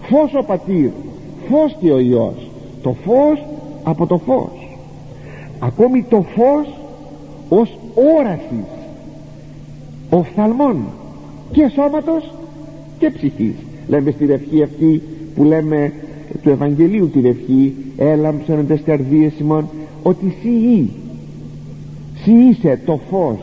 Φως 0.00 0.34
ο 0.34 0.42
πατήρ 0.42 0.90
φως 1.48 1.76
και 1.80 1.90
ο 1.90 1.98
Υιός. 1.98 2.50
Το 2.82 2.94
φως 3.04 3.44
από 3.82 4.06
το 4.06 4.18
φως. 4.18 4.76
Ακόμη 5.58 6.02
το 6.02 6.24
φως 6.34 6.66
ως 7.48 7.78
όρασης 8.18 8.66
οφθαλμών 10.10 10.76
και 11.52 11.70
σώματος 11.74 12.30
και 12.98 13.10
ψυχής. 13.10 13.54
Λέμε 13.88 14.10
στην 14.10 14.30
ευχή 14.30 14.62
αυτή 14.62 15.02
που 15.34 15.44
λέμε 15.44 15.92
του 16.42 16.50
Ευαγγελίου 16.50 17.08
την 17.08 17.24
ευχή 17.24 17.74
έλαμψαν 17.96 18.66
τις 18.66 18.80
καρδίες 18.84 19.32
ημών 19.40 19.68
ότι 20.08 20.36
σύ 20.40 20.90
σύ 22.22 22.32
είσαι 22.32 22.80
το 22.84 23.00
φως 23.10 23.38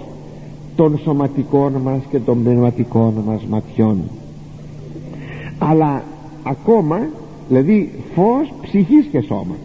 των 0.76 1.00
σωματικών 1.04 1.74
μας 1.74 2.02
και 2.10 2.20
των 2.20 2.44
πνευματικών 2.44 3.14
μας 3.26 3.42
ματιών. 3.50 4.02
Αλλά 5.58 6.04
ακόμα 6.44 7.00
δηλαδή 7.48 7.92
φως 8.14 8.54
ψυχής 8.62 9.06
και 9.12 9.22
σώματος. 9.22 9.58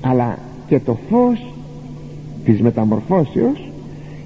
Αλλά 0.00 0.38
και 0.66 0.80
το 0.80 0.96
φως 1.10 1.54
της 2.44 2.60
μεταμορφώσεως 2.60 3.70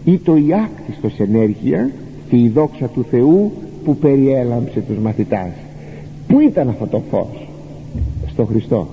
ή 0.04 0.18
το 0.18 0.36
η 0.36 0.52
άκτιστος 0.52 1.18
ενέργειας 1.18 1.90
και 2.28 2.36
η 2.36 2.48
δόξα 2.48 2.86
του 2.86 3.04
Θεού 3.10 3.52
που 3.84 3.96
περιέλαμψε 3.96 4.80
τους 4.80 4.98
μαθητάς. 4.98 5.52
Πού 6.26 6.40
ήταν 6.40 6.68
αυτό 6.68 6.86
το 6.86 7.02
φως; 7.10 7.48
Στο 8.26 8.44
Χριστό 8.44 8.86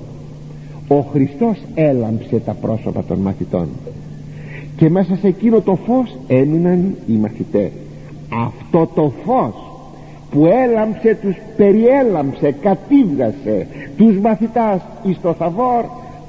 ο 0.97 1.05
Χριστός 1.11 1.57
έλαμψε 1.75 2.39
τα 2.45 2.53
πρόσωπα 2.53 3.03
των 3.03 3.19
μαθητών. 3.19 3.67
Και 4.75 4.89
μέσα 4.89 5.15
σε 5.15 5.27
εκείνο 5.27 5.61
το 5.61 5.75
φως 5.75 6.17
έμειναν 6.27 6.95
οι 7.07 7.13
μαθητές. 7.13 7.71
Αυτό 8.47 8.89
το 8.95 9.11
φως 9.25 9.53
που 10.31 10.45
έλαμψε 10.45 11.17
τους 11.21 11.35
περιέλαμψε 11.57 12.55
κατήβγασε 12.61 13.67
τους 13.97 14.17
μαθητάς 14.17 14.81
εις 15.03 15.21
το 15.21 15.33
Θαβόρ 15.33 15.85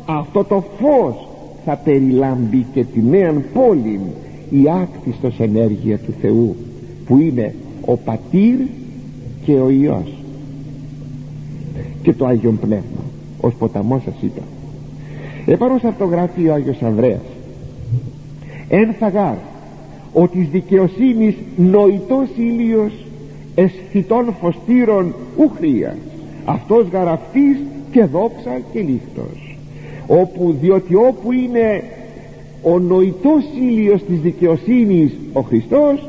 αυτό 0.06 0.44
το 0.44 0.64
φως 0.80 1.28
θα 1.64 1.76
περιλάμπει 1.76 2.66
και 2.72 2.84
τη 2.84 3.00
νέα 3.02 3.42
πόλη 3.52 4.00
η 4.50 4.64
άκτιστος 4.82 5.40
ενέργεια 5.40 5.98
του 5.98 6.14
Θεού 6.20 6.56
που 7.06 7.18
είναι 7.18 7.54
ο 7.86 7.96
Πατήρ 7.96 8.56
και 9.44 9.52
ο 9.52 9.70
Υιός. 9.70 10.12
Και 12.02 12.12
το 12.12 12.26
Άγιον 12.26 12.58
Πνεύμα 12.58 13.02
ως 13.40 13.54
ποταμός 13.54 14.02
σας 14.02 14.14
είπα 14.20 14.42
επάνω 15.46 15.78
σε 15.78 15.86
αυτό 15.88 16.04
γράφει 16.04 16.48
ο 16.48 16.54
Άγιος 16.54 16.82
Ανδρέας. 16.82 17.20
Εν 18.68 18.94
θαγάρ 18.98 19.34
ο 20.12 20.28
της 20.28 20.48
δικαιοσύνης 20.48 21.34
νοητός 21.56 22.28
ήλιος 22.36 22.92
αισθητών 23.54 24.34
φωστήρων 24.40 25.14
ούχρια 25.36 25.96
αυτός 26.44 26.86
γαραφτής 26.92 27.58
και 27.90 28.04
δόξα 28.04 28.60
και 28.72 28.80
λίχτος 28.80 29.56
όπου 30.06 30.56
διότι 30.60 30.94
όπου 30.94 31.32
είναι 31.32 31.82
ο 32.62 32.78
νοητός 32.78 33.44
ήλιος 33.60 34.02
της 34.04 34.20
δικαιοσύνης 34.20 35.12
ο 35.32 35.40
Χριστός 35.40 36.08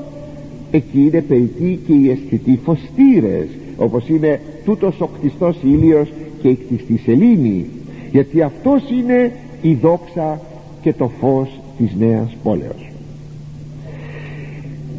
εκεί 0.71 0.99
είναι 0.99 1.21
περιττή 1.21 1.79
και 1.87 1.93
οι 1.93 2.09
αισθητοί 2.09 2.59
φωστήρες 2.63 3.47
όπως 3.77 4.09
είναι 4.09 4.41
τούτος 4.65 5.01
ο 5.01 5.07
κτιστός 5.07 5.57
ήλιος 5.63 6.11
και 6.41 6.47
η 6.47 6.55
κτιστή 6.55 6.97
σελήνη 6.97 7.65
γιατί 8.15 8.41
αυτός 8.41 8.89
είναι 8.89 9.31
η 9.61 9.73
δόξα 9.73 10.41
και 10.81 10.93
το 10.93 11.07
φως 11.19 11.59
της 11.77 11.95
νέας 11.99 12.35
πόλεως. 12.43 12.91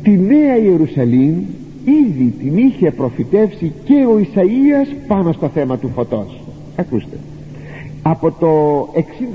Τη 0.02 0.10
νέα 0.10 0.56
Ιερουσαλήμ 0.56 1.34
ήδη 1.84 2.34
την 2.38 2.56
είχε 2.56 2.90
προφητεύσει 2.90 3.72
και 3.84 4.06
ο 4.06 4.18
Ισαΐας 4.18 4.96
πάνω 5.06 5.32
στο 5.32 5.48
θέμα 5.48 5.78
του 5.78 5.88
φωτός. 5.94 6.40
Ακούστε. 6.76 7.16
Από 8.02 8.30
το 8.30 8.80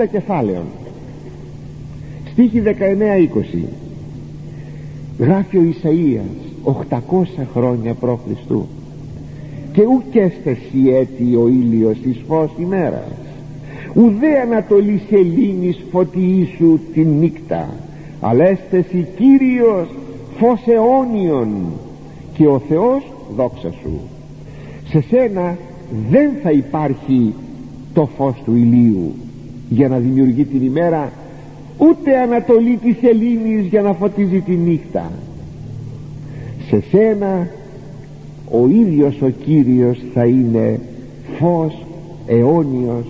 60 0.03 0.07
κεφάλαιο 0.11 0.63
στίχη 2.31 2.61
19-20 2.65 3.65
γράφει 5.19 5.57
ο 5.57 5.63
Ισαΐας 5.73 6.73
800 6.89 7.23
χρόνια 7.53 7.93
π.Χ. 7.93 8.47
και 9.73 9.81
ουκ 9.81 10.15
έστεση 10.15 10.89
έτη 10.89 11.35
ο 11.35 11.47
ήλιος 11.47 11.97
εις 12.05 12.17
φως 12.27 12.51
ημέρας 12.59 13.20
ουδέ 13.95 14.39
ανατολή 14.41 15.01
σελήνης 15.09 15.85
φωτιήσου 15.91 16.79
την 16.93 17.07
νύχτα. 17.19 17.69
Αλλά 18.21 18.45
έστεση 18.45 19.07
Κύριος 19.17 19.87
φως 20.37 20.61
αιώνιον 20.67 21.49
και 22.33 22.47
ο 22.47 22.61
Θεός 22.67 23.03
δόξα 23.35 23.71
σου. 23.81 23.99
Σε 24.89 25.01
σένα 25.01 25.57
δεν 26.09 26.31
θα 26.43 26.51
υπάρχει 26.51 27.33
το 27.93 28.09
φως 28.17 28.41
του 28.45 28.55
ηλίου 28.55 29.13
για 29.69 29.87
να 29.87 29.97
δημιουργεί 29.97 30.43
την 30.43 30.65
ημέρα 30.65 31.11
ούτε 31.77 32.17
ανατολή 32.17 32.79
της 32.83 32.95
σελήνης 33.01 33.65
για 33.65 33.81
να 33.81 33.93
φωτίζει 33.93 34.39
τη 34.39 34.51
νύχτα. 34.51 35.11
Σε 36.67 36.83
σένα 36.91 37.47
ο 38.51 38.67
ίδιος 38.67 39.21
ο 39.21 39.29
Κύριος 39.29 40.01
θα 40.13 40.25
είναι 40.25 40.79
φως 41.39 41.85
αιώνιος 42.27 43.05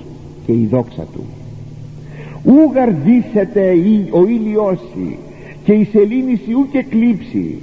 και 0.51 0.57
η 0.57 0.67
δόξα 0.71 1.05
του. 1.13 1.23
Ου 2.45 2.71
γαρδίσετε 2.73 3.73
ο 4.11 4.27
ήλιός 4.27 4.79
και 5.63 5.73
η 5.73 5.83
σελήνη 5.83 6.39
σου 6.47 6.67
και 6.71 6.83
κλείψει. 6.89 7.57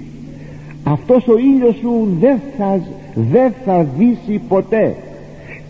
Αυτός 0.84 1.26
ο 1.28 1.38
ήλιος 1.38 1.76
σου 1.76 2.08
δεν 2.20 2.40
θα, 2.58 2.80
δεν 3.14 3.52
θα 3.64 3.86
δύσει 3.98 4.40
ποτέ. 4.48 4.96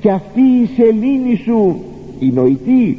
Και 0.00 0.10
αυτή 0.10 0.40
η 0.40 0.68
σελήνη 0.76 1.40
σου 1.44 1.76
η 2.18 2.30
νοητή 2.30 2.98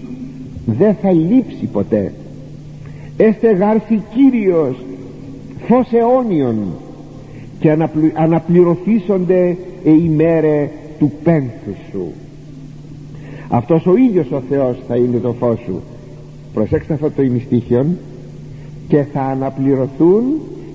δεν 0.66 0.96
θα 1.02 1.12
λείψει 1.12 1.66
ποτέ. 1.72 2.14
Έστε 3.18 3.52
γάρθη 3.52 4.02
Κύριος 4.14 4.76
φως 5.68 5.94
αιώνιον 5.94 6.58
και 7.60 7.72
αναπλη, 7.72 8.12
αναπληρωθήσονται 8.16 9.58
οι 9.84 10.10
μέρε 10.16 10.70
του 11.00 11.12
πένθους 11.24 11.78
σου 11.92 12.14
αυτός 13.50 13.86
ο 13.86 13.96
ίδιος 13.96 14.32
ο 14.32 14.42
Θεός 14.50 14.78
θα 14.88 14.96
είναι 14.96 15.18
το 15.18 15.34
φως 15.34 15.60
σου. 15.66 15.82
Προσέξτε 16.54 16.94
αυτό 16.94 17.12
το 17.12 17.22
ημιστήχιον 17.22 17.98
και 18.88 19.04
θα 19.14 19.22
αναπληρωθούν 19.22 20.24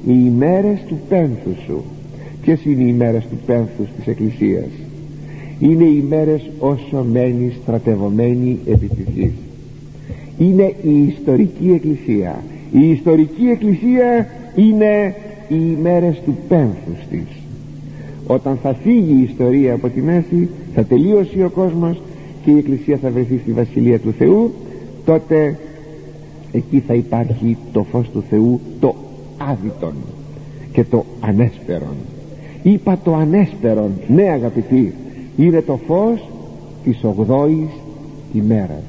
οι 0.07 0.23
ημέρες 0.27 0.79
του 0.89 0.99
πένθου 1.09 1.55
σου. 1.67 1.83
Ποιες 2.43 2.65
είναι 2.65 2.83
οι 2.83 2.87
ημέρες 2.89 3.27
του 3.31 3.37
πένθους 3.47 3.87
της 3.97 4.07
Εκκλησίας; 4.07 4.69
Είναι 5.59 5.85
οι 5.85 6.03
ημέρες 6.05 6.51
όσο 6.59 7.05
μένει 7.13 7.53
στρατευωμένη 7.63 8.59
επί 8.67 8.87
της 8.87 9.07
γης. 9.15 9.33
Είναι 10.39 10.75
η 10.83 11.07
ιστορική 11.07 11.71
εκκλησία. 11.75 12.43
Η 12.73 12.91
ιστορική 12.91 13.47
εκκλησία 13.53 14.27
είναι 14.57 15.15
οι 15.49 15.75
ημέρες 15.79 16.21
του 16.25 16.37
πένθους 16.49 17.07
της. 17.11 17.27
Όταν 18.27 18.59
θα 18.63 18.75
φύγει 18.75 19.17
η 19.21 19.23
ιστορία 19.23 19.75
από 19.75 19.89
τη 19.89 20.01
μέση 20.01 20.49
θα 20.75 20.85
τελείωσει 20.85 21.43
ο 21.43 21.51
κόσμος 21.55 22.01
και 22.45 22.51
η 22.51 22.59
εκκλησία 22.59 22.97
θα 22.97 23.11
βρεθεί 23.11 23.39
στη 23.39 23.53
Βασιλεία 23.53 23.99
του 23.99 24.13
Θεού. 24.19 24.53
Τότε 25.05 25.59
εκεί 26.53 26.83
θα 26.87 26.95
υπάρχει 26.95 27.57
το 27.73 27.83
φως 27.83 28.11
του 28.11 28.25
Θεού 28.31 28.61
το 28.81 28.95
άδειτον 29.39 29.95
και 30.73 30.85
το 30.85 31.05
ανέσπερον. 31.21 31.95
Είπα 32.63 32.99
το 33.05 33.15
ανέσπερον 33.15 33.91
ναι 34.09 34.23
αγαπητοί. 34.23 34.95
Είναι 35.37 35.61
το 35.61 35.79
φως 35.87 36.29
της 36.85 37.05
ογδόης 37.05 37.71
ημέρας. 38.33 38.83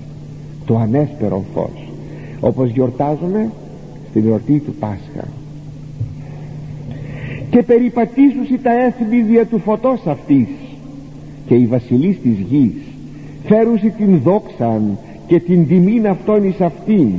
Το 0.66 0.78
ανέσπερο 0.78 1.44
φως. 1.54 1.88
Όπως 2.40 2.70
γιορτάζουμε 2.70 3.52
στην 4.10 4.28
εορτή 4.28 4.60
του 4.60 4.74
Πάσχα. 4.80 5.28
Και 7.50 7.64
περιπατήσουσι 7.64 8.58
τα 8.64 8.84
έθνη 8.84 9.22
δια 9.22 9.46
του 9.46 9.60
φωτός 9.60 10.02
αυτής 10.06 10.48
και 11.48 11.56
οι 11.56 11.66
βασιλείς 11.66 12.22
της 12.22 12.38
γης 12.50 12.74
φέρουσι 13.48 13.90
την 13.90 14.20
δόξαν 14.24 14.98
και 15.28 15.40
την 15.40 15.68
τιμήν 15.68 16.08
αυτών 16.08 16.44
εις 16.44 16.62
αυτήν. 16.62 17.12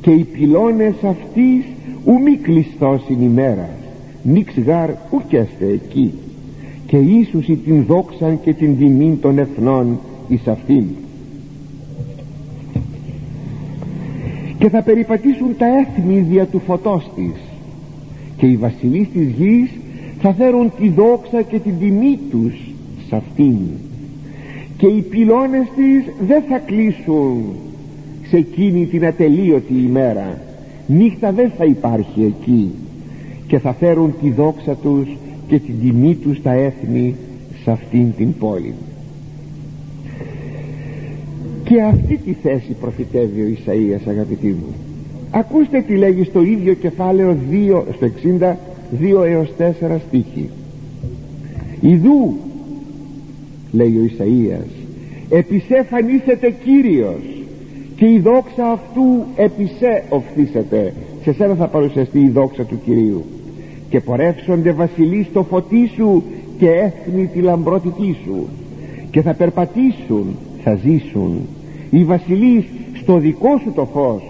Και 0.00 0.10
οι 0.10 0.24
πυλώνες 0.24 0.94
αυτής 1.02 1.64
ου 2.04 2.20
μη 2.22 2.36
κλειστός 2.36 3.02
ημέρα 3.08 3.68
νίξ 4.22 4.52
γάρ 4.66 4.90
ουκέστε 5.10 5.66
εκεί. 5.66 6.12
Και 6.86 6.96
ίσουσι 6.96 7.56
την 7.56 7.84
δόξαν 7.84 8.40
και 8.40 8.52
την 8.52 8.78
τιμήν 8.78 9.20
των 9.20 9.38
εθνών 9.38 9.98
εις 10.28 10.46
αυτήν. 10.46 10.84
Και 14.58 14.68
θα 14.68 14.82
περιπατήσουν 14.82 15.56
τα 15.58 15.66
έθνη 15.66 16.18
δια 16.18 16.46
του 16.46 16.60
φωτός 16.66 17.10
της. 17.14 17.40
Και 18.36 18.46
οι 18.46 18.56
βασιλείς 18.56 19.08
της 19.12 19.28
γης 19.28 19.70
θα 20.20 20.32
φέρουν 20.32 20.72
τη 20.78 20.88
δόξα 20.88 21.42
και 21.42 21.58
την 21.58 21.78
τιμή 21.78 22.18
τους 22.30 22.54
σε 23.08 23.16
αυτήν 23.16 23.56
και 24.76 24.86
οι 24.86 25.00
πυλώνες 25.00 25.66
της 25.76 26.14
δεν 26.26 26.42
θα 26.48 26.58
κλείσουν. 26.58 27.42
Σε 28.28 28.36
εκείνη 28.36 28.86
την 28.86 29.06
ατελείωτη 29.06 29.74
ημέρα 29.74 30.40
νύχτα 30.86 31.32
δεν 31.32 31.50
θα 31.58 31.64
υπάρχει 31.64 32.22
εκεί. 32.24 32.70
Και 33.46 33.58
θα 33.58 33.72
φέρουν 33.72 34.14
τη 34.20 34.30
δόξα 34.30 34.74
τους 34.74 35.08
και 35.48 35.58
την 35.58 35.74
τιμή 35.80 36.14
τους 36.14 36.36
στα 36.36 36.50
έθνη 36.52 37.14
σε 37.62 37.70
αυτήν 37.70 38.14
την 38.16 38.36
πόλη. 38.38 38.74
Και 41.64 41.82
αυτή 41.82 42.16
τη 42.16 42.32
θέση 42.32 42.76
προφητεύει 42.80 43.40
ο 43.40 43.46
Ισαΐας 43.46 44.08
αγαπητοί 44.08 44.46
μου. 44.46 44.74
Ακούστε 45.30 45.80
τι 45.80 45.96
λέγει 45.96 46.24
στο 46.24 46.42
ίδιο 46.42 46.74
κεφάλαιο 46.74 47.36
2, 47.50 47.82
στο 47.94 48.06
60 48.40 48.56
2 49.00 49.24
έως 49.26 49.52
4 49.58 50.00
στίχη. 50.08 50.48
Ιδού 51.80 52.34
λέει 53.76 53.96
ο 53.96 54.04
Ισαΐας. 54.10 54.70
Επισέφανίσετε 55.28 56.54
Κύριος 56.64 57.44
και 57.96 58.06
η 58.06 58.18
δόξα 58.18 58.66
αυτού 58.66 59.24
επισέ 59.36 60.04
οφθήσετε. 60.08 60.92
Σε 61.22 61.32
σένα 61.32 61.54
θα 61.54 61.66
παρουσιαστεί 61.66 62.18
η 62.18 62.28
δόξα 62.28 62.64
του 62.64 62.80
Κυρίου. 62.84 63.24
Και 63.90 64.00
πορεύσονται 64.00 64.72
βασιλείς 64.72 65.26
στο 65.26 65.42
φωτί 65.42 65.90
σου 65.96 66.22
και 66.58 66.70
έθνη 66.70 67.26
τη 67.26 67.40
λαμπρότητή 67.40 68.16
σου. 68.24 68.48
Και 69.10 69.22
θα 69.22 69.34
περπατήσουν 69.34 70.36
θα 70.62 70.74
ζήσουν 70.74 71.46
οι 71.90 72.04
βασιλείς 72.04 72.64
στο 72.94 73.18
δικό 73.18 73.58
σου 73.62 73.72
το 73.74 73.84
φως 73.92 74.22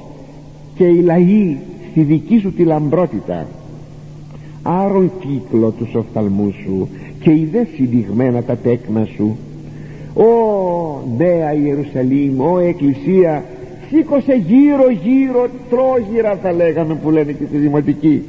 και 0.74 0.84
οι 0.84 1.00
λαοί 1.00 1.56
στη 1.90 2.02
δική 2.02 2.38
σου 2.38 2.52
τη 2.52 2.64
λαμπρότητα. 2.64 3.46
Άρον 4.62 5.10
κύκλο 5.20 5.70
τους 5.70 5.94
οφθαλμούς 5.94 6.54
σου 6.64 6.88
και 7.26 7.32
είδε 7.32 7.66
συντηγμένα 7.76 8.42
τα 8.42 8.56
τέκνα 8.56 9.04
σου. 9.04 9.36
Ω 10.14 10.24
νέα 11.16 11.52
Ιερουσαλήμ, 11.54 12.40
ω 12.40 12.58
Εκκλησία 12.58 13.44
σήκωσε 13.88 14.42
γύρω 14.46 14.90
γύρω 15.02 15.48
τρόγυρα 15.70 16.36
θα 16.42 16.52
λέγαμε 16.52 16.94
που 16.94 17.10
λένε 17.10 17.32
και 17.32 17.44
στη 17.46 17.56
δημοτική 17.56 18.22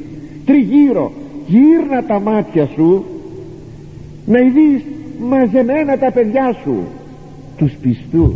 τριγύρω 0.45 1.11
γύρνα 1.47 2.03
τα 2.03 2.19
μάτια 2.19 2.69
σου 2.75 3.05
να 4.25 4.39
ειδείς 4.39 4.83
μαζεμένα 5.19 5.97
τα 5.97 6.11
παιδιά 6.11 6.55
σου. 6.63 6.75
Τους 7.57 7.73
πιστούς 7.81 8.33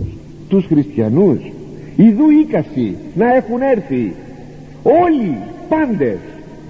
τους 0.48 0.66
χριστιανούς 0.66 1.40
ιδού 1.96 2.30
ίκαση 2.30 2.96
να 3.16 3.36
έχουν 3.36 3.62
έρθει. 3.62 4.14
Όλοι 4.84 5.38
πάντες 5.70 6.18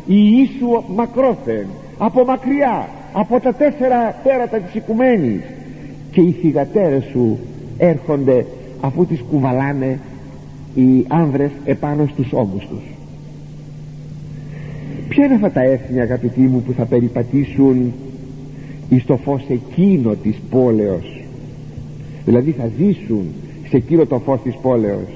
οι 0.08 0.16
Ιησού 0.16 0.84
μακρόθεν 0.96 1.66
από 1.98 2.26
μακριά 2.26 2.88
από 3.14 3.40
τα 3.40 3.54
τέσσερα 3.54 4.20
πέρατα 4.24 4.58
της 4.58 4.76
οικουμένης. 4.76 5.42
Και 6.12 6.22
οι 6.22 6.32
θυγατέρες 6.32 7.04
σου 7.04 7.38
έρχονται 7.78 8.46
αφού 8.82 9.06
τις 9.06 9.20
κουβαλάνε 9.30 10.00
οι 10.76 11.06
άνδρες 11.08 11.52
επάνω 11.66 12.08
στους 12.12 12.34
όγκους 12.34 12.68
τους. 12.68 12.84
Ποια 15.10 15.26
είναι 15.26 15.34
αυτά 15.34 15.52
τα 15.52 15.62
έθνη 15.62 16.00
αγαπητοί 16.00 16.40
μου 16.40 16.62
που 16.62 16.74
θα 16.74 16.86
περιπατήσουν 16.86 17.94
εις 18.90 19.06
το 19.06 19.18
φως 19.18 19.44
εκείνο 19.50 20.14
της 20.24 20.36
πόλεως; 20.50 21.24
Δηλαδή 22.26 22.52
θα 22.52 22.70
ζήσουν 22.78 23.26
σε 23.70 23.78
εκείνο 23.78 24.06
το 24.06 24.20
φως 24.20 24.42
της 24.42 24.56
πόλεως. 24.62 25.10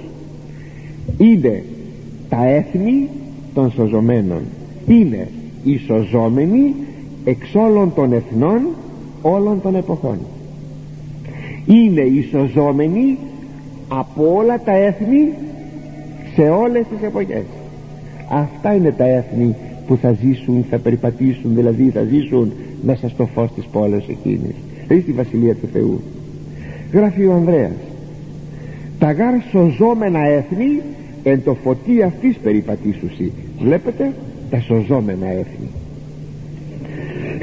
Είναι 1.18 1.64
τα 2.30 2.48
έθνη 2.48 3.10
των 3.54 3.72
σωζωμένων. 3.72 4.42
Είναι 4.88 5.28
οι 5.64 5.78
σωζόμενοι 5.78 6.76
εξ 7.26 7.56
όλων 7.56 7.94
των 7.94 8.14
εθνών 8.14 8.62
όλων 9.22 9.62
των 9.62 9.76
εποχών. 9.76 10.18
Είναι 11.66 12.02
οι 12.02 12.28
σωζόμενοι 12.32 13.18
από 13.88 14.36
όλα 14.36 14.60
τα 14.60 14.72
έθνη 14.72 15.30
σε 16.36 16.42
όλες 16.42 16.86
τις 16.90 17.08
εποχές. 17.08 17.44
Αυτά 18.32 18.74
είναι 18.74 18.92
τα 18.92 19.06
έθνη 19.06 19.56
που 19.88 19.98
θα 19.98 20.12
ζήσουν, 20.22 20.66
θα 20.70 20.78
περιπατήσουν 20.78 21.56
δηλαδή 21.56 21.90
θα 21.90 22.04
ζήσουν 22.04 22.52
μέσα 22.84 23.10
στο 23.10 23.26
φως 23.26 23.52
της 23.56 23.66
πόλης 23.66 24.08
εκείνης. 24.08 24.56
Δηλαδή 24.88 25.02
στη 25.02 25.12
Βασιλεία 25.12 25.56
του 25.56 25.68
Θεού. 25.74 26.02
Γράφει 26.92 27.26
ο 27.26 27.34
Ανδρέας. 27.34 27.76
Τα 29.00 29.12
γάρ 29.12 29.34
σωζόμενα 29.52 30.20
έθνη 30.20 30.82
εν 31.24 31.44
το 31.44 31.54
φωτί 31.54 32.02
αυτής 32.02 32.38
περιπατήσουσι. 32.38 33.32
Βλέπετε 33.60 34.14
τα 34.50 34.60
σωζόμενα 34.60 35.28
έθνη 35.28 35.70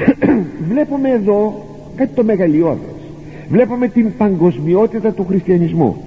βλέπουμε 0.69 1.09
εδώ 1.09 1.65
κάτι 1.95 2.13
το 2.15 2.23
μεγαλειώδες. 2.23 2.93
Βλέπουμε 3.49 3.87
την 3.87 4.11
παγκοσμιότητα 4.17 5.11
του 5.11 5.25
χριστιανισμού 5.25 5.97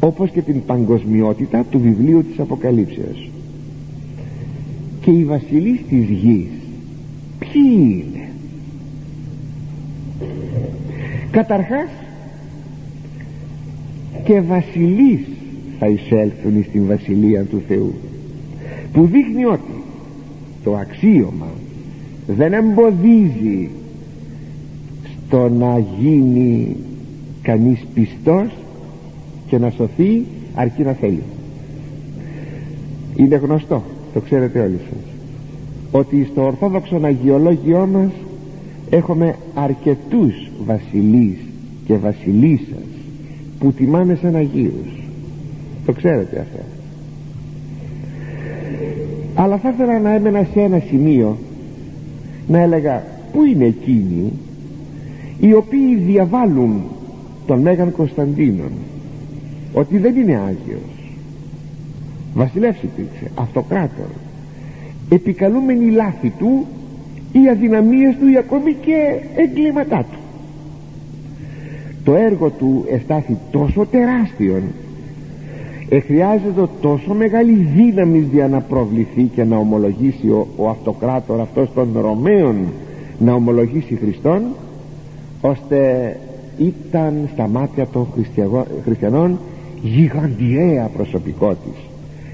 όπως 0.00 0.30
και 0.30 0.40
την 0.40 0.64
παγκοσμιότητα 0.64 1.64
του 1.70 1.80
βιβλίου 1.80 2.24
της 2.24 2.38
Αποκαλύψεως. 2.38 3.30
Και 5.00 5.10
οι 5.10 5.24
βασιλείς 5.24 5.80
της 5.88 6.08
γης 6.08 6.48
ποιοι 7.38 7.62
είναι; 7.74 8.28
Καταρχάς 11.30 11.88
και 14.24 14.40
βασιλείς 14.40 15.20
θα 15.78 15.86
εισέλθουν 15.86 16.64
στην 16.68 16.86
βασιλεία 16.86 17.44
του 17.44 17.62
Θεού 17.68 17.94
που 18.92 19.06
δείχνει 19.06 19.44
ότι 19.44 19.82
το 20.64 20.76
αξίωμα 20.76 21.46
δεν 22.26 22.52
εμποδίζει 22.52 23.70
στο 25.26 25.48
να 25.48 25.78
γίνει 25.98 26.76
κανείς 27.42 27.86
πιστός 27.94 28.50
και 29.46 29.58
να 29.58 29.70
σωθεί 29.70 30.24
αρκεί 30.54 30.82
να 30.82 30.92
θέλει. 30.92 31.22
Είναι 33.16 33.36
γνωστό 33.36 33.82
το 34.12 34.20
ξέρετε 34.20 34.60
όλοι 34.60 34.80
σας 34.90 35.12
ότι 35.90 36.28
στο 36.30 36.44
ορθόδοξο 36.44 37.00
αγιολόγιό 37.02 37.88
μας 37.92 38.10
έχουμε 38.90 39.36
αρκετούς 39.54 40.50
βασιλείς 40.64 41.38
και 41.86 41.96
βασιλίσσας 41.96 42.86
που 43.58 43.72
τιμάνε 43.72 44.14
σαν 44.14 44.34
Αγίους 44.34 45.02
το 45.86 45.92
ξέρετε 45.92 46.38
αυτό. 46.38 46.64
Αλλά 49.34 49.58
θα 49.58 49.68
ήθελα 49.68 49.98
να 49.98 50.14
έμενα 50.14 50.46
σε 50.52 50.60
ένα 50.60 50.82
σημείο 50.88 51.38
να 52.48 52.58
έλεγα 52.58 53.04
πού 53.32 53.44
είναι 53.44 53.64
εκείνοι 53.64 54.32
οι 55.40 55.52
οποίοι 55.52 55.94
διαβάλουν 55.94 56.82
τον 57.46 57.60
Μέγαν 57.60 57.92
Κωνσταντίνον 57.92 58.72
ότι 59.72 59.98
δεν 59.98 60.16
είναι 60.16 60.36
Άγιος; 60.36 61.14
Βασιλεύς 62.34 62.82
υπήρξε 62.82 63.30
αυτοκράτορ. 63.34 64.06
Επικαλούμενοι 65.10 65.90
λάθη 65.90 66.32
του 66.38 66.66
ή 67.32 67.48
αδυναμίες 67.48 68.16
του 68.16 68.28
ή 68.28 68.36
ακόμη 68.36 68.72
και 68.72 69.20
εγκλήματά 69.36 69.98
του. 69.98 70.18
Το 72.04 72.14
έργο 72.14 72.50
του 72.50 72.84
εστάθη 72.90 73.36
τόσο 73.50 73.86
τεράστιον 73.86 74.62
εχρειάζεται 75.94 76.68
τόσο 76.80 77.14
μεγάλη 77.14 77.52
δύναμη 77.52 78.28
για 78.32 78.48
να 78.48 78.60
προβληθεί 78.60 79.22
και 79.22 79.44
να 79.44 79.56
ομολογήσει 79.56 80.28
ο, 80.28 80.46
ο 80.56 80.68
αυτοκράτορ 80.68 81.40
αυτός 81.40 81.68
των 81.74 81.88
Ρωμαίων 82.00 82.56
να 83.18 83.32
ομολογήσει 83.32 83.94
Χριστόν 83.94 84.42
ώστε 85.40 86.16
ήταν 86.58 87.28
στα 87.32 87.48
μάτια 87.48 87.86
των 87.86 88.06
χριστιανών 88.84 89.38
γιγαντιαία 89.82 90.90
προσωπικότης. 90.96 91.76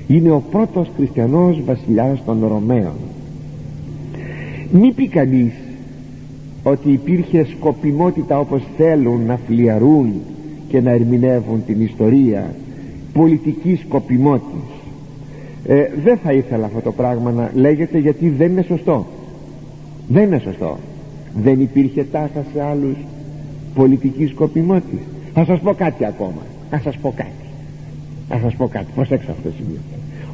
Είναι 0.07 0.31
ο 0.31 0.43
πρώτος 0.51 0.91
χριστιανός 0.97 1.63
βασιλιάς 1.65 2.25
των 2.25 2.47
Ρωμαίων. 2.49 2.97
Μη 4.73 4.93
πει 4.93 5.09
κανείς 5.09 5.53
ότι 6.63 6.93
υπήρχε 6.93 7.47
σκοπιμότητα 7.57 8.39
όπως 8.39 8.63
θέλουν 8.77 9.27
να 9.27 9.39
φλιαρούν 9.47 10.13
και 10.69 10.81
να 10.81 10.91
ερμηνεύουν 10.91 11.65
την 11.67 11.81
ιστορία 11.81 12.55
πολιτική 13.19 13.81
σκοπιμότης 13.87 14.69
ε, 15.67 15.89
δεν 16.05 16.17
θα 16.17 16.33
ήθελα 16.33 16.67
αυτό 16.67 16.81
το 16.81 16.93
πράγμα 16.93 17.31
να 17.31 17.51
λέγεται 17.55 17.99
γιατί 17.99 18.29
δεν 18.29 18.51
είναι 18.51 18.63
σωστό. 18.63 19.07
Δεν 20.09 20.23
είναι 20.23 20.39
σωστό. 20.39 20.79
Δεν 21.43 21.61
υπήρχε 21.61 22.05
τάχα 22.13 22.45
σε 22.53 22.63
άλλους 22.63 22.97
πολιτική 23.75 24.27
σκοπιμότης 24.27 25.01
θα 25.35 25.45
σας 25.45 25.61
πω 25.61 25.75
κάτι 25.75 26.05
ακόμα. 26.05 26.43
Να 26.71 26.79
σας 26.79 26.97
πω 26.97 27.13
κάτι. 27.17 27.45
Να 28.29 28.39
σας 28.43 28.55
πω 28.55 28.69
κάτι. 28.69 28.87
Προσέξτε 28.95 29.31
αυτό 29.31 29.49
το 29.49 29.55
σημείο. 29.57 29.81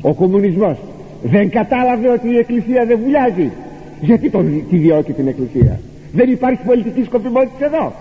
Ο 0.03 0.15
κομμουνισμός 0.15 0.77
δεν 1.23 1.51
κατάλαβε 1.51 2.09
ότι 2.09 2.29
η 2.29 2.37
εκκλησία 2.37 2.87
δεν 2.87 2.99
βουλιάζει. 3.03 3.51
Γιατί 4.01 4.31
τον, 4.31 4.63
τη 4.71 4.77
διώκει 4.77 5.13
την 5.13 5.29
εκκλησία. 5.29 5.81
Δεν 6.13 6.31
υπάρχει 6.31 6.65
πολιτική 6.67 7.05
σκοπιμότητας 7.05 7.61
εδώ 7.61 7.93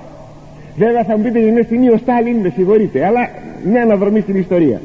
βέβαια 0.78 1.03
θα 1.03 1.17
μου 1.17 1.24
πείτε 1.24 1.39
μια 1.39 1.63
στιγμή 1.63 1.89
ο 1.89 1.97
Στάλιν 1.97 2.36
με 2.36 2.51
συγχωρείτε 2.55 3.05
αλλά 3.05 3.30
μια 3.71 3.82
αναδρομή 3.82 4.19
στην 4.19 4.36
ιστορία. 4.36 4.82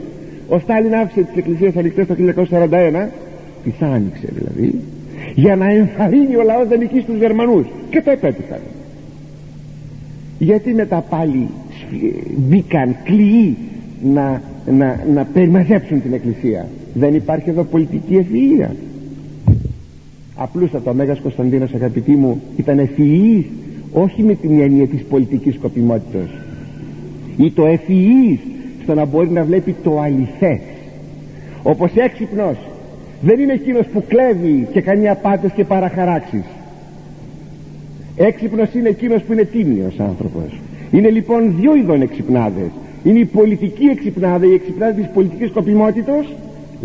Ο 0.49 0.59
Στάλιν 0.59 0.95
άφησε 0.95 1.22
τις 1.22 1.36
εκκλησίες 1.36 1.76
ανοιχτές 1.76 2.07
το 2.07 2.14
1941 2.51 3.07
τις 3.64 3.74
άνοιξε 3.80 4.28
δηλαδή 4.39 4.74
για 5.34 5.57
να 5.57 5.70
ενθαρρύνει 5.70 6.36
ο 6.36 6.43
λαός 6.43 6.68
να 6.68 6.76
νικήσει 6.76 7.05
τους 7.05 7.16
Γερμανούς. 7.16 7.66
Και 7.91 8.03
το 8.03 8.11
επέτυχαν. 8.11 8.59
Γιατί 10.39 10.74
μετά 10.74 11.05
πάλι 11.11 11.49
μπήκαν 12.36 12.97
κλειοί 13.05 13.57
να, 14.03 14.43
να, 14.66 15.05
να 15.14 15.24
περιμαζέψουν 15.24 16.03
την 16.03 16.12
εκκλησία. 16.12 16.68
Δεν 16.95 17.14
υπάρχει 17.14 17.51
εδώ 17.51 17.62
πολιτική 17.62 18.26
ευφυΐα. 18.26 18.70
Απλούστατα 20.34 20.91
ο 20.91 20.95
Μέγας 20.95 21.20
Κωνσταντίνος 21.20 21.74
αγαπητοί 21.74 22.11
μου 22.11 22.43
ήταν 22.57 22.78
ευφυής 22.78 23.45
όχι 23.93 24.22
με 24.22 24.34
την 24.34 24.61
έννοια 24.61 24.86
της 24.86 25.03
πολιτικής 25.03 25.55
σκοπιμότητας. 25.55 26.28
Ή 27.36 27.51
το 27.51 27.66
ευφυής 27.66 28.39
στο 28.82 28.95
να 28.95 29.05
μπορεί 29.05 29.30
να 29.30 29.45
βλέπει 29.45 29.74
το 29.82 30.01
αληθές. 30.01 30.61
Όπως 31.62 31.91
έξυπνος 31.95 32.57
δεν 33.20 33.41
είναι 33.41 33.53
εκείνος 33.53 33.86
που 33.86 34.05
κλέβει 34.09 34.68
και 34.72 34.80
κάνει 34.80 35.09
απάτες 35.09 35.53
και 35.53 35.64
παραχαράξεις. 35.64 36.45
Έξυπνος 38.16 38.74
είναι 38.74 38.89
εκείνος 38.89 39.22
που 39.22 39.32
είναι 39.32 39.45
τίμιος 39.45 40.01
άνθρωπος. 40.01 40.61
Είναι 40.91 41.11
λοιπόν 41.11 41.55
δυο 41.61 41.74
ειδών 41.76 42.03
εξυπνάδες. 42.03 42.70
Είναι 43.05 43.18
η 43.18 43.24
πολιτική 43.24 43.84
εξυπνάδα 43.84 44.47
η 44.47 44.53
εξυπνάδα 44.53 44.93
της 44.93 45.09
πολιτικής 45.14 45.49
σκοπιμότητος 45.49 46.34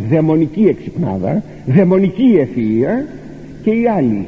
δαιμονική 0.10 0.66
εξυπνάδα 0.68 1.43
δαιμονική 1.66 2.34
ευφυΐα 2.38 3.06
και 3.64 3.70
η 3.70 3.88
άλλη 3.88 4.26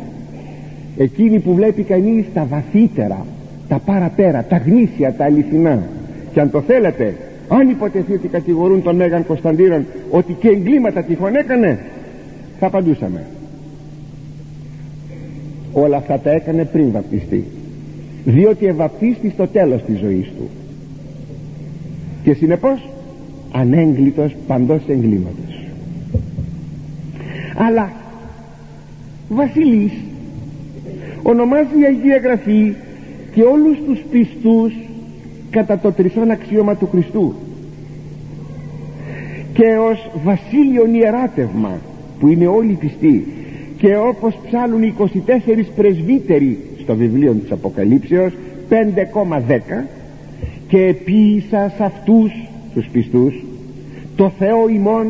εκείνη 0.98 1.40
που 1.40 1.54
βλέπει 1.54 1.84
κανείς 1.84 2.26
τα 2.34 2.46
βαθύτερα 2.46 3.26
τα 3.68 3.80
παραπέρα, 3.80 4.46
τα 4.50 4.58
γνήσια, 4.58 5.14
τα 5.14 5.26
αληθινά. 5.26 5.84
Και 6.34 6.40
αν 6.40 6.52
το 6.52 6.62
θέλετε 6.62 7.16
αν 7.48 7.70
υποτεθεί 7.70 8.14
ότι 8.14 8.28
κατηγορούν 8.28 8.84
τον 8.84 8.96
Μέγαν 8.96 9.26
Κωνσταντίνον 9.26 9.86
ότι 10.12 10.34
και 10.34 10.48
εγκλήματα 10.48 11.04
τυχόν 11.04 11.36
έκανε 11.36 11.80
θα 12.60 12.68
απαντούσαμε. 12.68 13.26
Όλα 15.74 15.98
αυτά 15.98 16.20
τα 16.20 16.32
έκανε 16.32 16.66
πριν 16.66 16.92
βαπτιστεί. 16.92 17.46
Διότι 18.26 18.66
ευαπτίστη 18.66 19.30
στο 19.30 19.48
τέλος 19.48 19.84
της 19.84 20.00
ζωής 20.00 20.26
του. 20.38 20.50
Και 22.24 22.34
συνεπώς 22.34 22.90
ανέγκλητος 23.52 24.36
παντός 24.48 24.82
εγκλήματος. 24.88 25.64
Αλλά 27.56 27.92
βασιλής 29.30 29.92
ονομάζει 31.28 31.80
η 31.82 31.86
Αγία 31.86 32.18
Γραφή 32.18 32.74
και 33.34 33.42
όλους 33.42 33.78
τους 33.86 34.00
πιστούς 34.12 34.74
κατά 35.50 35.80
το 35.80 35.92
τρισόν 35.92 36.32
αξίωμα 36.32 36.76
του 36.76 36.88
Χριστού. 36.92 37.34
Και 39.54 39.78
ως 39.90 40.10
βασίλειον 40.24 40.94
ιεράτευμα 40.94 41.78
που 42.20 42.28
είναι 42.28 42.48
όλοι 42.48 42.74
πιστοί 42.74 43.28
και 43.78 43.96
όπως 43.98 44.40
ψάλουν 44.46 44.84
οι 44.84 44.94
24 44.98 45.06
πρεσβύτεροι 45.76 46.60
στο 46.82 46.96
βιβλίο 46.96 47.34
της 47.34 47.52
Αποκαλύψεως 47.52 48.34
5,10 48.70 49.84
και 50.68 50.82
επίησα 50.82 51.74
σε 51.78 51.84
αυτούς 51.84 52.32
τους 52.74 52.88
πιστούς 52.92 53.44
το 54.16 54.32
Θεό 54.40 54.70
ημών 54.70 55.08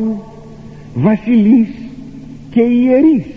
βασιλείς 0.94 1.68
και 2.50 2.60
ιερείς 2.60 3.35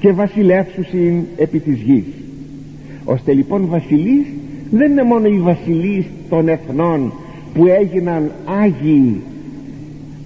και 0.00 0.12
βασιλεύσουσιν 0.12 1.22
επί 1.36 1.58
της 1.58 1.78
γης. 1.80 2.04
Ώστε 3.04 3.32
λοιπόν 3.32 3.66
βασιλείς 3.68 4.26
δεν 4.70 4.90
είναι 4.90 5.02
μόνο 5.02 5.26
οι 5.26 5.38
βασιλείς 5.38 6.06
των 6.28 6.48
εθνών 6.48 7.12
που 7.54 7.66
έγιναν 7.66 8.30
Άγιοι 8.62 9.20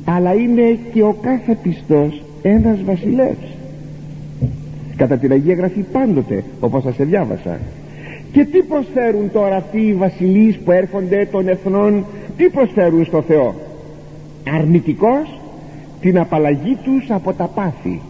αλλά 0.05 0.35
είναι 0.35 0.79
και 0.93 1.03
ο 1.03 1.17
κάθε 1.23 1.59
πιστός 1.63 2.23
ένας 2.43 2.83
βασιλεύς. 2.85 3.47
Κατά 4.97 5.17
την 5.17 5.33
Αγία 5.33 5.55
Γραφή 5.55 5.81
πάντοτε 5.81 6.45
όπως 6.61 6.83
σας 6.83 6.97
διάβασα 6.99 7.59
και 8.33 8.45
τι 8.45 8.63
προσφέρουν 8.63 9.31
τώρα 9.33 9.57
αυτοί 9.57 9.79
οι 9.79 9.95
βασιλείς 9.95 10.59
που 10.59 10.71
έρχονται 10.71 11.29
των 11.31 11.49
εθνών 11.49 12.05
τι 12.37 12.49
προσφέρουν 12.49 13.05
στο 13.05 13.23
Θεό; 13.23 13.55
Αρνητικός 14.57 15.41
την 16.01 16.19
απαλλαγή 16.19 16.79
τους 16.85 17.11
από 17.11 17.33
τα 17.33 17.45
πάθη 17.55 18.01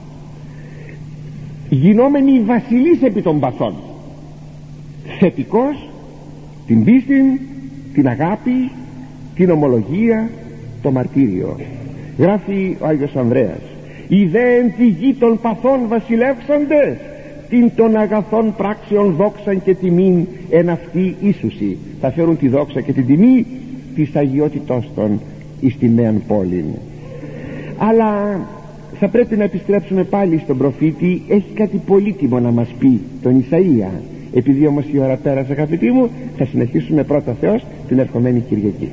γινόμενοι 1.74 2.40
βασιλείς 2.40 3.02
επί 3.02 3.22
των 3.22 3.40
παθών. 3.40 3.74
Θετικός 5.18 5.88
την 6.66 6.84
πίστη 6.84 7.40
την 7.94 8.08
αγάπη 8.08 8.70
την 9.34 9.50
ομολογία 9.50 10.30
το 10.82 10.90
μαρτύριο. 10.90 11.56
Γράφει 12.18 12.76
ο 12.80 12.86
Άγιος 12.86 13.16
Ανδρέας 13.16 13.60
ιδέεν 14.08 14.72
τη 14.76 14.86
γη 14.86 15.14
των 15.14 15.40
παθών 15.40 15.80
βασιλεύσαντες 15.88 16.96
την 17.48 17.70
των 17.76 17.96
αγαθών 17.96 18.54
πράξεων 18.56 19.14
δόξαν 19.14 19.62
και 19.62 19.74
τιμήν 19.74 20.26
εν 20.50 20.70
αυτή 20.70 21.16
ίσουση. 21.20 21.78
Θα 22.00 22.10
φέρουν 22.10 22.38
τη 22.38 22.48
δόξα 22.48 22.80
και 22.80 22.92
την 22.92 23.06
τιμή 23.06 23.46
της 23.94 24.16
αγιότητός 24.16 24.90
των 24.94 25.20
εις 25.60 25.78
τη 25.78 25.88
νέαν 25.88 26.22
πόλη 26.26 26.64
αλλά 27.78 28.40
θα 29.04 29.10
πρέπει 29.10 29.36
να 29.36 29.44
επιστρέψουμε 29.44 30.04
πάλι 30.04 30.38
στον 30.38 30.58
προφήτη. 30.58 31.22
Έχει 31.28 31.52
κάτι 31.54 31.76
πολύτιμο 31.86 32.40
να 32.40 32.50
μας 32.50 32.68
πει 32.78 33.00
τον 33.22 33.44
Ισαΐα. 33.44 33.90
Επειδή 34.34 34.66
όμως 34.66 34.84
η 34.92 34.98
ώρα 34.98 35.16
πέρασε 35.16 35.52
αγαπητοί 35.52 35.90
μου 35.90 36.10
θα 36.36 36.44
συνεχίσουμε 36.44 37.02
πρώτα 37.04 37.36
Θεός 37.40 37.64
την 37.88 37.98
ερχομένη 37.98 38.40
Κυριακή 38.40 38.88